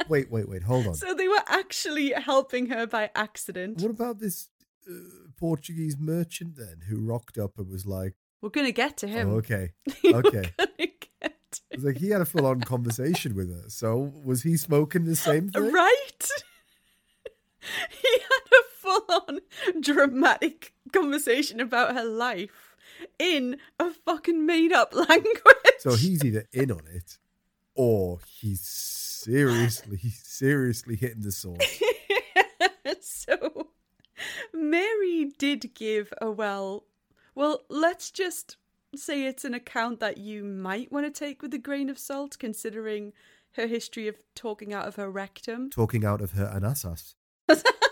Wait, 0.08 0.30
wait, 0.30 0.48
wait. 0.48 0.62
Hold 0.62 0.86
on. 0.86 0.94
So 0.94 1.12
they 1.12 1.28
were 1.28 1.42
actually 1.46 2.12
helping 2.12 2.66
her 2.70 2.86
by 2.86 3.10
accident. 3.14 3.82
What 3.82 3.90
about 3.90 4.20
this 4.20 4.48
uh, 4.88 4.94
Portuguese 5.36 5.96
merchant 5.98 6.56
then 6.56 6.80
who 6.88 7.00
rocked 7.00 7.36
up 7.36 7.58
and 7.58 7.68
was 7.68 7.84
like, 7.84 8.14
We're 8.40 8.48
gonna 8.48 8.72
get 8.72 8.96
to 8.98 9.06
him. 9.06 9.30
oh, 9.30 9.36
okay, 9.36 9.72
okay. 10.06 10.52
gonna 10.56 10.70
get 11.20 11.36
to 11.52 11.60
It 11.70 11.76
was 11.76 11.84
like 11.84 11.98
he 11.98 12.08
had 12.08 12.22
a 12.22 12.24
full 12.24 12.46
on 12.46 12.62
conversation 12.62 13.34
with 13.34 13.50
her. 13.50 13.68
So 13.68 14.12
was 14.24 14.42
he 14.44 14.56
smoking 14.56 15.04
the 15.04 15.16
same 15.16 15.48
thing? 15.50 15.70
Right? 15.72 16.28
he 17.90 18.08
had 18.12 18.52
a 18.52 18.62
full 18.78 19.04
on 19.28 19.40
dramatic 19.82 20.72
conversation 20.90 21.60
about 21.60 21.94
her 21.94 22.04
life 22.04 22.67
in 23.18 23.58
a 23.78 23.90
fucking 23.90 24.44
made 24.46 24.72
up 24.72 24.94
language. 25.08 25.34
So 25.78 25.94
he's 25.94 26.24
either 26.24 26.44
in 26.52 26.70
on 26.70 26.82
it 26.92 27.18
or 27.74 28.18
he's 28.40 28.60
seriously, 28.60 29.98
seriously 30.22 30.96
hitting 30.96 31.22
the 31.22 31.32
source. 31.32 31.82
so 33.00 33.68
Mary 34.52 35.32
did 35.38 35.74
give 35.74 36.12
a 36.20 36.30
well 36.30 36.84
well, 37.38 37.60
let's 37.68 38.10
just 38.10 38.56
say 38.96 39.24
it's 39.24 39.44
an 39.44 39.54
account 39.54 40.00
that 40.00 40.18
you 40.18 40.42
might 40.42 40.90
want 40.90 41.06
to 41.06 41.16
take 41.16 41.40
with 41.40 41.54
a 41.54 41.58
grain 41.58 41.88
of 41.88 41.96
salt 41.96 42.36
considering 42.36 43.12
her 43.52 43.68
history 43.68 44.08
of 44.08 44.16
talking 44.34 44.74
out 44.74 44.88
of 44.88 44.96
her 44.96 45.08
rectum. 45.08 45.70
Talking 45.70 46.04
out 46.04 46.20
of 46.20 46.32
her 46.32 46.50
anassas. 46.52 47.14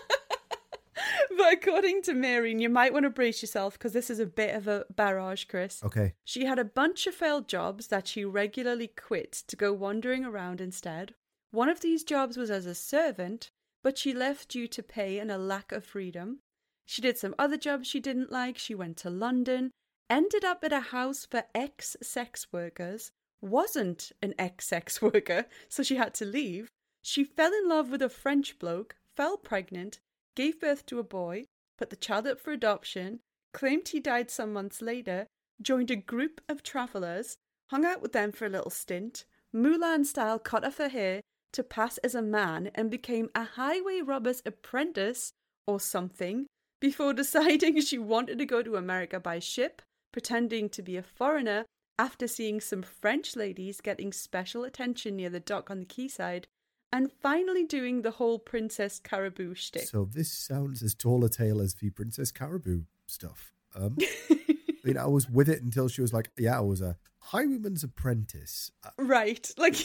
But 1.37 1.53
according 1.53 2.01
to 2.03 2.13
Mary, 2.13 2.51
and 2.51 2.61
you 2.61 2.69
might 2.69 2.93
want 2.93 3.03
to 3.03 3.09
brace 3.09 3.41
yourself 3.41 3.73
because 3.73 3.93
this 3.93 4.09
is 4.09 4.19
a 4.19 4.25
bit 4.25 4.55
of 4.55 4.67
a 4.67 4.85
barrage, 4.95 5.45
Chris. 5.45 5.83
Okay. 5.83 6.13
She 6.23 6.45
had 6.45 6.59
a 6.59 6.65
bunch 6.65 7.05
of 7.07 7.15
failed 7.15 7.47
jobs 7.47 7.87
that 7.87 8.07
she 8.07 8.25
regularly 8.25 8.87
quit 8.87 9.31
to 9.47 9.55
go 9.55 9.73
wandering 9.73 10.25
around 10.25 10.61
instead. 10.61 11.13
One 11.51 11.69
of 11.69 11.81
these 11.81 12.03
jobs 12.03 12.37
was 12.37 12.51
as 12.51 12.65
a 12.65 12.75
servant, 12.75 13.51
but 13.83 13.97
she 13.97 14.13
left 14.13 14.49
due 14.49 14.67
to 14.67 14.83
pay 14.83 15.19
and 15.19 15.31
a 15.31 15.37
lack 15.37 15.71
of 15.71 15.85
freedom. 15.85 16.39
She 16.85 17.01
did 17.01 17.17
some 17.17 17.35
other 17.37 17.57
jobs 17.57 17.87
she 17.87 17.99
didn't 17.99 18.31
like. 18.31 18.57
She 18.57 18.75
went 18.75 18.97
to 18.97 19.09
London, 19.09 19.71
ended 20.09 20.45
up 20.45 20.63
at 20.63 20.73
a 20.73 20.79
house 20.79 21.25
for 21.25 21.43
ex 21.53 21.97
sex 22.01 22.47
workers, 22.51 23.11
wasn't 23.41 24.11
an 24.21 24.33
ex 24.39 24.67
sex 24.67 25.01
worker, 25.01 25.45
so 25.67 25.83
she 25.83 25.95
had 25.95 26.13
to 26.15 26.25
leave. 26.25 26.71
She 27.01 27.23
fell 27.23 27.53
in 27.53 27.69
love 27.69 27.89
with 27.89 28.01
a 28.01 28.09
French 28.09 28.59
bloke, 28.59 28.95
fell 29.15 29.37
pregnant, 29.37 29.99
gave 30.37 30.59
birth 30.59 30.85
to 30.85 30.99
a 30.99 31.03
boy, 31.03 31.45
put 31.79 31.89
the 31.89 31.95
child 31.95 32.27
up 32.27 32.39
for 32.39 32.51
adoption, 32.51 33.19
claimed 33.55 33.87
he 33.87 33.99
died 33.99 34.29
some 34.29 34.53
months 34.53 34.83
later, 34.83 35.25
joined 35.59 35.89
a 35.89 35.95
group 35.95 36.39
of 36.47 36.61
travellers, 36.61 37.37
hung 37.71 37.83
out 37.83 38.03
with 38.03 38.13
them 38.13 38.31
for 38.31 38.45
a 38.45 38.49
little 38.49 38.69
stint, 38.69 39.25
Mulan 39.51 40.05
style 40.05 40.37
cut 40.37 40.63
off 40.63 40.77
her 40.77 40.89
hair 40.89 41.21
to 41.53 41.63
pass 41.63 41.97
as 41.99 42.13
a 42.13 42.21
man, 42.21 42.69
and 42.75 42.91
became 42.91 43.29
a 43.33 43.45
highway 43.45 43.99
robber's 44.01 44.43
apprentice 44.45 45.33
or 45.65 45.79
something 45.79 46.45
before 46.79 47.13
deciding 47.23 47.81
she 47.81 47.97
wanted 47.97 48.37
to 48.37 48.45
go 48.45 48.61
to 48.61 48.75
America 48.75 49.19
by 49.19 49.39
ship, 49.39 49.81
pretending 50.11 50.69
to 50.69 50.83
be 50.83 50.97
a 50.97 51.01
foreigner 51.01 51.65
after 51.97 52.27
seeing 52.27 52.61
some 52.61 52.83
French 52.83 53.35
ladies 53.35 53.81
getting 53.81 54.13
special 54.13 54.63
attention 54.63 55.15
near 55.15 55.31
the 55.31 55.39
dock 55.39 55.71
on 55.71 55.79
the 55.79 55.85
quayside, 55.85 56.45
and 56.91 57.11
finally 57.11 57.65
doing 57.65 58.01
the 58.01 58.11
whole 58.11 58.39
Princess 58.39 58.99
Caraboo 59.03 59.55
shtick. 59.55 59.87
So 59.87 60.07
this 60.11 60.31
sounds 60.31 60.81
as 60.81 60.93
tall 60.93 61.23
a 61.25 61.29
tale 61.29 61.61
as 61.61 61.75
the 61.75 61.89
Princess 61.89 62.31
Caraboo 62.31 62.85
stuff. 63.07 63.53
Um, 63.75 63.97
I 64.29 64.45
mean, 64.83 64.97
I 64.97 65.07
was 65.07 65.29
with 65.29 65.49
it 65.49 65.61
until 65.61 65.89
she 65.89 66.01
was 66.01 66.13
like, 66.13 66.31
"Yeah, 66.37 66.57
I 66.57 66.61
was 66.61 66.81
a 66.81 66.97
highwayman's 67.19 67.83
apprentice." 67.83 68.71
Uh, 68.83 68.89
Right. 68.97 69.51
Like, 69.57 69.75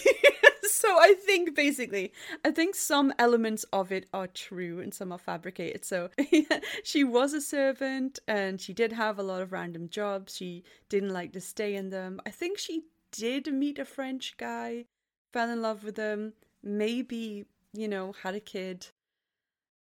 so 0.64 0.88
I 0.98 1.14
think 1.14 1.54
basically, 1.54 2.12
I 2.44 2.50
think 2.50 2.74
some 2.74 3.12
elements 3.18 3.64
of 3.72 3.92
it 3.92 4.06
are 4.12 4.26
true 4.28 4.80
and 4.80 4.94
some 4.94 5.12
are 5.12 5.18
fabricated. 5.18 5.84
So 5.84 6.10
she 6.84 7.04
was 7.04 7.34
a 7.34 7.40
servant 7.40 8.20
and 8.28 8.60
she 8.60 8.72
did 8.72 8.92
have 8.92 9.18
a 9.18 9.22
lot 9.22 9.42
of 9.42 9.52
random 9.52 9.88
jobs. 9.88 10.36
She 10.36 10.64
didn't 10.88 11.10
like 11.10 11.32
to 11.32 11.40
stay 11.40 11.74
in 11.74 11.90
them. 11.90 12.20
I 12.26 12.30
think 12.30 12.58
she 12.58 12.82
did 13.10 13.52
meet 13.52 13.78
a 13.78 13.84
French 13.84 14.36
guy, 14.36 14.86
fell 15.32 15.50
in 15.50 15.62
love 15.62 15.84
with 15.84 15.96
him, 15.96 16.32
maybe, 16.62 17.44
you 17.72 17.88
know, 17.88 18.14
had 18.22 18.34
a 18.34 18.40
kid. 18.40 18.88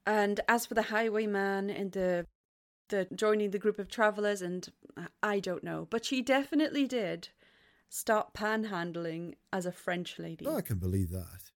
And 0.07 0.41
as 0.49 0.67
for 0.67 0.75
the 0.75 0.83
highwayman 0.83 1.71
and 1.71 1.93
the 1.93 2.27
the 2.89 3.07
joining 3.15 3.53
the 3.53 3.59
group 3.59 3.79
of 3.79 3.89
travelers 3.89 4.43
and 4.43 4.69
uh, 4.97 5.07
I 5.23 5.39
don't 5.39 5.63
know, 5.63 5.87
but 5.91 6.05
she 6.05 6.23
definitely 6.23 6.87
did 6.87 7.29
start 7.89 8.35
panhandling 8.35 9.35
as 9.53 9.65
a 9.65 9.73
French 9.73 10.19
lady. 10.19 10.47
oh, 10.47 10.57
I 10.57 10.61
can 10.61 10.79
believe 10.79 11.11
that. 11.11 11.51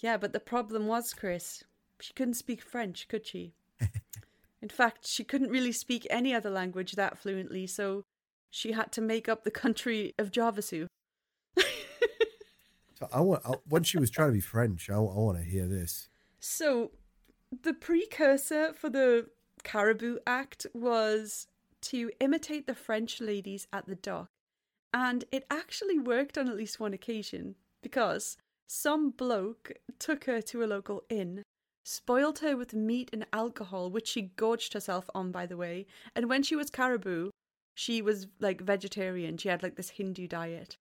Yeah, 0.00 0.16
but 0.18 0.32
the 0.32 0.40
problem 0.40 0.86
was, 0.86 1.14
Chris, 1.14 1.64
she 2.00 2.12
couldn't 2.12 2.34
speak 2.34 2.60
French, 2.60 3.08
could 3.08 3.26
she? 3.26 3.54
In 4.62 4.68
fact, 4.68 5.06
she 5.06 5.24
couldn't 5.24 5.50
really 5.50 5.72
speak 5.72 6.06
any 6.10 6.34
other 6.34 6.50
language 6.50 6.92
that 6.92 7.18
fluently, 7.18 7.66
so 7.66 8.04
she 8.50 8.72
had 8.72 8.92
to 8.92 9.00
make 9.00 9.28
up 9.28 9.44
the 9.44 9.50
country 9.50 10.12
of 10.18 10.30
Javasu. 10.30 10.86
So 12.98 13.08
I 13.12 13.20
want 13.20 13.42
I, 13.44 13.54
when 13.68 13.82
she 13.82 13.98
was 13.98 14.10
trying 14.10 14.28
to 14.28 14.34
be 14.34 14.40
French. 14.40 14.88
I, 14.90 14.94
I 14.94 14.98
want 14.98 15.38
to 15.38 15.44
hear 15.44 15.66
this. 15.66 16.08
So, 16.40 16.90
the 17.62 17.72
precursor 17.72 18.72
for 18.72 18.90
the 18.90 19.28
Caraboo 19.64 20.18
Act 20.26 20.66
was 20.74 21.46
to 21.82 22.10
imitate 22.20 22.66
the 22.66 22.74
French 22.74 23.20
ladies 23.20 23.66
at 23.72 23.86
the 23.86 23.94
dock. 23.94 24.28
And 24.92 25.24
it 25.32 25.46
actually 25.50 25.98
worked 25.98 26.38
on 26.38 26.48
at 26.48 26.56
least 26.56 26.78
one 26.78 26.94
occasion 26.94 27.56
because 27.82 28.36
some 28.66 29.10
bloke 29.10 29.72
took 29.98 30.24
her 30.24 30.40
to 30.42 30.62
a 30.62 30.66
local 30.66 31.02
inn, 31.08 31.42
spoiled 31.84 32.38
her 32.40 32.56
with 32.56 32.74
meat 32.74 33.10
and 33.12 33.26
alcohol, 33.32 33.90
which 33.90 34.08
she 34.08 34.22
gorged 34.22 34.72
herself 34.72 35.10
on, 35.14 35.32
by 35.32 35.46
the 35.46 35.56
way. 35.56 35.86
And 36.14 36.28
when 36.28 36.42
she 36.42 36.56
was 36.56 36.70
Caraboo, 36.70 37.30
she 37.74 38.00
was 38.00 38.28
like 38.40 38.60
vegetarian. 38.60 39.36
She 39.36 39.48
had 39.48 39.62
like 39.62 39.76
this 39.76 39.90
Hindu 39.90 40.28
diet. 40.28 40.76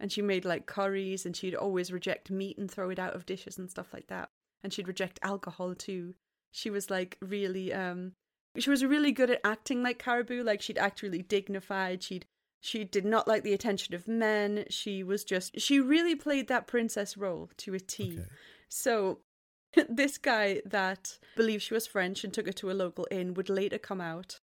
And 0.00 0.10
she 0.10 0.22
made 0.22 0.44
like 0.44 0.66
curries 0.66 1.24
and 1.24 1.36
she'd 1.36 1.54
always 1.54 1.92
reject 1.92 2.30
meat 2.30 2.58
and 2.58 2.70
throw 2.70 2.90
it 2.90 2.98
out 2.98 3.14
of 3.14 3.26
dishes 3.26 3.58
and 3.58 3.70
stuff 3.70 3.92
like 3.92 4.08
that. 4.08 4.30
And 4.62 4.72
she'd 4.72 4.88
reject 4.88 5.18
alcohol 5.22 5.74
too. 5.74 6.14
She 6.50 6.70
was 6.70 6.90
like 6.90 7.16
really 7.20 7.72
um 7.72 8.12
she 8.58 8.70
was 8.70 8.84
really 8.84 9.12
good 9.12 9.30
at 9.30 9.40
acting 9.44 9.82
like 9.82 10.02
Caraboo, 10.02 10.44
like 10.44 10.60
she'd 10.60 10.78
act 10.78 11.02
really 11.02 11.22
dignified. 11.22 12.02
She'd 12.02 12.26
she 12.60 12.82
did 12.84 13.04
not 13.04 13.28
like 13.28 13.42
the 13.42 13.52
attention 13.52 13.94
of 13.94 14.08
men. 14.08 14.64
She 14.70 15.02
was 15.02 15.24
just 15.24 15.60
she 15.60 15.80
really 15.80 16.14
played 16.14 16.48
that 16.48 16.66
princess 16.66 17.16
role 17.16 17.50
to 17.58 17.74
a 17.74 17.80
T. 17.80 18.14
Okay. 18.18 18.28
So 18.68 19.20
this 19.88 20.18
guy 20.18 20.62
that 20.64 21.18
believed 21.36 21.62
she 21.62 21.74
was 21.74 21.86
French 21.86 22.24
and 22.24 22.32
took 22.32 22.46
her 22.46 22.52
to 22.52 22.70
a 22.70 22.72
local 22.72 23.06
inn 23.10 23.34
would 23.34 23.48
later 23.48 23.78
come 23.78 24.00
out 24.00 24.40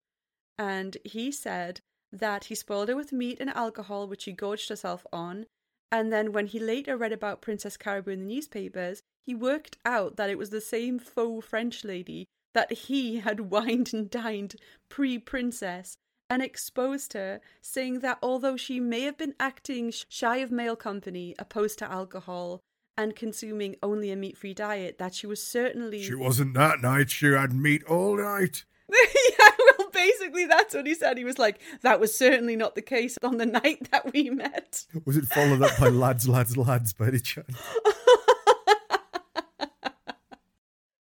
and 0.59 0.99
he 1.05 1.33
said 1.33 1.81
that 2.13 2.45
he 2.45 2.55
spoiled 2.55 2.89
her 2.89 2.97
with 2.97 3.13
meat 3.13 3.39
and 3.41 3.51
alcohol, 3.51 4.07
which 4.07 4.23
she 4.23 4.33
gorged 4.33 4.69
herself 4.69 5.07
on. 5.13 5.47
And 5.93 6.13
then 6.13 6.33
when 6.33 6.47
he 6.47 6.59
later 6.59 6.97
read 6.97 7.13
about 7.13 7.43
Princess 7.43 7.77
Caraboo 7.77 8.13
in 8.13 8.21
the 8.21 8.35
newspapers, 8.35 9.03
he 9.25 9.35
worked 9.35 9.77
out 9.85 10.17
that 10.17 10.31
it 10.31 10.39
was 10.39 10.51
the 10.51 10.61
same 10.61 10.99
faux 10.99 11.47
French 11.47 11.85
lady 11.85 12.27
that 12.55 12.73
he 12.73 13.21
had 13.21 13.51
wined 13.51 13.93
and 13.93 14.11
dined 14.11 14.57
pre 14.89 15.19
princess 15.19 15.97
and 16.29 16.43
exposed 16.43 17.13
her, 17.15 17.41
saying 17.61 18.01
that 18.01 18.19
although 18.23 18.57
she 18.57 18.79
may 18.79 19.03
have 19.03 19.19
been 19.19 19.35
acting 19.41 19.93
shy 20.09 20.37
of 20.37 20.53
male 20.53 20.77
company, 20.77 21.35
opposed 21.39 21.79
to 21.81 21.91
alcohol, 21.91 22.61
and 22.97 23.17
consuming 23.17 23.75
only 23.83 24.13
a 24.13 24.17
meat 24.17 24.39
free 24.39 24.55
diet, 24.55 24.99
that 24.99 25.15
she 25.15 25.27
was 25.27 25.43
certainly. 25.43 26.03
She 26.03 26.15
wasn't 26.15 26.55
that 26.55 26.81
night. 26.81 27.11
She 27.11 27.27
had 27.27 27.53
meat 27.53 27.83
all 27.85 28.17
night. 28.17 28.65
yeah, 28.91 29.50
basically, 29.93 30.47
that's 30.47 30.75
what 30.75 30.87
he 30.87 30.95
said. 30.95 31.19
He 31.19 31.25
was 31.25 31.39
like, 31.39 31.61
that 31.83 32.01
was 32.01 32.17
certainly 32.17 32.57
not 32.57 32.75
the 32.75 32.83
case 32.83 33.17
on 33.23 33.37
the 33.39 33.47
night 33.63 33.91
that 33.91 34.13
we 34.13 34.31
met. 34.31 34.85
Was 35.05 35.17
it 35.17 35.27
followed 35.27 35.63
up 35.63 35.79
by 35.79 35.89
lads, 35.89 36.29
lads, 36.29 36.57
lads 36.57 36.93
by 36.93 37.09
any 37.09 37.21
chance? 37.21 37.57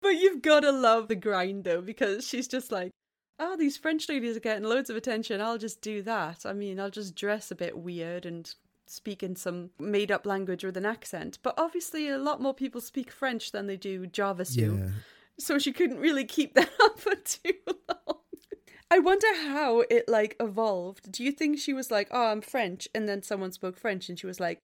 but 0.02 0.10
you've 0.10 0.42
got 0.42 0.62
to 0.62 0.72
love 0.72 1.08
the 1.08 1.16
grind, 1.16 1.64
though, 1.64 1.82
because 1.82 2.28
she's 2.28 2.48
just 2.48 2.72
like, 2.72 2.92
oh, 3.40 3.58
these 3.58 3.78
French 3.78 4.10
ladies 4.10 4.38
are 4.38 4.42
getting 4.42 4.64
loads 4.64 4.90
of 4.90 4.96
attention. 4.96 5.42
I'll 5.42 5.58
just 5.58 5.82
do 5.82 6.02
that. 6.04 6.46
I 6.46 6.54
mean, 6.54 6.80
I'll 6.80 6.90
just 6.90 7.16
dress 7.16 7.52
a 7.52 7.56
bit 7.56 7.78
weird 7.78 8.26
and 8.26 8.54
speak 8.86 9.24
in 9.24 9.36
some 9.36 9.72
made 9.80 10.12
up 10.12 10.26
language 10.26 10.64
with 10.64 10.78
an 10.78 10.86
accent. 10.86 11.40
But 11.42 11.56
obviously, 11.58 12.10
a 12.10 12.18
lot 12.18 12.42
more 12.42 12.54
people 12.54 12.82
speak 12.82 13.12
French 13.12 13.52
than 13.52 13.68
they 13.68 13.78
do 13.78 14.08
Java 14.08 14.46
Yeah. 14.50 14.90
So 15.40 15.58
she 15.58 15.74
couldn't 15.74 16.00
really 16.00 16.26
keep 16.26 16.54
that 16.54 16.70
up 16.82 17.00
for 17.00 17.16
too 17.16 17.54
long. 17.68 18.18
I 18.94 19.00
wonder 19.00 19.26
how 19.48 19.80
it 19.90 20.08
like 20.08 20.36
evolved. 20.40 21.12
Do 21.12 21.24
you 21.24 21.32
think 21.32 21.58
she 21.58 21.74
was 21.74 21.90
like, 21.90 22.10
"Oh, 22.12 22.28
I'm 22.28 22.42
French," 22.42 22.88
and 22.94 23.10
then 23.10 23.24
someone 23.24 23.52
spoke 23.52 23.76
French, 23.76 24.08
and 24.08 24.20
she 24.20 24.28
was 24.28 24.40
like, 24.40 24.60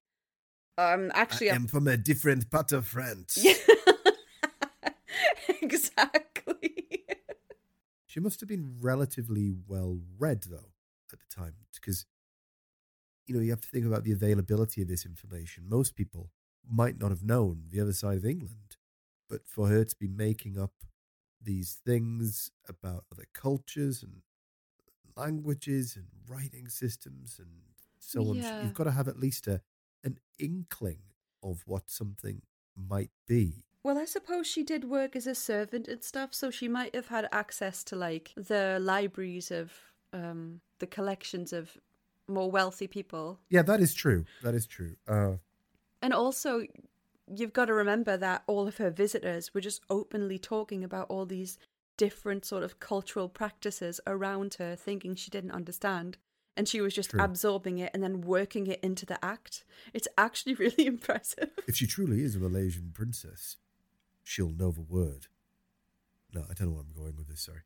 "Um, 0.78 1.12
actually, 1.16 1.50
I 1.50 1.56
I'm 1.56 1.64
am 1.64 1.68
from 1.68 1.88
a 1.88 1.98
different 1.98 2.52
part 2.52 2.72
of 2.72 2.86
France. 2.86 3.44
exactly." 5.64 7.06
She 8.06 8.20
must 8.20 8.40
have 8.40 8.48
been 8.48 8.78
relatively 8.80 9.52
well 9.68 10.00
read, 10.20 10.44
though, 10.44 10.74
at 11.12 11.20
the 11.20 11.36
time, 11.36 11.56
because, 11.74 12.06
you 13.26 13.34
know, 13.34 13.42
you 13.42 13.50
have 13.50 13.62
to 13.62 13.70
think 13.70 13.88
about 13.88 14.04
the 14.04 14.12
availability 14.12 14.84
of 14.84 14.88
this 14.88 15.08
information. 15.08 15.64
Most 15.68 15.96
people 15.96 16.30
might 16.70 17.00
not 17.00 17.10
have 17.10 17.24
known 17.24 17.64
the 17.72 17.80
other 17.80 17.94
side 17.94 18.18
of 18.18 18.26
England, 18.26 18.78
but 19.28 19.48
for 19.48 19.70
her 19.70 19.84
to 19.84 19.96
be 20.00 20.08
making 20.08 20.60
up 20.60 20.74
these 21.42 21.80
things 21.86 22.52
about 22.68 23.06
other 23.12 23.26
cultures 23.34 24.04
and 24.04 24.22
languages 25.16 25.96
and 25.96 26.08
writing 26.28 26.68
systems 26.70 27.40
and 27.40 27.50
so 28.00 28.30
on, 28.30 28.38
Yeah. 28.38 28.64
you've 28.64 28.74
got 28.74 28.86
to 28.86 28.92
have 28.92 29.08
at 29.08 29.20
least 29.20 29.48
a 29.48 29.62
an 30.04 30.18
inkling 30.38 31.02
of 31.44 31.64
what 31.66 31.90
something 31.90 32.42
might 32.74 33.12
be. 33.28 33.66
Well, 33.84 33.98
I 33.98 34.06
suppose 34.06 34.48
she 34.48 34.64
did 34.64 34.86
work 34.86 35.14
as 35.16 35.28
a 35.28 35.36
servant 35.36 35.90
and 35.90 36.02
stuff, 36.02 36.34
so 36.34 36.50
she 36.50 36.70
might 36.70 36.96
have 36.96 37.08
had 37.08 37.28
access 37.34 37.84
to 37.86 37.98
like 37.98 38.32
the 38.36 38.80
libraries 38.82 39.52
of 39.52 39.74
um 40.14 40.62
the 40.80 40.88
collections 40.88 41.52
of 41.52 41.78
more 42.30 42.50
wealthy 42.50 42.88
people. 42.88 43.40
Yeah, 43.50 43.64
that 43.64 43.82
is 43.82 43.94
true. 43.94 44.26
That 44.44 44.56
is 44.56 44.66
true. 44.68 44.96
Uh, 45.08 45.38
And 46.02 46.14
also 46.14 46.66
you've 47.34 47.54
got 47.54 47.66
to 47.66 47.74
remember 47.74 48.18
that 48.18 48.44
all 48.48 48.68
of 48.68 48.78
her 48.78 48.90
visitors 48.90 49.54
were 49.54 49.62
just 49.62 49.82
openly 49.90 50.38
talking 50.38 50.84
about 50.84 51.08
all 51.10 51.26
these 51.26 51.58
different 51.98 52.46
sort 52.46 52.64
of 52.64 52.80
cultural 52.80 53.28
practices 53.28 54.00
around 54.08 54.56
her 54.56 54.76
thinking 54.76 55.16
she 55.16 55.30
didn't 55.30 55.52
understand 55.52 56.18
and 56.56 56.68
she 56.68 56.82
was 56.82 56.94
just 56.94 57.12
True. 57.12 57.22
absorbing 57.22 57.78
it 57.78 57.92
and 57.94 58.04
then 58.04 58.22
working 58.22 58.68
it 58.68 58.80
into 58.82 59.06
the 59.06 59.24
act. 59.24 59.64
It's 59.94 60.08
actually 60.18 60.56
really 60.56 60.86
impressive. 60.86 61.50
if 61.68 61.76
she 61.76 61.88
truly 61.88 62.22
is 62.22 62.36
a 62.36 62.40
Malaysian 62.40 62.92
princess, 62.94 63.58
she'll 64.24 64.50
know 64.50 64.72
the 64.72 64.82
word. 64.82 65.28
No, 66.34 66.42
I 66.50 66.54
don't 66.54 66.68
know 66.68 66.74
where 66.74 66.84
I'm 66.84 66.94
going 66.94 67.16
with 67.16 67.28
this. 67.28 67.42
Sorry. 67.42 67.62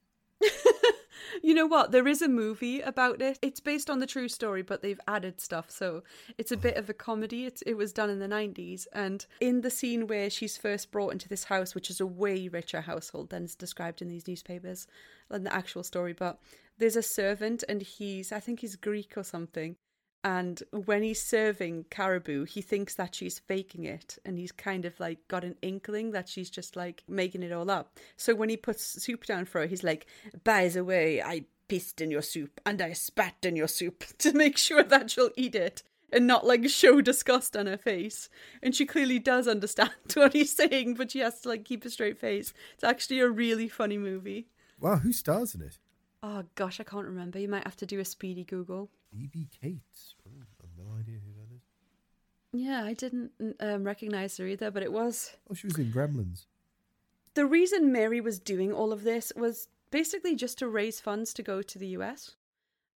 You 1.41 1.53
know 1.53 1.65
what? 1.65 1.91
There 1.91 2.07
is 2.07 2.21
a 2.21 2.27
movie 2.27 2.81
about 2.81 3.21
it. 3.21 3.37
It's 3.41 3.59
based 3.59 3.89
on 3.89 3.99
the 3.99 4.07
true 4.07 4.27
story, 4.27 4.61
but 4.61 4.81
they've 4.81 4.99
added 5.07 5.41
stuff. 5.41 5.69
So 5.69 6.03
it's 6.37 6.51
a 6.51 6.57
bit 6.57 6.77
of 6.77 6.89
a 6.89 6.93
comedy. 6.93 7.51
It 7.65 7.75
was 7.75 7.93
done 7.93 8.09
in 8.09 8.19
the 8.19 8.27
90s. 8.27 8.87
And 8.93 9.25
in 9.39 9.61
the 9.61 9.69
scene 9.69 10.07
where 10.07 10.29
she's 10.29 10.57
first 10.57 10.91
brought 10.91 11.11
into 11.11 11.29
this 11.29 11.45
house, 11.45 11.75
which 11.75 11.89
is 11.89 11.99
a 11.99 12.05
way 12.05 12.47
richer 12.47 12.81
household 12.81 13.29
than 13.29 13.43
is 13.43 13.55
described 13.55 14.01
in 14.01 14.07
these 14.07 14.27
newspapers 14.27 14.87
than 15.29 15.43
the 15.43 15.53
actual 15.53 15.83
story, 15.83 16.13
but 16.13 16.39
there's 16.77 16.95
a 16.95 17.03
servant 17.03 17.63
and 17.67 17.81
he's, 17.81 18.31
I 18.31 18.39
think 18.39 18.61
he's 18.61 18.75
Greek 18.75 19.13
or 19.17 19.23
something. 19.23 19.75
And 20.23 20.63
when 20.71 21.03
he's 21.03 21.21
serving 21.21 21.85
Caraboo, 21.91 22.47
he 22.47 22.61
thinks 22.61 22.95
that 22.95 23.13
she's 23.13 23.39
faking 23.39 23.83
it. 23.83 24.17
And 24.25 24.37
he's 24.37 24.53
kind 24.53 24.85
of 24.85 24.97
like 24.99 25.27
got 25.27 25.43
an 25.43 25.55
inkling 25.61 26.11
that 26.11 26.29
she's 26.29 26.49
just 26.49 26.75
like 26.75 27.03
making 27.07 27.43
it 27.43 27.51
all 27.51 27.69
up. 27.69 27.99
So 28.15 28.33
when 28.33 28.49
he 28.49 28.55
puts 28.55 29.03
soup 29.03 29.25
down 29.25 29.45
for 29.45 29.61
her, 29.61 29.67
he's 29.67 29.83
like, 29.83 30.05
By 30.43 30.69
the 30.69 30.85
way, 30.85 31.21
I 31.21 31.45
pissed 31.67 31.99
in 32.01 32.11
your 32.11 32.21
soup 32.21 32.61
and 32.65 32.81
I 32.81 32.93
spat 32.93 33.35
in 33.43 33.55
your 33.55 33.67
soup 33.67 34.03
to 34.19 34.33
make 34.33 34.57
sure 34.57 34.83
that 34.83 35.11
she'll 35.11 35.31
eat 35.35 35.55
it 35.55 35.83
and 36.11 36.27
not 36.27 36.45
like 36.45 36.69
show 36.69 37.01
disgust 37.01 37.57
on 37.57 37.65
her 37.65 37.77
face. 37.77 38.29
And 38.61 38.73
she 38.73 38.85
clearly 38.85 39.19
does 39.19 39.47
understand 39.47 39.91
what 40.13 40.33
he's 40.33 40.55
saying, 40.55 40.93
but 40.95 41.11
she 41.11 41.19
has 41.19 41.41
to 41.41 41.49
like 41.49 41.65
keep 41.65 41.83
a 41.83 41.89
straight 41.89 42.17
face. 42.17 42.53
It's 42.75 42.83
actually 42.83 43.19
a 43.19 43.29
really 43.29 43.67
funny 43.67 43.97
movie. 43.97 44.47
Wow, 44.79 44.97
who 44.97 45.11
stars 45.11 45.55
in 45.55 45.61
it? 45.61 45.79
Oh 46.21 46.43
gosh, 46.55 46.79
I 46.79 46.83
can't 46.83 47.05
remember. 47.05 47.39
You 47.39 47.49
might 47.49 47.65
have 47.65 47.75
to 47.77 47.85
do 47.85 47.99
a 47.99 48.05
speedy 48.05 48.45
Google. 48.45 48.89
Phoebe 49.13 49.47
Cates. 49.61 50.15
Oh, 50.27 50.31
I've 50.63 50.77
no 50.77 50.91
idea 50.99 51.19
who 51.23 51.33
that 51.33 51.55
is. 51.55 51.61
Yeah, 52.51 52.83
I 52.83 52.93
didn't 52.93 53.31
um, 53.59 53.83
recognize 53.83 54.37
her 54.37 54.47
either, 54.47 54.71
but 54.71 54.83
it 54.83 54.91
was. 54.91 55.33
Oh, 55.49 55.53
she 55.53 55.67
was 55.67 55.77
in 55.77 55.91
Gremlins. 55.91 56.45
The 57.35 57.45
reason 57.45 57.91
Mary 57.91 58.21
was 58.21 58.39
doing 58.39 58.71
all 58.71 58.93
of 58.93 59.03
this 59.03 59.31
was 59.35 59.67
basically 59.91 60.35
just 60.35 60.57
to 60.59 60.67
raise 60.67 60.99
funds 60.99 61.33
to 61.33 61.43
go 61.43 61.61
to 61.61 61.79
the 61.79 61.87
US. 61.87 62.35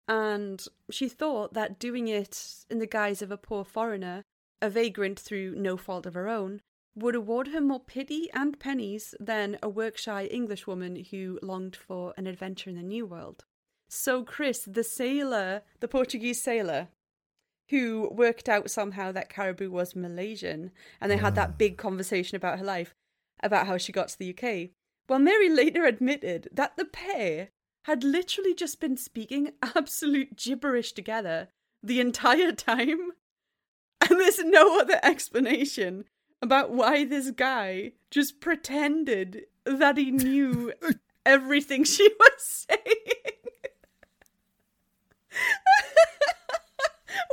And 0.07 0.65
she 0.89 1.09
thought 1.09 1.53
that 1.53 1.79
doing 1.79 2.07
it 2.07 2.65
in 2.69 2.79
the 2.79 2.87
guise 2.87 3.21
of 3.21 3.31
a 3.31 3.37
poor 3.37 3.63
foreigner, 3.63 4.23
a 4.61 4.69
vagrant 4.69 5.19
through 5.19 5.55
no 5.55 5.75
fault 5.75 6.05
of 6.05 6.13
her 6.13 6.27
own, 6.27 6.61
would 6.95 7.15
award 7.15 7.49
her 7.49 7.61
more 7.61 7.79
pity 7.79 8.29
and 8.33 8.59
pennies 8.59 9.13
than 9.19 9.57
a 9.61 9.69
work 9.69 9.97
shy 9.97 10.25
Englishwoman 10.25 11.05
who 11.11 11.39
longed 11.43 11.75
for 11.75 12.13
an 12.17 12.25
adventure 12.25 12.69
in 12.69 12.75
the 12.75 12.83
New 12.83 13.05
World. 13.05 13.45
So, 13.89 14.23
Chris, 14.23 14.63
the 14.65 14.83
sailor, 14.83 15.63
the 15.79 15.87
Portuguese 15.87 16.41
sailor, 16.41 16.89
who 17.69 18.09
worked 18.11 18.47
out 18.49 18.69
somehow 18.69 19.11
that 19.11 19.29
Caraboo 19.29 19.69
was 19.69 19.95
Malaysian, 19.95 20.71
and 21.01 21.11
they 21.11 21.17
had 21.17 21.35
that 21.35 21.57
big 21.57 21.75
ah. 21.77 21.81
conversation 21.81 22.35
about 22.35 22.59
her 22.59 22.65
life, 22.65 22.93
about 23.41 23.67
how 23.67 23.77
she 23.77 23.91
got 23.91 24.09
to 24.09 24.19
the 24.19 24.29
UK. 24.35 24.71
Well, 25.09 25.19
Mary 25.19 25.49
later 25.49 25.85
admitted 25.85 26.49
that 26.51 26.75
the 26.75 26.85
pair 26.85 27.49
had 27.85 28.03
literally 28.03 28.53
just 28.53 28.81
been 28.81 28.97
speaking 28.97 29.51
absolute 29.61 30.35
gibberish 30.35 30.91
together 30.91 31.47
the 31.81 31.99
entire 31.99 32.51
time. 32.51 33.11
And 34.01 34.19
there's 34.19 34.43
no 34.43 34.79
other 34.79 34.99
explanation 35.01 36.05
about 36.41 36.71
why 36.71 37.05
this 37.05 37.31
guy 37.31 37.93
just 38.11 38.39
pretended 38.39 39.45
that 39.65 39.97
he 39.97 40.11
knew 40.11 40.73
everything 41.25 41.83
she 41.83 42.09
was 42.19 42.65
saying. 42.69 43.06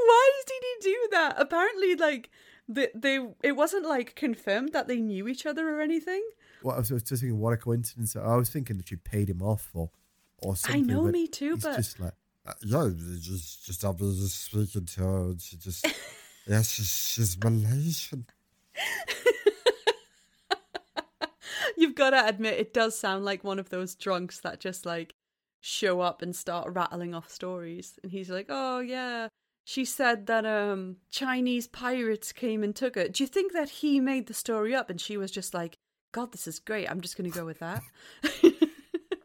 Why 0.07 0.31
did 0.47 0.63
he 0.63 0.91
do 0.91 1.09
that? 1.13 1.35
Apparently, 1.39 1.95
like, 1.97 2.31
they, 2.69 2.89
they 2.95 3.27
it 3.43 3.53
wasn't 3.53 3.87
like 3.87 4.15
confirmed 4.15 4.73
that 4.73 4.89
they 4.89 5.01
knew 5.01 5.29
each 5.29 5.47
other 5.47 5.69
or 5.77 5.81
anything. 5.81 6.23
Well, 6.63 6.77
I 6.77 6.79
was 6.79 6.89
just 6.89 7.09
thinking, 7.09 7.39
what 7.39 7.53
a 7.53 7.57
coincidence. 7.59 8.17
I 8.17 8.37
was 8.37 8.49
thinking 8.51 8.79
that 8.79 8.89
she 8.89 8.97
paid 8.97 9.29
him 9.29 9.43
off 9.43 9.71
or, 9.75 9.91
or 10.39 10.57
something. 10.57 10.85
I 10.91 10.95
know, 10.95 11.03
me 11.05 11.27
too, 11.29 11.57
but- 11.59 11.77
just 11.77 12.01
like, 12.01 12.15
uh, 12.47 12.53
yeah, 12.63 12.91
just, 13.21 13.67
just, 13.67 13.85
I 13.85 13.91
was 13.91 14.19
just 14.21 14.45
speaking 14.45 14.87
to 14.87 15.01
her 15.03 15.19
and 15.31 15.41
she 15.41 15.57
just, 15.57 15.87
yeah, 16.47 16.63
she's, 16.63 16.89
she's 16.91 17.39
Malaysian. 17.43 18.27
You've 21.77 21.95
got 21.95 22.11
to 22.11 22.27
admit, 22.27 22.59
it 22.59 22.73
does 22.73 22.99
sound 22.99 23.25
like 23.25 23.43
one 23.45 23.59
of 23.59 23.69
those 23.71 23.95
drunks 23.95 24.41
that 24.41 24.61
just 24.61 24.87
like 24.87 25.15
show 25.61 26.01
up 26.01 26.23
and 26.23 26.35
start 26.37 26.73
rattling 26.73 27.15
off 27.15 27.31
stories. 27.31 27.99
And 28.03 28.13
he's 28.13 28.31
like, 28.31 28.47
"Oh 28.49 28.81
yeah, 28.81 29.29
she 29.65 29.85
said 29.85 30.27
that 30.27 30.45
um 30.45 30.97
Chinese 31.11 31.67
pirates 31.67 32.33
came 32.33 32.63
and 32.63 32.77
took 32.77 32.97
it. 32.97 33.15
Do 33.15 33.25
you 33.25 33.29
think 33.29 33.53
that 33.53 33.69
he 33.69 33.99
made 33.99 34.27
the 34.27 34.35
story 34.35 34.75
up 34.75 34.91
and 34.91 35.01
she 35.01 35.17
was 35.17 35.31
just 35.31 35.55
like, 35.55 35.79
God, 36.13 36.31
this 36.33 36.47
is 36.47 36.61
great. 36.61 36.89
I'm 36.89 37.01
just 37.01 37.17
going 37.17 37.31
to 37.31 37.37
go 37.37 37.45
with 37.45 37.59
that. 37.59 37.83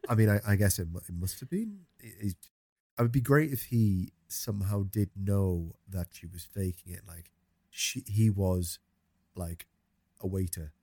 I 0.09 0.15
mean, 0.15 0.27
I, 0.27 0.39
I 0.47 0.55
guess 0.55 0.79
it, 0.79 0.87
it 1.07 1.13
must 1.13 1.39
have 1.39 1.49
been. 1.49 1.81
It, 1.99 2.35
it, 2.97 3.01
would 3.01 3.11
be 3.11 3.21
great 3.21 3.51
if 3.51 3.65
he 3.65 4.11
somehow 4.27 4.83
did 4.83 5.11
know 5.15 5.75
that 5.87 6.07
she 6.11 6.25
was 6.25 6.45
faking 6.45 6.93
it. 6.93 7.01
Like, 7.07 7.29
she, 7.69 8.03
he 8.07 8.31
was 8.31 8.79
like 9.35 9.67
a 10.19 10.25
waiter 10.25 10.73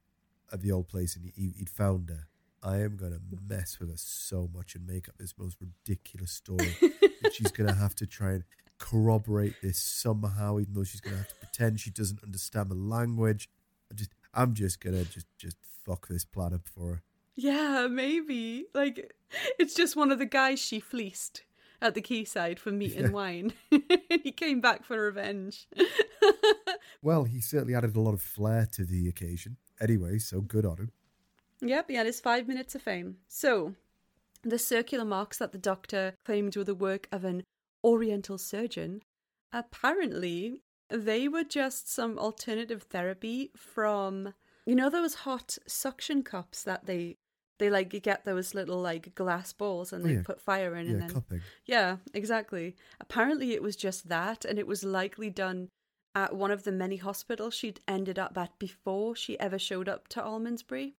at 0.52 0.60
the 0.60 0.70
old 0.70 0.88
place 0.88 1.16
and 1.16 1.24
he, 1.34 1.54
he'd 1.58 1.68
found 1.68 2.08
her. 2.08 2.28
I 2.62 2.78
am 2.78 2.96
going 2.96 3.12
to 3.12 3.20
mess 3.48 3.78
with 3.80 3.90
her 3.90 3.96
so 3.96 4.48
much 4.54 4.76
and 4.76 4.86
make 4.86 5.08
up 5.08 5.16
this 5.18 5.34
most 5.36 5.56
ridiculous 5.60 6.30
story. 6.30 6.76
that 7.22 7.34
she's 7.34 7.50
going 7.50 7.68
to 7.68 7.74
have 7.74 7.96
to 7.96 8.06
try 8.06 8.30
and 8.30 8.44
corroborate 8.78 9.54
this 9.62 9.78
somehow, 9.78 10.58
even 10.58 10.74
though 10.74 10.84
she's 10.84 11.00
going 11.00 11.14
to 11.14 11.18
have 11.18 11.28
to 11.28 11.34
pretend 11.36 11.80
she 11.80 11.90
doesn't 11.90 12.22
understand 12.22 12.70
the 12.70 12.74
language. 12.74 13.48
I 13.90 13.94
just, 13.94 14.10
I'm 14.34 14.54
just 14.54 14.80
going 14.80 14.96
to 14.96 15.04
just, 15.10 15.26
just 15.38 15.56
fuck 15.84 16.08
this 16.08 16.24
plan 16.24 16.54
up 16.54 16.66
for 16.66 16.86
her. 16.94 17.02
yeah, 17.36 17.86
maybe. 17.90 18.66
Like, 18.74 19.12
it's 19.58 19.74
just 19.74 19.96
one 19.96 20.10
of 20.12 20.18
the 20.18 20.26
guys 20.26 20.58
she 20.58 20.80
fleeced 20.80 21.42
at 21.82 21.94
the 21.94 22.00
quayside 22.00 22.58
for 22.58 22.70
meat 22.72 22.96
and 22.96 23.12
wine. 23.12 23.52
he 23.70 24.32
came 24.32 24.60
back 24.60 24.84
for 24.84 25.00
revenge. 25.00 25.68
Well, 27.02 27.24
he 27.24 27.40
certainly 27.40 27.74
added 27.74 27.94
a 27.94 28.00
lot 28.00 28.14
of 28.14 28.22
flair 28.22 28.66
to 28.72 28.84
the 28.84 29.08
occasion. 29.08 29.58
Anyway, 29.80 30.18
so 30.18 30.40
good 30.40 30.64
on 30.64 30.76
him. 30.78 30.92
Yep, 31.60 31.90
he 31.90 31.94
had 31.94 32.06
his 32.06 32.20
five 32.20 32.48
minutes 32.48 32.74
of 32.74 32.82
fame. 32.82 33.16
So, 33.28 33.74
the 34.42 34.58
circular 34.58 35.04
marks 35.04 35.38
that 35.38 35.52
the 35.52 35.58
doctor 35.58 36.14
claimed 36.24 36.56
were 36.56 36.64
the 36.64 36.74
work 36.74 37.06
of 37.12 37.24
an 37.24 37.42
oriental 37.86 38.36
surgeon, 38.38 39.00
apparently, 39.52 40.62
they 40.90 41.28
were 41.28 41.44
just 41.44 41.90
some 41.92 42.18
alternative 42.18 42.82
therapy 42.82 43.50
from, 43.56 44.34
you 44.66 44.74
know, 44.74 44.90
those 44.90 45.14
hot 45.14 45.56
suction 45.66 46.22
cups 46.22 46.62
that 46.64 46.86
they. 46.86 47.16
They 47.58 47.70
like 47.70 47.88
get 48.02 48.26
those 48.26 48.52
little 48.54 48.82
like 48.82 49.14
glass 49.14 49.54
balls 49.54 49.90
and 49.90 50.04
Oh, 50.04 50.08
they 50.08 50.14
yeah. 50.16 50.22
put 50.22 50.42
fire 50.42 50.76
in 50.76 50.84
Yeah, 50.88 50.92
and 50.92 51.00
then 51.00 51.08
cupping. 51.08 51.40
yeah, 51.64 51.96
exactly. 52.12 52.76
Apparently, 53.00 53.52
it 53.54 53.62
was 53.62 53.76
just 53.76 54.10
that, 54.10 54.44
and 54.44 54.58
it 54.58 54.66
was 54.66 54.84
likely 54.84 55.30
done 55.30 55.70
at 56.14 56.36
one 56.36 56.50
of 56.50 56.64
the 56.64 56.72
many 56.72 56.96
hospitals 56.96 57.54
she'd 57.54 57.80
ended 57.88 58.18
up 58.18 58.36
at 58.36 58.58
before 58.58 59.16
she 59.16 59.40
ever 59.40 59.58
showed 59.58 59.88
up 59.88 60.06
to 60.08 60.20
Almondsbury. 60.20 60.96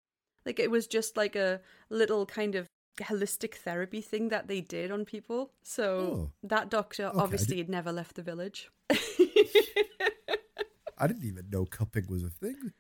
Like, 0.47 0.59
it 0.59 0.71
was 0.71 0.87
just 0.87 1.15
like 1.15 1.37
a 1.37 1.61
little 1.91 2.25
kind 2.25 2.55
of 2.55 2.67
holistic 2.97 3.55
therapy 3.57 4.01
thing 4.01 4.29
that 4.31 4.49
they 4.49 4.61
did 4.61 4.91
on 4.91 5.05
people. 5.05 5.53
So, 5.63 5.99
Oh. 5.99 6.31
that 6.43 6.71
doctor 6.71 7.07
Okay, 7.07 7.19
obviously 7.19 7.59
had 7.59 7.69
never 7.69 7.93
left 7.93 8.15
the 8.17 8.23
village. 8.23 8.71
I 10.99 11.07
didn't 11.07 11.25
even 11.25 11.51
know 11.51 11.67
cupping 11.67 12.07
was 12.09 12.25
a 12.25 12.31
thing 12.31 12.73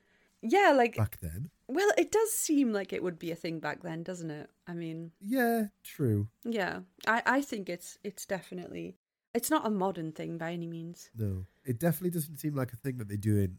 yeah, 0.43 0.73
like, 0.77 0.97
back 0.97 1.19
then. 1.21 1.51
well, 1.67 1.91
it 1.99 2.13
does 2.13 2.31
seem 2.31 2.73
like 2.73 2.93
it 2.93 3.03
would 3.03 3.19
be 3.19 3.33
a 3.33 3.35
thing 3.35 3.59
back 3.59 3.83
then, 3.83 4.03
doesn't 4.05 4.31
it? 4.31 4.49
I 4.67 4.75
mean, 4.75 5.11
Yeah, 5.21 5.69
true. 5.83 6.29
yeah, 6.45 6.81
I, 7.07 7.23
I 7.27 7.41
think 7.43 7.69
it's 7.69 7.99
it's 8.05 8.27
definitely. 8.27 8.97
It's 9.35 9.51
not 9.51 9.67
a 9.67 9.71
modern 9.71 10.13
thing 10.13 10.39
by 10.39 10.53
any 10.53 10.67
means. 10.69 11.11
No, 11.17 11.47
it 11.65 11.79
definitely 11.81 12.11
doesn't 12.11 12.37
seem 12.39 12.55
like 12.55 12.73
a 12.73 12.77
thing 12.77 12.99
that 12.99 13.09
they 13.09 13.17
do 13.17 13.37
in 13.39 13.59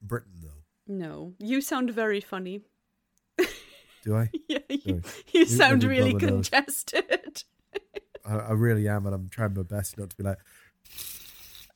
Britain, 0.00 0.34
though. 0.42 0.62
No, 0.86 1.34
you 1.38 1.60
sound 1.60 1.90
very 1.90 2.20
funny. 2.20 2.62
Do 4.04 4.16
I? 4.16 4.30
Yeah, 4.48 4.58
you, 4.68 5.02
you 5.32 5.44
sound 5.44 5.82
you 5.82 5.90
really 5.90 6.12
blow 6.14 6.20
my 6.20 6.26
nose. 6.36 6.48
congested. 6.48 7.42
I, 8.24 8.34
I 8.34 8.52
really 8.52 8.88
am, 8.88 9.06
and 9.06 9.14
I'm 9.14 9.28
trying 9.28 9.54
my 9.54 9.62
best 9.62 9.98
not 9.98 10.10
to 10.10 10.16
be 10.16 10.22
like, 10.22 10.38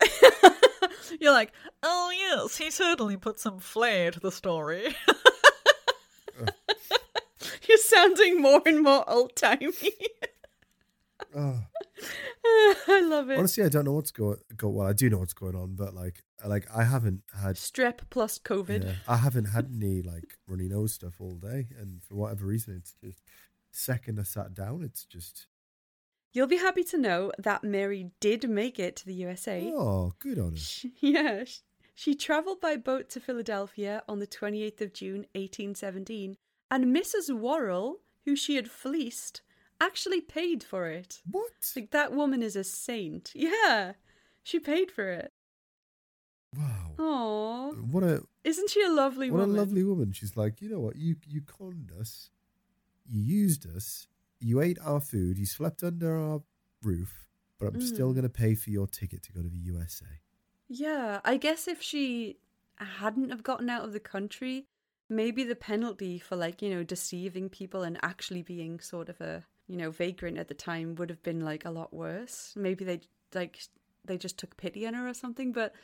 You're 1.20 1.32
like, 1.32 1.52
oh 1.82 2.10
yes, 2.14 2.56
he 2.56 2.70
certainly 2.70 3.16
put 3.16 3.38
some 3.38 3.58
flair 3.58 4.10
to 4.10 4.20
the 4.20 4.32
story. 4.32 4.94
You're 7.68 7.78
sounding 7.78 8.40
more 8.40 8.62
and 8.66 8.82
more 8.82 9.08
old 9.08 9.36
timey. 9.36 9.72
oh. 11.36 11.60
I 12.88 13.00
love 13.06 13.30
it. 13.30 13.38
Honestly, 13.38 13.64
I 13.64 13.68
don't 13.68 13.84
know 13.84 13.92
what's 13.92 14.10
going. 14.10 14.38
Go 14.56 14.68
well, 14.70 14.88
I 14.88 14.92
do 14.92 15.08
know 15.08 15.18
what's 15.18 15.34
going 15.34 15.54
on, 15.54 15.74
but 15.74 15.94
like, 15.94 16.22
like 16.48 16.66
I 16.74 16.84
haven't 16.84 17.22
had. 17.42 17.56
Strep 17.56 18.00
plus 18.10 18.38
COVID. 18.38 18.84
Yeah, 18.84 18.92
I 19.08 19.16
haven't 19.16 19.46
had 19.46 19.70
any 19.74 20.02
like 20.02 20.38
runny 20.46 20.68
nose 20.68 20.94
stuff 20.94 21.20
all 21.20 21.34
day, 21.34 21.68
and 21.78 22.02
for 22.02 22.14
whatever 22.16 22.46
reason, 22.46 22.74
it's 22.76 22.94
just 23.02 23.20
second 23.70 24.18
I 24.20 24.24
sat 24.24 24.54
down, 24.54 24.82
it's 24.82 25.04
just 25.04 25.46
You'll 26.34 26.46
be 26.46 26.56
happy 26.56 26.82
to 26.84 26.96
know 26.98 27.30
that 27.38 27.62
Mary 27.62 28.10
did 28.20 28.48
make 28.48 28.78
it 28.78 28.96
to 28.96 29.06
the 29.06 29.14
USA. 29.14 29.70
oh, 29.74 30.12
good 30.18 30.38
on 30.38 30.52
her. 30.52 30.56
She- 30.56 30.92
yeah, 31.00 31.44
sh- 31.44 31.58
she 31.94 32.14
travelled 32.14 32.60
by 32.60 32.76
boat 32.76 33.10
to 33.10 33.20
Philadelphia 33.20 34.02
on 34.08 34.18
the 34.18 34.26
28th 34.26 34.80
of 34.80 34.94
June, 34.94 35.26
1817, 35.34 36.36
and 36.70 36.84
Mrs. 36.96 37.30
Worrall, 37.38 38.00
who 38.24 38.34
she 38.34 38.56
had 38.56 38.70
fleeced, 38.70 39.42
actually 39.78 40.22
paid 40.22 40.64
for 40.64 40.86
it. 40.88 41.20
What? 41.30 41.52
Like, 41.76 41.90
that 41.90 42.12
woman 42.14 42.42
is 42.42 42.56
a 42.56 42.64
saint. 42.64 43.30
Yeah, 43.34 43.92
she 44.42 44.58
paid 44.58 44.90
for 44.90 45.10
it. 45.10 45.32
Wow. 46.56 46.94
Aww. 46.98 47.84
What 47.90 48.02
a 48.04 48.22
Isn't 48.44 48.70
she 48.70 48.82
a 48.82 48.90
lovely 48.90 49.30
woman? 49.30 49.40
what 49.40 49.48
woman? 49.48 49.56
a 49.56 49.60
lovely 49.60 49.84
woman. 49.84 50.12
She's 50.12 50.36
like, 50.36 50.60
you 50.60 50.68
know 50.68 50.80
what? 50.80 50.96
You 50.96 51.16
you 51.26 51.40
conned 51.40 51.92
us, 51.98 52.30
you 53.06 53.20
used 53.20 53.66
us, 53.74 54.06
you 54.40 54.60
ate 54.60 54.78
our 54.84 55.00
food, 55.00 55.38
you 55.38 55.46
slept 55.46 55.82
under 55.82 56.16
our 56.16 56.42
roof, 56.82 57.26
but 57.58 57.66
I'm 57.66 57.80
still 57.80 58.10
Mm. 58.10 58.14
going 58.14 58.22
to 58.24 58.28
pay 58.28 58.54
for 58.54 58.70
your 58.70 58.86
ticket 58.86 59.22
to 59.24 59.32
go 59.32 59.42
to 59.42 59.48
the 59.48 59.58
USA. 59.58 60.06
Yeah, 60.68 61.20
I 61.24 61.36
guess 61.36 61.68
if 61.68 61.80
she 61.82 62.38
hadn't 62.78 63.30
have 63.30 63.42
gotten 63.42 63.68
out 63.70 63.84
of 63.84 63.92
the 63.92 64.00
country, 64.00 64.66
maybe 65.08 65.44
the 65.44 65.54
penalty 65.54 66.18
for 66.18 66.36
like, 66.36 66.62
you 66.62 66.70
know, 66.70 66.82
deceiving 66.82 67.48
people 67.48 67.82
and 67.82 67.98
actually 68.02 68.42
being 68.42 68.80
sort 68.80 69.08
of 69.08 69.20
a, 69.20 69.44
you 69.68 69.76
know, 69.76 69.90
vagrant 69.90 70.38
at 70.38 70.48
the 70.48 70.54
time 70.54 70.94
would 70.96 71.10
have 71.10 71.22
been 71.22 71.40
like 71.40 71.64
a 71.64 71.70
lot 71.70 71.92
worse. 71.94 72.52
Maybe 72.56 72.84
they 72.84 73.00
like 73.34 73.60
they 74.04 74.18
just 74.18 74.38
took 74.38 74.56
pity 74.56 74.86
on 74.86 74.94
her 74.94 75.08
or 75.08 75.14
something, 75.14 75.52
but 75.52 75.74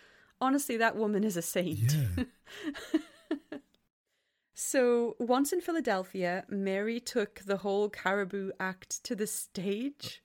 honestly 0.41 0.77
that 0.77 0.97
woman 0.97 1.25
is 1.25 1.37
a 1.37 1.43
saint. 1.43 1.97
Yeah. 2.17 2.25
So, 4.61 5.15
once 5.21 5.53
in 5.53 5.61
Philadelphia, 5.61 6.45
Mary 6.49 6.99
took 6.99 7.39
the 7.47 7.59
whole 7.59 7.89
Caraboo 7.89 8.51
act 8.59 9.05
to 9.05 9.15
the 9.15 9.29
stage. 9.29 10.21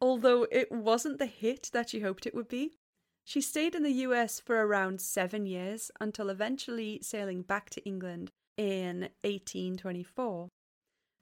Although 0.00 0.48
it 0.50 0.72
wasn't 0.72 1.20
the 1.20 1.26
hit 1.26 1.70
that 1.72 1.90
she 1.90 2.00
hoped 2.00 2.26
it 2.26 2.34
would 2.34 2.48
be, 2.48 2.72
she 3.22 3.40
stayed 3.40 3.76
in 3.76 3.84
the 3.84 4.02
US 4.08 4.40
for 4.40 4.56
around 4.56 5.00
seven 5.00 5.46
years 5.46 5.92
until 6.00 6.30
eventually 6.30 6.98
sailing 7.00 7.42
back 7.42 7.70
to 7.70 7.84
England 7.86 8.32
in 8.56 9.02
1824. 9.22 10.48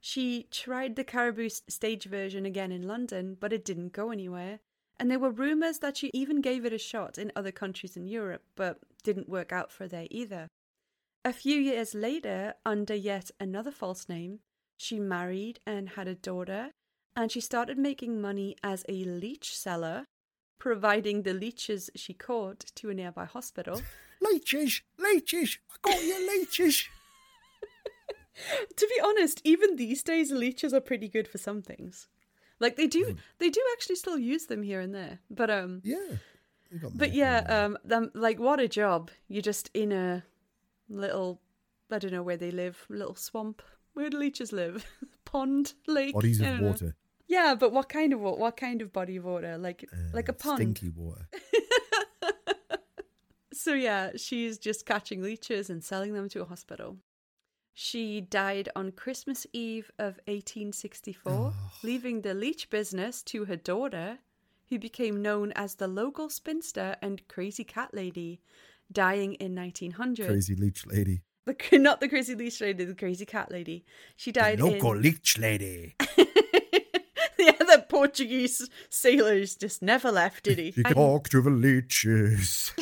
She 0.01 0.49
tried 0.51 0.97
the 0.97 1.05
Caraboo 1.05 1.51
stage 1.69 2.07
version 2.07 2.47
again 2.47 2.73
in 2.73 2.89
London, 2.89 3.37
but 3.39 3.53
it 3.53 3.67
didn't 3.67 3.93
go 3.93 4.11
anywhere. 4.11 4.61
And 4.99 5.11
there 5.11 5.19
were 5.19 5.31
rumours 5.31 5.79
that 5.81 5.97
she 5.97 6.11
even 6.15 6.41
gave 6.41 6.65
it 6.65 6.73
a 6.73 6.79
shot 6.79 7.19
in 7.19 7.33
other 7.35 7.51
countries 7.51 7.97
in 7.97 8.07
Europe, 8.07 8.43
but 8.55 8.79
didn't 9.03 9.29
work 9.29 9.53
out 9.53 9.73
for 9.73 9.89
there 9.89 10.07
either. 10.11 10.49
A 11.25 11.33
few 11.33 11.59
years 11.59 11.95
later, 11.95 12.55
under 12.65 12.95
yet 12.95 13.31
another 13.41 13.71
false 13.71 14.09
name, 14.09 14.41
she 14.77 15.01
married 15.01 15.59
and 15.67 15.91
had 15.91 16.07
a 16.07 16.15
daughter, 16.15 16.71
and 17.17 17.33
she 17.33 17.41
started 17.41 17.79
making 17.79 18.21
money 18.21 18.57
as 18.63 18.85
a 18.89 19.05
leech 19.05 19.57
seller, 19.57 20.05
providing 20.59 21.23
the 21.23 21.33
leeches 21.33 21.91
she 21.95 22.13
caught 22.13 22.61
to 22.77 22.91
a 22.91 22.95
nearby 22.95 23.25
hospital. 23.25 23.81
leeches, 24.21 24.83
leeches, 24.99 25.59
I 25.71 25.91
got 25.91 26.05
your 26.05 26.21
leeches. 26.21 26.89
to 28.77 28.87
be 28.87 29.01
honest, 29.03 29.41
even 29.45 29.77
these 29.77 30.03
days, 30.03 30.31
leeches 30.31 30.75
are 30.75 30.81
pretty 30.81 31.09
good 31.09 31.29
for 31.29 31.39
some 31.39 31.63
things. 31.63 32.09
Like 32.65 32.77
they 32.77 32.87
do, 32.99 33.03
they 33.41 33.51
do 33.51 33.61
actually 33.75 33.97
still 33.97 34.19
use 34.19 34.45
them 34.47 34.63
here 34.71 34.81
and 34.85 34.93
there. 34.95 35.19
But 35.41 35.51
um, 35.51 35.81
Yeah. 35.85 36.17
but 36.95 37.13
yeah, 37.23 37.39
um, 37.57 37.73
them 37.85 38.11
like 38.15 38.39
what 38.47 38.59
a 38.61 38.69
job! 38.81 39.11
You're 39.29 39.43
just 39.53 39.71
in 39.75 39.93
a 39.93 40.25
little, 40.89 41.41
I 41.91 41.99
don't 41.99 42.13
know 42.17 42.23
where 42.29 42.39
they 42.45 42.51
live, 42.51 42.77
little 42.89 43.15
swamp. 43.29 43.63
Where 43.95 44.11
do 44.11 44.19
leeches 44.19 44.51
live? 44.53 44.77
Pond, 45.25 45.75
lake, 45.87 46.15
bodies 46.15 46.41
of 46.41 46.47
don't 46.47 46.61
know. 46.61 46.67
water, 46.69 46.91
Yeah, 47.29 47.55
but 47.63 47.71
what 47.73 47.89
kind 47.89 48.13
of 48.15 48.21
what 48.21 48.57
kind 48.57 48.83
of 48.83 48.93
body 48.93 49.17
of 49.21 49.25
water? 49.25 49.59
Like 49.59 49.85
like 50.19 50.29
a 50.29 50.33
uh, 50.33 50.43
pond. 50.45 50.59
stinky 50.59 50.91
water. 50.97 51.29
So 53.57 53.73
yeah, 53.73 54.11
she's 54.17 54.59
just 54.59 54.85
catching 54.85 55.23
leeches 55.23 55.71
and 55.71 55.83
selling 55.83 56.13
them 56.13 56.29
to 56.31 56.43
a 56.43 56.45
hospital. 56.45 56.99
She 57.77 58.21
died 58.21 58.69
on 58.77 58.93
Christmas 58.93 59.47
Eve 59.53 59.91
of 59.99 60.21
1864, 60.27 61.33
Oh. 61.33 61.53
leaving 61.83 62.21
the 62.23 62.33
leech 62.33 62.71
business 62.71 63.23
to 63.25 63.47
her 63.47 63.57
daughter, 63.57 64.19
who 64.69 64.79
became 64.79 65.21
known 65.21 65.53
as 65.57 65.75
the 65.75 65.89
local 65.89 66.29
spinster 66.31 66.95
and 67.03 67.27
crazy 67.27 67.65
cat 67.65 67.91
lady, 67.93 68.41
dying 68.93 69.35
in 69.35 69.55
1900. 69.57 70.27
Crazy 70.29 70.55
leech 70.55 70.87
lady. 70.87 71.23
The, 71.47 71.79
not 71.79 72.01
the 72.01 72.09
crazy 72.09 72.35
leech 72.35 72.61
lady, 72.61 72.85
the 72.85 72.95
crazy 72.95 73.27
cat 73.27 73.51
lady. 73.51 73.85
She 74.17 74.31
died 74.33 74.61
in 74.61 74.79
leech 75.03 75.37
lady. 75.39 75.97
yeah, 75.99 77.53
the 77.59 77.85
Portuguese 77.89 78.71
sailors 78.89 79.57
just 79.57 79.83
never 79.83 80.11
left, 80.13 80.45
did 80.45 80.59
he? 80.59 80.71
She 80.73 80.83
talked 80.85 81.33
to 81.33 81.43
the 81.43 81.51
leeches. 81.51 82.73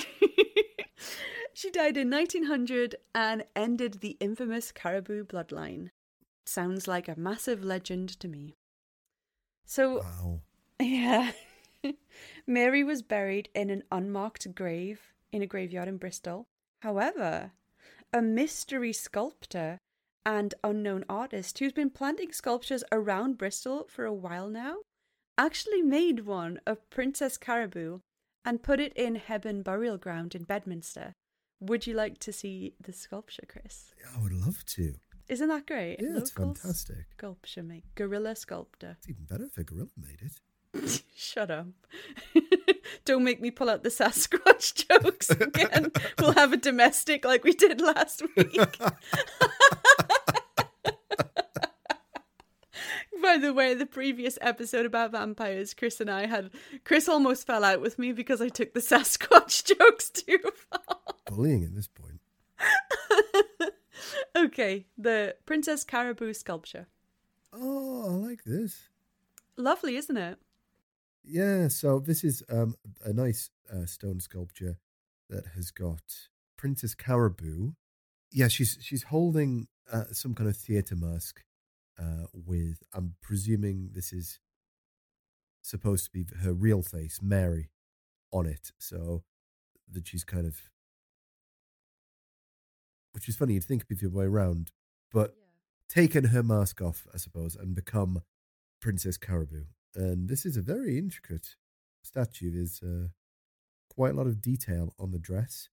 She 1.62 1.70
died 1.70 1.96
in 1.96 2.10
1900 2.10 2.96
and 3.14 3.44
ended 3.54 4.00
the 4.00 4.16
infamous 4.18 4.72
Caraboo 4.72 5.22
bloodline. 5.22 5.90
Sounds 6.44 6.88
like 6.88 7.06
a 7.06 7.16
massive 7.16 7.62
legend 7.62 8.18
to 8.18 8.26
me. 8.26 8.56
So, 9.64 10.00
Wow. 10.00 10.40
yeah. 10.80 11.30
Mary 12.48 12.82
was 12.82 13.02
buried 13.02 13.48
in 13.54 13.70
an 13.70 13.84
unmarked 13.92 14.52
grave 14.56 15.12
in 15.30 15.40
a 15.40 15.46
graveyard 15.46 15.86
in 15.86 15.98
Bristol. 15.98 16.48
However, 16.80 17.52
a 18.12 18.20
mystery 18.20 18.92
sculptor 18.92 19.78
and 20.26 20.56
unknown 20.64 21.04
artist 21.08 21.60
who's 21.60 21.72
been 21.72 21.90
planting 21.90 22.32
sculptures 22.32 22.82
around 22.90 23.38
Bristol 23.38 23.86
for 23.88 24.04
a 24.04 24.12
while 24.12 24.48
now 24.48 24.78
actually 25.38 25.80
made 25.80 26.26
one 26.26 26.58
of 26.66 26.90
Princess 26.90 27.38
Caraboo 27.38 28.00
and 28.44 28.64
put 28.64 28.80
it 28.80 28.92
in 28.94 29.14
Hebron 29.14 29.62
Burial 29.62 29.96
Ground 29.96 30.34
in 30.34 30.42
Bedminster. 30.42 31.14
Would 31.62 31.86
you 31.86 31.94
like 31.94 32.18
to 32.18 32.32
see 32.32 32.74
the 32.80 32.92
sculpture, 32.92 33.44
Chris? 33.46 33.94
Yeah, 34.00 34.18
I 34.18 34.22
would 34.22 34.32
love 34.32 34.64
to. 34.66 34.94
Isn't 35.28 35.46
that 35.48 35.64
great? 35.64 35.98
Yeah, 36.00 36.16
it's 36.16 36.32
fantastic. 36.32 37.06
Sculpture 37.16 37.62
make 37.62 37.84
gorilla 37.94 38.34
sculptor. 38.34 38.96
It's 38.98 39.08
even 39.08 39.26
better 39.26 39.44
if 39.44 39.56
a 39.56 39.62
gorilla 39.62 39.86
made 39.96 40.20
it. 40.22 41.02
Shut 41.16 41.52
up. 41.52 41.66
Don't 43.04 43.22
make 43.22 43.40
me 43.40 43.52
pull 43.52 43.70
out 43.70 43.84
the 43.84 43.90
Sasquatch 43.90 44.88
jokes 45.02 45.30
again. 45.30 45.92
we'll 46.18 46.32
have 46.32 46.52
a 46.52 46.56
domestic 46.56 47.24
like 47.24 47.44
we 47.44 47.52
did 47.52 47.80
last 47.80 48.22
week. 48.36 48.58
By 53.22 53.38
the 53.38 53.54
way, 53.54 53.74
the 53.74 53.86
previous 53.86 54.36
episode 54.40 54.84
about 54.84 55.12
vampires, 55.12 55.74
Chris 55.74 56.00
and 56.00 56.10
I 56.10 56.26
had. 56.26 56.50
Chris 56.84 57.08
almost 57.08 57.46
fell 57.46 57.62
out 57.62 57.80
with 57.80 57.96
me 57.96 58.10
because 58.12 58.42
I 58.42 58.48
took 58.48 58.74
the 58.74 58.80
Sasquatch 58.80 59.64
jokes 59.78 60.10
too 60.10 60.40
far. 60.70 60.96
Bullying 61.35 61.64
at 61.64 61.74
this 61.74 61.89
point. 61.89 62.20
okay, 64.37 64.87
the 64.99 65.37
Princess 65.47 65.85
Caraboo 65.85 66.35
sculpture. 66.37 66.89
Oh, 67.53 68.05
I 68.07 68.28
like 68.28 68.45
this. 68.45 68.89
Lovely, 69.57 69.97
isn't 69.97 70.16
it? 70.16 70.39
Yeah, 71.24 71.68
so 71.68 72.01
this 72.01 72.24
is 72.24 72.43
um, 72.51 72.74
a 73.05 73.12
nice 73.12 73.51
uh, 73.72 73.87
stone 73.87 74.20
sculpture 74.20 74.78
that 75.30 75.47
has 75.55 75.70
got 75.70 76.03
Princess 76.57 76.95
Caraboo. 76.95 77.74
Yeah, 78.30 78.49
she's 78.49 78.78
she's 78.80 79.05
holding 79.05 79.68
uh, 79.91 80.05
some 80.12 80.35
kind 80.35 80.49
of 80.49 80.57
theatre 80.57 80.97
mask 80.97 81.43
uh, 81.99 82.26
with. 82.33 82.83
I'm 82.93 83.14
presuming 83.22 83.91
this 83.95 84.12
is 84.12 84.41
supposed 85.62 86.07
to 86.07 86.11
be 86.11 86.26
her 86.43 86.53
real 86.53 86.83
face, 86.83 87.20
Mary, 87.22 87.70
on 88.33 88.47
it. 88.47 88.72
So 88.78 89.22
that 89.91 90.07
she's 90.07 90.24
kind 90.24 90.47
of, 90.47 90.57
which 93.12 93.28
is 93.28 93.36
funny. 93.36 93.54
You'd 93.54 93.64
think 93.64 93.82
it'd 93.82 93.88
be 93.88 93.94
the 93.94 94.06
other 94.06 94.18
way 94.18 94.24
around, 94.26 94.72
but 95.12 95.34
taken 95.88 96.24
her 96.24 96.42
mask 96.42 96.80
off, 96.80 97.06
I 97.12 97.18
suppose, 97.18 97.54
and 97.56 97.74
become 97.74 98.22
Princess 98.80 99.18
Caraboo. 99.18 99.66
And 99.94 100.28
this 100.28 100.46
is 100.46 100.56
a 100.56 100.62
very 100.62 100.98
intricate 100.98 101.56
statue. 102.02 102.50
There's 102.50 102.82
uh, 102.82 103.08
quite 103.90 104.12
a 104.12 104.16
lot 104.16 104.26
of 104.26 104.40
detail 104.40 104.94
on 104.98 105.12
the 105.12 105.18
dress. 105.18 105.68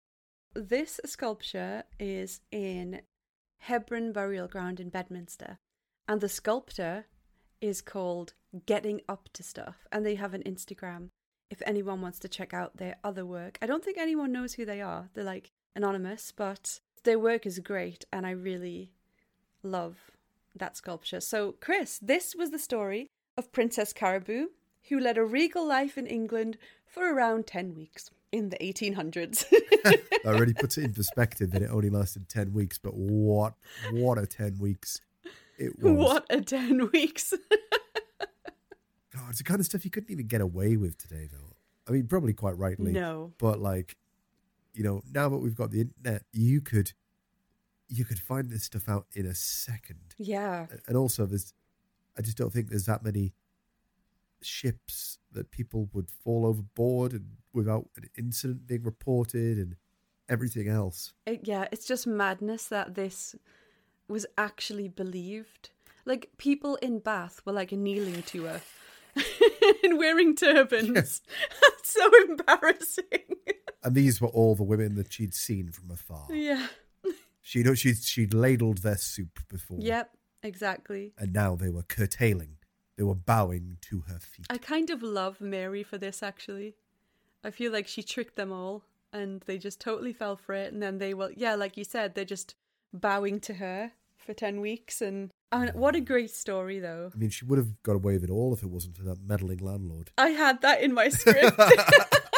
This 0.54 1.00
sculpture 1.04 1.82
is 1.98 2.40
in 2.52 3.00
Hebron 3.58 4.12
Burial 4.12 4.46
Ground 4.46 4.78
in 4.78 4.88
Bedminster, 4.88 5.58
and 6.06 6.20
the 6.20 6.28
sculptor 6.28 7.06
is 7.60 7.80
called 7.80 8.34
Getting 8.66 9.00
Up 9.08 9.28
to 9.32 9.42
Stuff, 9.42 9.86
and 9.90 10.06
they 10.06 10.14
have 10.14 10.34
an 10.34 10.42
Instagram. 10.44 11.08
If 11.50 11.60
anyone 11.66 12.00
wants 12.00 12.18
to 12.20 12.28
check 12.28 12.54
out 12.54 12.76
their 12.76 12.96
other 13.02 13.26
work, 13.26 13.58
I 13.60 13.66
don't 13.66 13.84
think 13.84 13.98
anyone 13.98 14.32
knows 14.32 14.54
who 14.54 14.64
they 14.64 14.80
are. 14.80 15.10
They're 15.14 15.24
like 15.24 15.50
anonymous, 15.74 16.32
but 16.34 16.80
their 17.04 17.18
work 17.18 17.46
is 17.46 17.58
great, 17.60 18.04
and 18.12 18.26
I 18.26 18.30
really 18.30 18.90
love 19.62 19.96
that 20.54 20.76
sculpture. 20.76 21.20
So, 21.20 21.52
Chris, 21.60 21.98
this 22.00 22.34
was 22.34 22.50
the 22.50 22.58
story 22.58 23.10
of 23.36 23.52
Princess 23.52 23.92
Caraboo, 23.92 24.46
who 24.88 24.98
led 24.98 25.18
a 25.18 25.24
regal 25.24 25.66
life 25.66 25.96
in 25.96 26.06
England 26.06 26.58
for 26.86 27.12
around 27.12 27.46
10 27.46 27.74
weeks 27.74 28.10
in 28.30 28.50
the 28.50 28.56
1800s. 28.58 29.48
That 29.84 30.00
already 30.26 30.54
puts 30.54 30.78
it 30.78 30.84
in 30.84 30.92
perspective 30.92 31.50
that 31.52 31.62
it 31.62 31.70
only 31.70 31.90
lasted 31.90 32.28
10 32.28 32.52
weeks, 32.52 32.78
but 32.78 32.94
what 32.94 33.54
what 33.92 34.18
a 34.18 34.26
10 34.26 34.58
weeks 34.58 35.00
it 35.58 35.80
was. 35.80 35.92
what 35.92 36.26
a 36.30 36.40
10 36.40 36.90
weeks. 36.92 37.32
God, 39.14 39.28
it's 39.28 39.38
the 39.38 39.44
kind 39.44 39.60
of 39.60 39.66
stuff 39.66 39.84
you 39.84 39.90
couldn't 39.90 40.10
even 40.10 40.26
get 40.26 40.40
away 40.40 40.76
with 40.76 40.98
today, 40.98 41.28
though. 41.30 41.54
I 41.88 41.92
mean, 41.92 42.06
probably 42.06 42.32
quite 42.32 42.58
rightly. 42.58 42.92
no. 42.92 43.32
But 43.38 43.60
like, 43.60 43.96
you 44.74 44.84
know, 44.84 45.02
now 45.12 45.28
that 45.28 45.38
we've 45.38 45.54
got 45.54 45.70
the 45.70 45.82
internet, 45.82 46.24
you 46.32 46.60
could 46.60 46.92
you 47.88 48.04
could 48.04 48.18
find 48.18 48.50
this 48.50 48.64
stuff 48.64 48.88
out 48.88 49.06
in 49.12 49.26
a 49.26 49.34
second. 49.34 50.14
Yeah. 50.18 50.66
And 50.86 50.96
also, 50.96 51.26
there's, 51.26 51.52
I 52.18 52.22
just 52.22 52.36
don't 52.36 52.52
think 52.52 52.70
there's 52.70 52.86
that 52.86 53.04
many 53.04 53.34
ships 54.42 55.18
that 55.32 55.50
people 55.50 55.88
would 55.92 56.10
fall 56.10 56.46
overboard 56.46 57.12
and 57.12 57.36
without 57.52 57.88
an 57.96 58.08
incident 58.16 58.66
being 58.66 58.82
reported 58.82 59.58
and 59.58 59.76
everything 60.28 60.68
else. 60.68 61.12
It, 61.26 61.40
yeah, 61.44 61.68
it's 61.72 61.86
just 61.86 62.06
madness 62.06 62.66
that 62.68 62.94
this 62.94 63.36
was 64.08 64.26
actually 64.36 64.88
believed. 64.88 65.70
Like, 66.04 66.30
people 66.36 66.76
in 66.76 66.98
Bath 66.98 67.40
were 67.44 67.52
like 67.52 67.72
kneeling 67.72 68.22
to 68.22 68.44
her 68.44 68.60
and 69.84 69.98
wearing 69.98 70.34
turbans. 70.34 71.22
That's 71.62 71.92
so 71.92 72.10
embarrassing. 72.28 73.04
And 73.84 73.94
these 73.94 74.20
were 74.20 74.28
all 74.28 74.54
the 74.54 74.62
women 74.64 74.94
that 74.96 75.12
she'd 75.12 75.34
seen 75.34 75.70
from 75.70 75.90
afar. 75.90 76.26
yeah. 76.30 76.66
She 77.46 77.62
know 77.62 77.74
she'd 77.74 77.98
she'd 77.98 78.32
ladled 78.32 78.78
their 78.78 78.96
soup 78.96 79.38
before. 79.50 79.76
Yep, 79.78 80.16
exactly. 80.42 81.12
And 81.18 81.34
now 81.34 81.54
they 81.56 81.68
were 81.68 81.82
curtailing. 81.82 82.56
They 82.96 83.02
were 83.02 83.14
bowing 83.14 83.76
to 83.82 84.00
her 84.08 84.18
feet. 84.18 84.46
I 84.48 84.56
kind 84.56 84.88
of 84.88 85.02
love 85.02 85.42
Mary 85.42 85.82
for 85.82 85.98
this, 85.98 86.22
actually. 86.22 86.74
I 87.44 87.50
feel 87.50 87.70
like 87.70 87.86
she 87.86 88.02
tricked 88.02 88.36
them 88.36 88.50
all 88.50 88.84
and 89.12 89.42
they 89.42 89.58
just 89.58 89.78
totally 89.78 90.14
fell 90.14 90.36
for 90.36 90.54
it. 90.54 90.72
And 90.72 90.82
then 90.82 90.96
they 90.96 91.12
will, 91.12 91.30
yeah, 91.36 91.54
like 91.54 91.76
you 91.76 91.84
said, 91.84 92.14
they're 92.14 92.24
just 92.24 92.54
bowing 92.94 93.40
to 93.40 93.54
her 93.54 93.92
for 94.16 94.32
10 94.32 94.62
weeks. 94.62 95.02
And 95.02 95.30
I 95.52 95.58
mean, 95.58 95.70
what 95.74 95.94
a 95.94 96.00
great 96.00 96.30
story, 96.30 96.78
though. 96.78 97.10
I 97.14 97.18
mean, 97.18 97.28
she 97.30 97.44
would 97.44 97.58
have 97.58 97.82
got 97.82 97.96
away 97.96 98.14
with 98.14 98.24
it 98.24 98.30
all 98.30 98.54
if 98.54 98.62
it 98.62 98.70
wasn't 98.70 98.96
for 98.96 99.04
that 99.04 99.20
meddling 99.20 99.58
landlord. 99.58 100.10
I 100.16 100.28
had 100.30 100.62
that 100.62 100.80
in 100.80 100.94
my 100.94 101.10
script. 101.10 101.60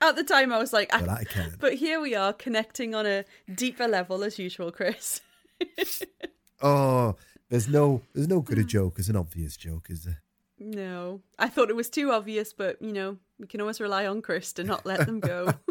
At 0.00 0.16
the 0.16 0.24
time, 0.24 0.52
I 0.52 0.58
was 0.58 0.72
like, 0.72 0.90
But 0.90 1.08
"Ah," 1.08 1.18
I 1.20 1.24
but 1.58 1.74
here 1.74 2.00
we 2.00 2.14
are 2.14 2.32
connecting 2.32 2.94
on 2.94 3.06
a 3.06 3.24
deeper 3.52 3.88
level 3.88 4.22
as 4.22 4.38
usual, 4.38 4.70
Chris. 4.70 5.20
Oh, 6.60 7.14
there's 7.50 7.68
no 7.68 8.02
there's 8.14 8.26
no 8.26 8.40
good 8.40 8.58
a 8.58 8.64
joke 8.64 8.98
as 8.98 9.08
an 9.08 9.14
obvious 9.14 9.56
joke, 9.56 9.90
is 9.90 10.04
there? 10.04 10.22
No, 10.58 11.20
I 11.38 11.48
thought 11.48 11.70
it 11.70 11.76
was 11.76 11.88
too 11.88 12.10
obvious, 12.10 12.52
but 12.52 12.82
you 12.82 12.92
know, 12.92 13.18
we 13.38 13.46
can 13.46 13.60
always 13.60 13.80
rely 13.80 14.06
on 14.06 14.22
Chris 14.22 14.52
to 14.54 14.64
not 14.64 14.84
let 14.84 15.06
them 15.06 15.20
go. 15.20 15.52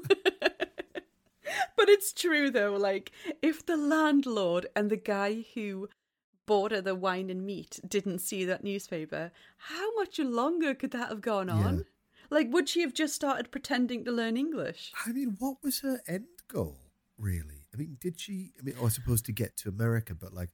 but 1.75 1.89
it's 1.89 2.13
true 2.13 2.49
though, 2.49 2.75
like, 2.78 3.11
if 3.41 3.65
the 3.65 3.75
landlord 3.75 4.67
and 4.75 4.89
the 4.89 4.95
guy 4.95 5.43
who 5.53 5.89
bought 6.45 6.71
her 6.71 6.82
the 6.82 6.95
wine 6.95 7.30
and 7.30 7.45
meat 7.45 7.82
didn't 7.86 8.19
see 8.19 8.45
that 8.45 8.63
newspaper, 8.63 9.32
how 9.57 9.93
much 9.95 10.19
longer 10.19 10.73
could 10.73 10.91
that 10.91 11.09
have 11.09 11.21
gone 11.21 11.49
on? 11.49 11.78
Yeah. 11.78 11.84
Like, 12.30 12.51
would 12.51 12.67
she 12.67 12.82
have 12.82 12.93
just 12.93 13.15
started 13.15 13.51
pretending 13.51 14.03
to 14.05 14.11
learn 14.11 14.38
English? 14.38 14.91
I 15.05 15.11
mean, 15.11 15.36
what 15.39 15.57
was 15.63 15.80
her 15.82 16.01
end 16.07 16.25
goal, 16.47 16.78
really? 17.17 17.67
I 17.73 17.78
mean, 17.78 17.97
did 17.99 18.19
she? 18.19 18.51
I 18.59 18.63
mean, 18.63 18.75
I 18.80 18.84
was 18.84 18.95
supposed 18.95 19.25
to 19.25 19.32
get 19.32 19.55
to 19.57 19.69
America, 19.69 20.15
but 20.15 20.34
like, 20.34 20.49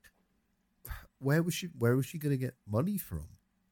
where 1.19 1.41
was 1.41 1.53
she? 1.53 1.67
Where 1.77 1.95
was 1.95 2.05
she 2.05 2.17
going 2.17 2.31
to 2.33 2.37
get 2.37 2.55
money 2.67 2.97
from? 2.97 3.25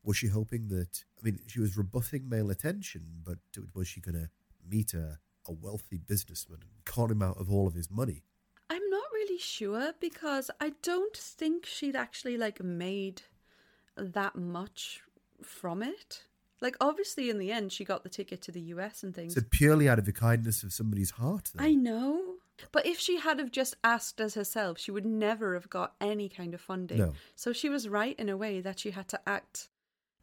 Was 0.03 0.17
she 0.17 0.27
hoping 0.27 0.67
that? 0.69 1.03
I 1.19 1.23
mean, 1.23 1.39
she 1.47 1.59
was 1.59 1.77
rebuffing 1.77 2.27
male 2.27 2.49
attention, 2.49 3.21
but 3.23 3.37
was 3.75 3.87
she 3.87 4.01
going 4.01 4.15
to 4.15 4.29
meet 4.67 4.93
a, 4.93 5.19
a 5.47 5.51
wealthy 5.51 5.97
businessman 5.97 6.59
and 6.61 6.85
con 6.85 7.11
him 7.11 7.21
out 7.21 7.37
of 7.39 7.51
all 7.51 7.67
of 7.67 7.75
his 7.75 7.91
money? 7.91 8.23
I'm 8.69 8.89
not 8.89 9.03
really 9.13 9.37
sure 9.37 9.93
because 9.99 10.49
I 10.59 10.73
don't 10.81 11.15
think 11.15 11.65
she'd 11.65 11.95
actually 11.95 12.37
like 12.37 12.63
made 12.63 13.23
that 13.97 14.35
much 14.35 15.01
from 15.43 15.83
it. 15.83 16.23
Like 16.61 16.77
obviously 16.79 17.29
in 17.29 17.39
the 17.39 17.51
end 17.51 17.71
she 17.71 17.83
got 17.83 18.03
the 18.03 18.09
ticket 18.09 18.41
to 18.43 18.51
the 18.51 18.61
US 18.61 19.03
and 19.03 19.13
things. 19.13 19.35
So 19.35 19.41
purely 19.49 19.89
out 19.89 19.99
of 19.99 20.05
the 20.05 20.13
kindness 20.13 20.63
of 20.63 20.71
somebody's 20.71 21.11
heart. 21.11 21.51
Then. 21.53 21.65
I 21.65 21.73
know. 21.73 22.35
But 22.71 22.85
if 22.85 22.99
she 22.99 23.17
had 23.17 23.39
have 23.39 23.51
just 23.51 23.75
asked 23.83 24.21
as 24.21 24.35
herself, 24.35 24.77
she 24.77 24.91
would 24.91 25.05
never 25.05 25.55
have 25.55 25.69
got 25.69 25.95
any 25.99 26.29
kind 26.29 26.53
of 26.53 26.61
funding. 26.61 26.99
No. 26.99 27.13
So 27.35 27.53
she 27.53 27.69
was 27.69 27.89
right 27.89 28.17
in 28.19 28.29
a 28.29 28.37
way 28.37 28.61
that 28.61 28.79
she 28.79 28.91
had 28.91 29.07
to 29.09 29.19
act 29.27 29.69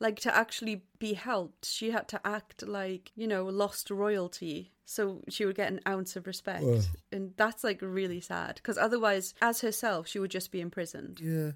like 0.01 0.21
to 0.21 0.35
actually 0.35 0.85
be 0.99 1.15
helped. 1.15 1.67
She 1.67 1.91
had 1.91 2.09
to 2.09 2.21
act 2.25 2.67
like, 2.67 3.11
you 3.17 3.27
know, 3.27 3.45
lost 3.47 3.91
royalty. 3.91 4.73
So 4.85 5.23
she 5.29 5.45
would 5.45 5.57
get 5.57 5.73
an 5.73 5.81
ounce 5.87 6.17
of 6.17 6.27
respect. 6.27 6.65
Ugh. 6.65 6.85
And 7.13 7.33
that's 7.37 7.65
like 7.65 7.81
really 7.83 8.21
sad 8.21 8.57
because 8.57 8.79
otherwise 8.79 9.35
as 9.43 9.61
herself 9.61 10.07
she 10.07 10.19
would 10.19 10.31
just 10.31 10.53
be 10.53 10.61
imprisoned. 10.61 11.21
Yeah. 11.21 11.53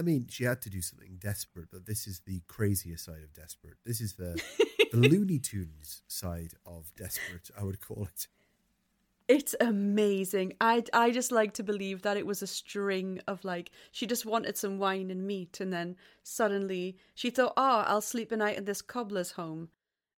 I 0.00 0.02
mean, 0.02 0.28
she 0.30 0.44
had 0.44 0.62
to 0.62 0.70
do 0.70 0.80
something 0.80 1.18
desperate, 1.20 1.68
but 1.70 1.84
this 1.84 2.06
is 2.06 2.22
the 2.24 2.40
crazier 2.48 2.96
side 2.96 3.22
of 3.22 3.34
desperate. 3.34 3.74
This 3.84 4.00
is 4.00 4.14
the 4.14 4.42
the 4.92 4.96
Looney 5.10 5.38
Tunes 5.38 6.00
side 6.08 6.54
of 6.64 6.90
desperate. 6.96 7.50
I 7.58 7.64
would 7.64 7.82
call 7.82 8.04
it. 8.04 8.26
It's 9.28 9.54
amazing. 9.60 10.54
I 10.58 10.84
I 10.94 11.10
just 11.10 11.30
like 11.30 11.52
to 11.54 11.62
believe 11.62 12.00
that 12.00 12.16
it 12.16 12.26
was 12.26 12.40
a 12.40 12.46
string 12.46 13.20
of 13.28 13.44
like 13.44 13.72
she 13.92 14.06
just 14.06 14.24
wanted 14.24 14.56
some 14.56 14.78
wine 14.78 15.10
and 15.10 15.26
meat, 15.26 15.60
and 15.60 15.70
then 15.70 15.96
suddenly 16.22 16.96
she 17.14 17.28
thought, 17.28 17.52
"Oh, 17.58 17.84
I'll 17.86 18.00
sleep 18.00 18.32
a 18.32 18.38
night 18.38 18.56
in 18.56 18.64
this 18.64 18.80
cobbler's 18.80 19.32
home," 19.32 19.68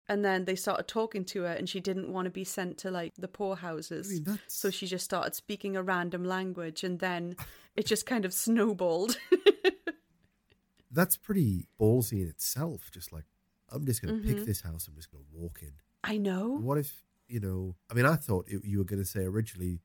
and 0.08 0.24
then 0.24 0.44
they 0.44 0.54
started 0.56 0.88
talking 0.88 1.24
to 1.26 1.42
her, 1.42 1.52
and 1.52 1.68
she 1.68 1.80
didn't 1.80 2.12
want 2.12 2.26
to 2.26 2.30
be 2.30 2.44
sent 2.44 2.78
to 2.78 2.90
like 2.90 3.12
the 3.16 3.28
poorhouses, 3.28 4.10
I 4.26 4.30
mean, 4.30 4.38
so 4.46 4.70
she 4.70 4.86
just 4.86 5.04
started 5.04 5.34
speaking 5.34 5.76
a 5.76 5.82
random 5.82 6.24
language, 6.24 6.84
and 6.84 6.98
then 6.98 7.36
it 7.76 7.86
just 7.86 8.06
kind 8.06 8.24
of 8.24 8.32
snowballed. 8.32 9.16
that's 10.90 11.16
pretty 11.16 11.66
ballsy 11.80 12.22
in 12.22 12.28
itself. 12.28 12.90
Just 12.92 13.12
like 13.12 13.24
I'm 13.70 13.86
just 13.86 14.02
going 14.02 14.14
to 14.14 14.20
Mhm. 14.22 14.26
pick 14.36 14.44
this 14.44 14.60
house. 14.60 14.86
I'm 14.88 14.94
just 14.94 15.10
going 15.10 15.24
to 15.24 15.30
walk 15.32 15.60
in. 15.62 15.72
I 16.04 16.18
know. 16.18 16.58
What 16.58 16.78
if 16.78 17.02
you 17.28 17.40
know? 17.40 17.76
I 17.90 17.94
mean, 17.94 18.04
I 18.04 18.16
thought 18.16 18.46
it, 18.48 18.64
you 18.64 18.78
were 18.78 18.84
going 18.84 19.00
to 19.00 19.08
say 19.08 19.24
originally 19.24 19.80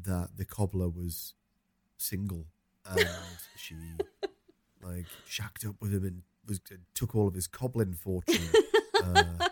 that 0.00 0.36
the 0.36 0.44
cobbler 0.44 0.88
was 0.88 1.34
single 1.98 2.46
and 2.86 3.08
she 3.56 3.74
like 4.82 5.06
shacked 5.26 5.64
up 5.64 5.76
with 5.80 5.92
him 5.92 6.04
and 6.04 6.22
was 6.46 6.60
took 6.94 7.14
all 7.16 7.26
of 7.28 7.34
his 7.34 7.46
cobbling 7.48 7.94
fortune. 7.94 8.48
uh, 9.02 9.48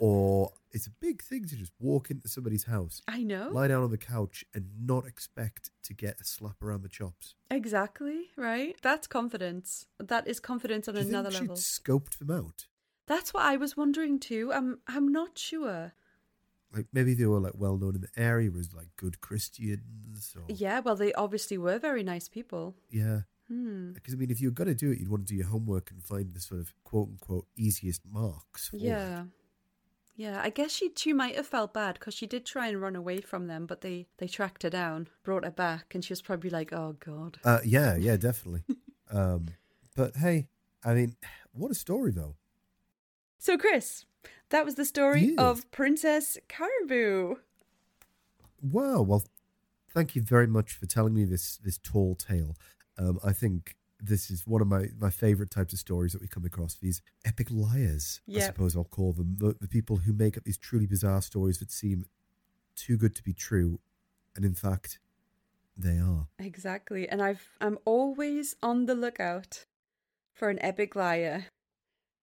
or 0.00 0.52
it's 0.72 0.86
a 0.86 0.90
big 0.90 1.22
thing 1.22 1.44
to 1.46 1.56
just 1.56 1.72
walk 1.78 2.10
into 2.10 2.28
somebody's 2.28 2.64
house, 2.64 3.00
I 3.06 3.22
know. 3.22 3.50
lie 3.52 3.68
down 3.68 3.82
on 3.84 3.90
the 3.90 3.98
couch, 3.98 4.44
and 4.54 4.66
not 4.80 5.06
expect 5.06 5.70
to 5.84 5.94
get 5.94 6.20
a 6.20 6.24
slap 6.24 6.62
around 6.62 6.82
the 6.82 6.88
chops. 6.88 7.34
Exactly, 7.50 8.30
right? 8.36 8.74
That's 8.82 9.06
confidence. 9.06 9.86
That 10.00 10.26
is 10.26 10.40
confidence 10.40 10.88
on 10.88 10.96
you 10.96 11.02
another 11.02 11.30
level. 11.30 11.56
scoped 11.56 12.18
them 12.18 12.30
out? 12.30 12.66
That's 13.06 13.32
what 13.34 13.44
I 13.44 13.56
was 13.56 13.76
wondering 13.76 14.18
too. 14.18 14.50
I'm 14.52 14.78
I'm 14.88 15.12
not 15.12 15.38
sure. 15.38 15.92
Like 16.74 16.86
maybe 16.92 17.14
they 17.14 17.26
were 17.26 17.38
like 17.38 17.52
well 17.54 17.76
known 17.76 17.94
in 17.94 18.00
the 18.00 18.08
area 18.20 18.50
as 18.58 18.74
like 18.74 18.88
good 18.96 19.20
Christians. 19.20 20.34
Or, 20.36 20.42
Yeah, 20.48 20.80
well 20.80 20.96
they 20.96 21.12
obviously 21.12 21.56
were 21.58 21.78
very 21.78 22.02
nice 22.02 22.28
people. 22.28 22.74
yeah. 22.90 23.20
Hmm. 23.48 23.92
Because 23.92 24.14
I 24.14 24.16
mean, 24.16 24.30
if 24.30 24.40
you're 24.40 24.50
gonna 24.50 24.74
do 24.74 24.90
it, 24.90 24.98
you'd 24.98 25.08
want 25.10 25.26
to 25.26 25.32
do 25.32 25.36
your 25.36 25.46
homework 25.48 25.90
and 25.90 26.02
find 26.02 26.32
the 26.32 26.40
sort 26.40 26.60
of 26.62 26.72
quote 26.82 27.08
unquote 27.10 27.46
easiest 27.56 28.00
marks. 28.10 28.68
For 28.70 28.76
Yeah. 28.78 29.20
It. 29.24 29.26
Yeah, 30.16 30.40
I 30.42 30.50
guess 30.50 30.70
she 30.70 30.88
too 30.88 31.12
might 31.14 31.34
have 31.34 31.46
felt 31.46 31.74
bad 31.74 31.94
because 31.94 32.14
she 32.14 32.26
did 32.26 32.46
try 32.46 32.68
and 32.68 32.80
run 32.80 32.94
away 32.94 33.20
from 33.20 33.48
them, 33.48 33.66
but 33.66 33.80
they 33.80 34.06
they 34.18 34.28
tracked 34.28 34.62
her 34.62 34.70
down, 34.70 35.08
brought 35.24 35.44
her 35.44 35.50
back, 35.50 35.92
and 35.94 36.04
she 36.04 36.12
was 36.12 36.22
probably 36.22 36.50
like, 36.50 36.72
"Oh 36.72 36.96
God." 37.00 37.38
Uh, 37.44 37.58
yeah, 37.64 37.96
yeah, 37.96 38.16
definitely. 38.28 38.62
um, 39.10 39.46
but 39.96 40.16
hey, 40.16 40.46
I 40.84 40.94
mean, 40.94 41.16
what 41.52 41.70
a 41.70 41.74
story 41.74 42.12
though. 42.12 42.36
So 43.38 43.58
Chris, 43.58 44.06
that 44.50 44.64
was 44.64 44.76
the 44.76 44.84
story 44.84 45.22
Yes. 45.24 45.34
of 45.38 45.70
Princess 45.72 46.38
Caraboo. 46.48 47.36
Wow. 48.62 49.02
Well, 49.02 49.24
thank 49.90 50.14
you 50.14 50.22
very 50.22 50.46
much 50.46 50.72
for 50.74 50.86
telling 50.86 51.14
me 51.14 51.24
this 51.24 51.58
this 51.58 51.78
tall 51.78 52.14
tale. 52.14 52.56
Um, 52.96 53.18
I 53.24 53.32
think 53.32 53.74
this 54.06 54.30
is 54.30 54.46
one 54.46 54.60
of 54.60 54.68
my, 54.68 54.86
my 54.98 55.10
favorite 55.10 55.50
types 55.50 55.72
of 55.72 55.78
stories 55.78 56.12
that 56.12 56.20
we 56.20 56.28
come 56.28 56.44
across. 56.44 56.74
These 56.74 57.02
epic 57.24 57.48
liars, 57.50 58.20
I 58.34 58.40
suppose 58.40 58.76
I'll 58.76 58.84
call 58.84 59.12
them. 59.12 59.36
The, 59.38 59.56
the 59.60 59.68
people 59.68 59.96
who 59.98 60.12
make 60.12 60.36
up 60.36 60.44
these 60.44 60.58
truly 60.58 60.86
bizarre 60.86 61.22
stories 61.22 61.58
that 61.58 61.70
seem 61.70 62.04
too 62.76 62.96
good 62.96 63.14
to 63.16 63.22
be 63.22 63.32
true, 63.32 63.80
and 64.36 64.44
in 64.44 64.54
fact, 64.54 64.98
they 65.76 65.98
are. 65.98 66.28
Exactly, 66.38 67.08
and 67.08 67.22
I've 67.22 67.48
I'm 67.60 67.78
always 67.84 68.56
on 68.62 68.86
the 68.86 68.94
lookout 68.94 69.64
for 70.34 70.50
an 70.50 70.62
epic 70.62 70.94
liar, 70.94 71.46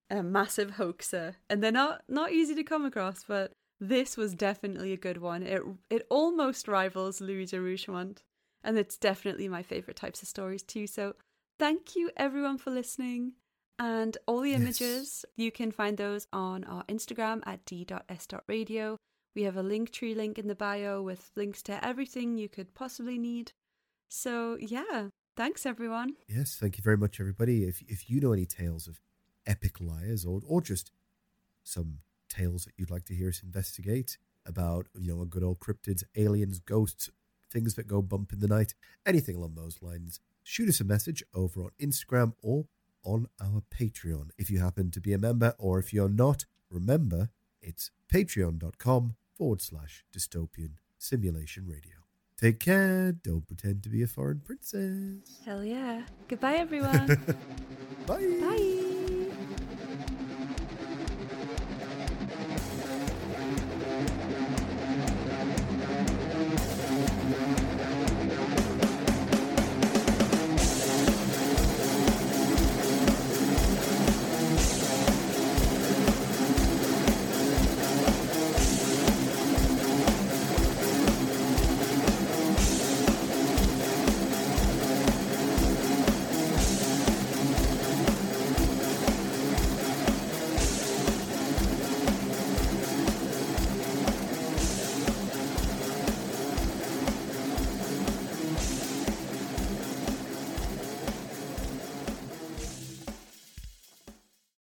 a 0.10 0.22
massive 0.22 0.72
hoaxer, 0.72 1.36
and 1.50 1.64
they're 1.64 1.72
not 1.72 2.04
not 2.08 2.32
easy 2.32 2.56
to 2.56 2.64
come 2.64 2.86
across. 2.86 3.24
But 3.24 3.54
this 3.80 4.18
was 4.18 4.36
definitely 4.36 4.94
a 4.94 4.98
good 4.98 5.18
one. 5.18 5.44
It 5.44 5.64
it 5.90 6.06
almost 6.10 6.68
rivals 6.68 7.22
Louis 7.22 7.48
de 7.48 7.58
Rougemont, 7.58 8.20
and 8.64 8.78
it's 8.78 8.98
definitely 8.98 9.48
my 9.48 9.64
favorite 9.64 9.98
types 9.98 10.22
of 10.22 10.28
stories 10.28 10.64
too. 10.64 10.88
So 10.88 11.16
thank 11.62 11.96
you 11.96 12.10
everyone 12.18 12.58
for 12.58 12.72
listening. 12.72 13.34
And 13.78 14.18
all 14.26 14.42
the 14.42 14.50
Yes. 14.50 14.62
images, 14.62 15.26
you 15.38 15.52
can 15.52 15.72
find 15.72 15.96
those 15.96 16.26
on 16.34 16.64
our 16.64 16.84
Instagram 16.86 17.44
at 17.46 17.64
d.s.radio. 17.66 18.98
We 19.36 19.44
have 19.44 19.58
a 19.58 19.62
link 19.62 19.92
tree 19.92 20.16
link 20.16 20.40
in 20.40 20.48
the 20.48 20.56
bio 20.56 21.04
with 21.04 21.30
links 21.36 21.62
to 21.64 21.86
everything 21.86 22.40
you 22.40 22.50
could 22.50 22.74
possibly 22.74 23.20
need. 23.20 23.52
So 24.10 24.58
yeah, 24.60 25.10
thanks 25.38 25.68
everyone. 25.68 26.16
Yes, 26.28 26.58
thank 26.60 26.78
you 26.80 26.84
very 26.84 26.98
much, 26.98 27.20
everybody. 27.20 27.66
If 27.66 27.84
if 27.88 28.10
you 28.10 28.20
know 28.20 28.34
any 28.34 28.48
tales 28.48 28.88
of 28.88 29.00
epic 29.46 29.80
liars, 29.80 30.26
or 30.26 30.42
or 30.48 30.62
just 30.62 30.92
some 31.64 32.00
tales 32.28 32.66
that 32.66 32.74
you'd 32.76 32.90
like 32.90 33.06
to 33.06 33.14
hear 33.14 33.30
us 33.30 33.44
investigate 33.44 34.18
about, 34.48 34.88
you 34.98 35.14
know, 35.14 35.22
a 35.22 35.28
good 35.28 35.44
old 35.44 35.60
cryptids, 35.60 36.04
aliens, 36.16 36.58
ghosts, 36.60 37.12
things 37.52 37.76
that 37.76 37.88
go 37.88 38.02
bump 38.02 38.34
in 38.34 38.40
the 38.40 38.48
night, 38.48 38.74
anything 39.06 39.36
along 39.36 39.54
those 39.54 39.78
lines, 39.84 40.20
shoot 40.44 40.70
us 40.70 40.80
a 40.80 40.84
message 40.84 41.24
over 41.34 41.62
on 41.64 41.72
Instagram 41.80 42.34
or 42.42 42.66
on 43.04 43.28
our 43.42 43.64
Patreon. 43.76 44.30
If 44.38 44.50
you 44.50 44.60
happen 44.60 44.92
to 44.92 45.02
be 45.02 45.14
a 45.14 45.18
member, 45.18 45.56
or 45.58 45.80
if 45.80 45.94
you're 45.94 46.10
not, 46.10 46.46
remember 46.70 47.30
it's 47.62 47.92
patreon.com 48.14 49.16
forward 49.34 49.62
slash 49.62 50.04
dystopian 50.16 50.74
simulation 50.98 51.68
radio. 51.68 51.98
Take 52.40 52.60
care. 52.60 53.12
Don't 53.12 53.46
pretend 53.46 53.84
to 53.84 53.90
be 53.90 54.02
a 54.02 54.08
foreign 54.08 54.40
princess. 54.40 55.40
Hell 55.46 55.64
yeah. 55.64 56.04
Goodbye 56.28 56.56
everyone. 56.56 57.06
Bye. 58.08 58.40
Bye. 58.42 58.81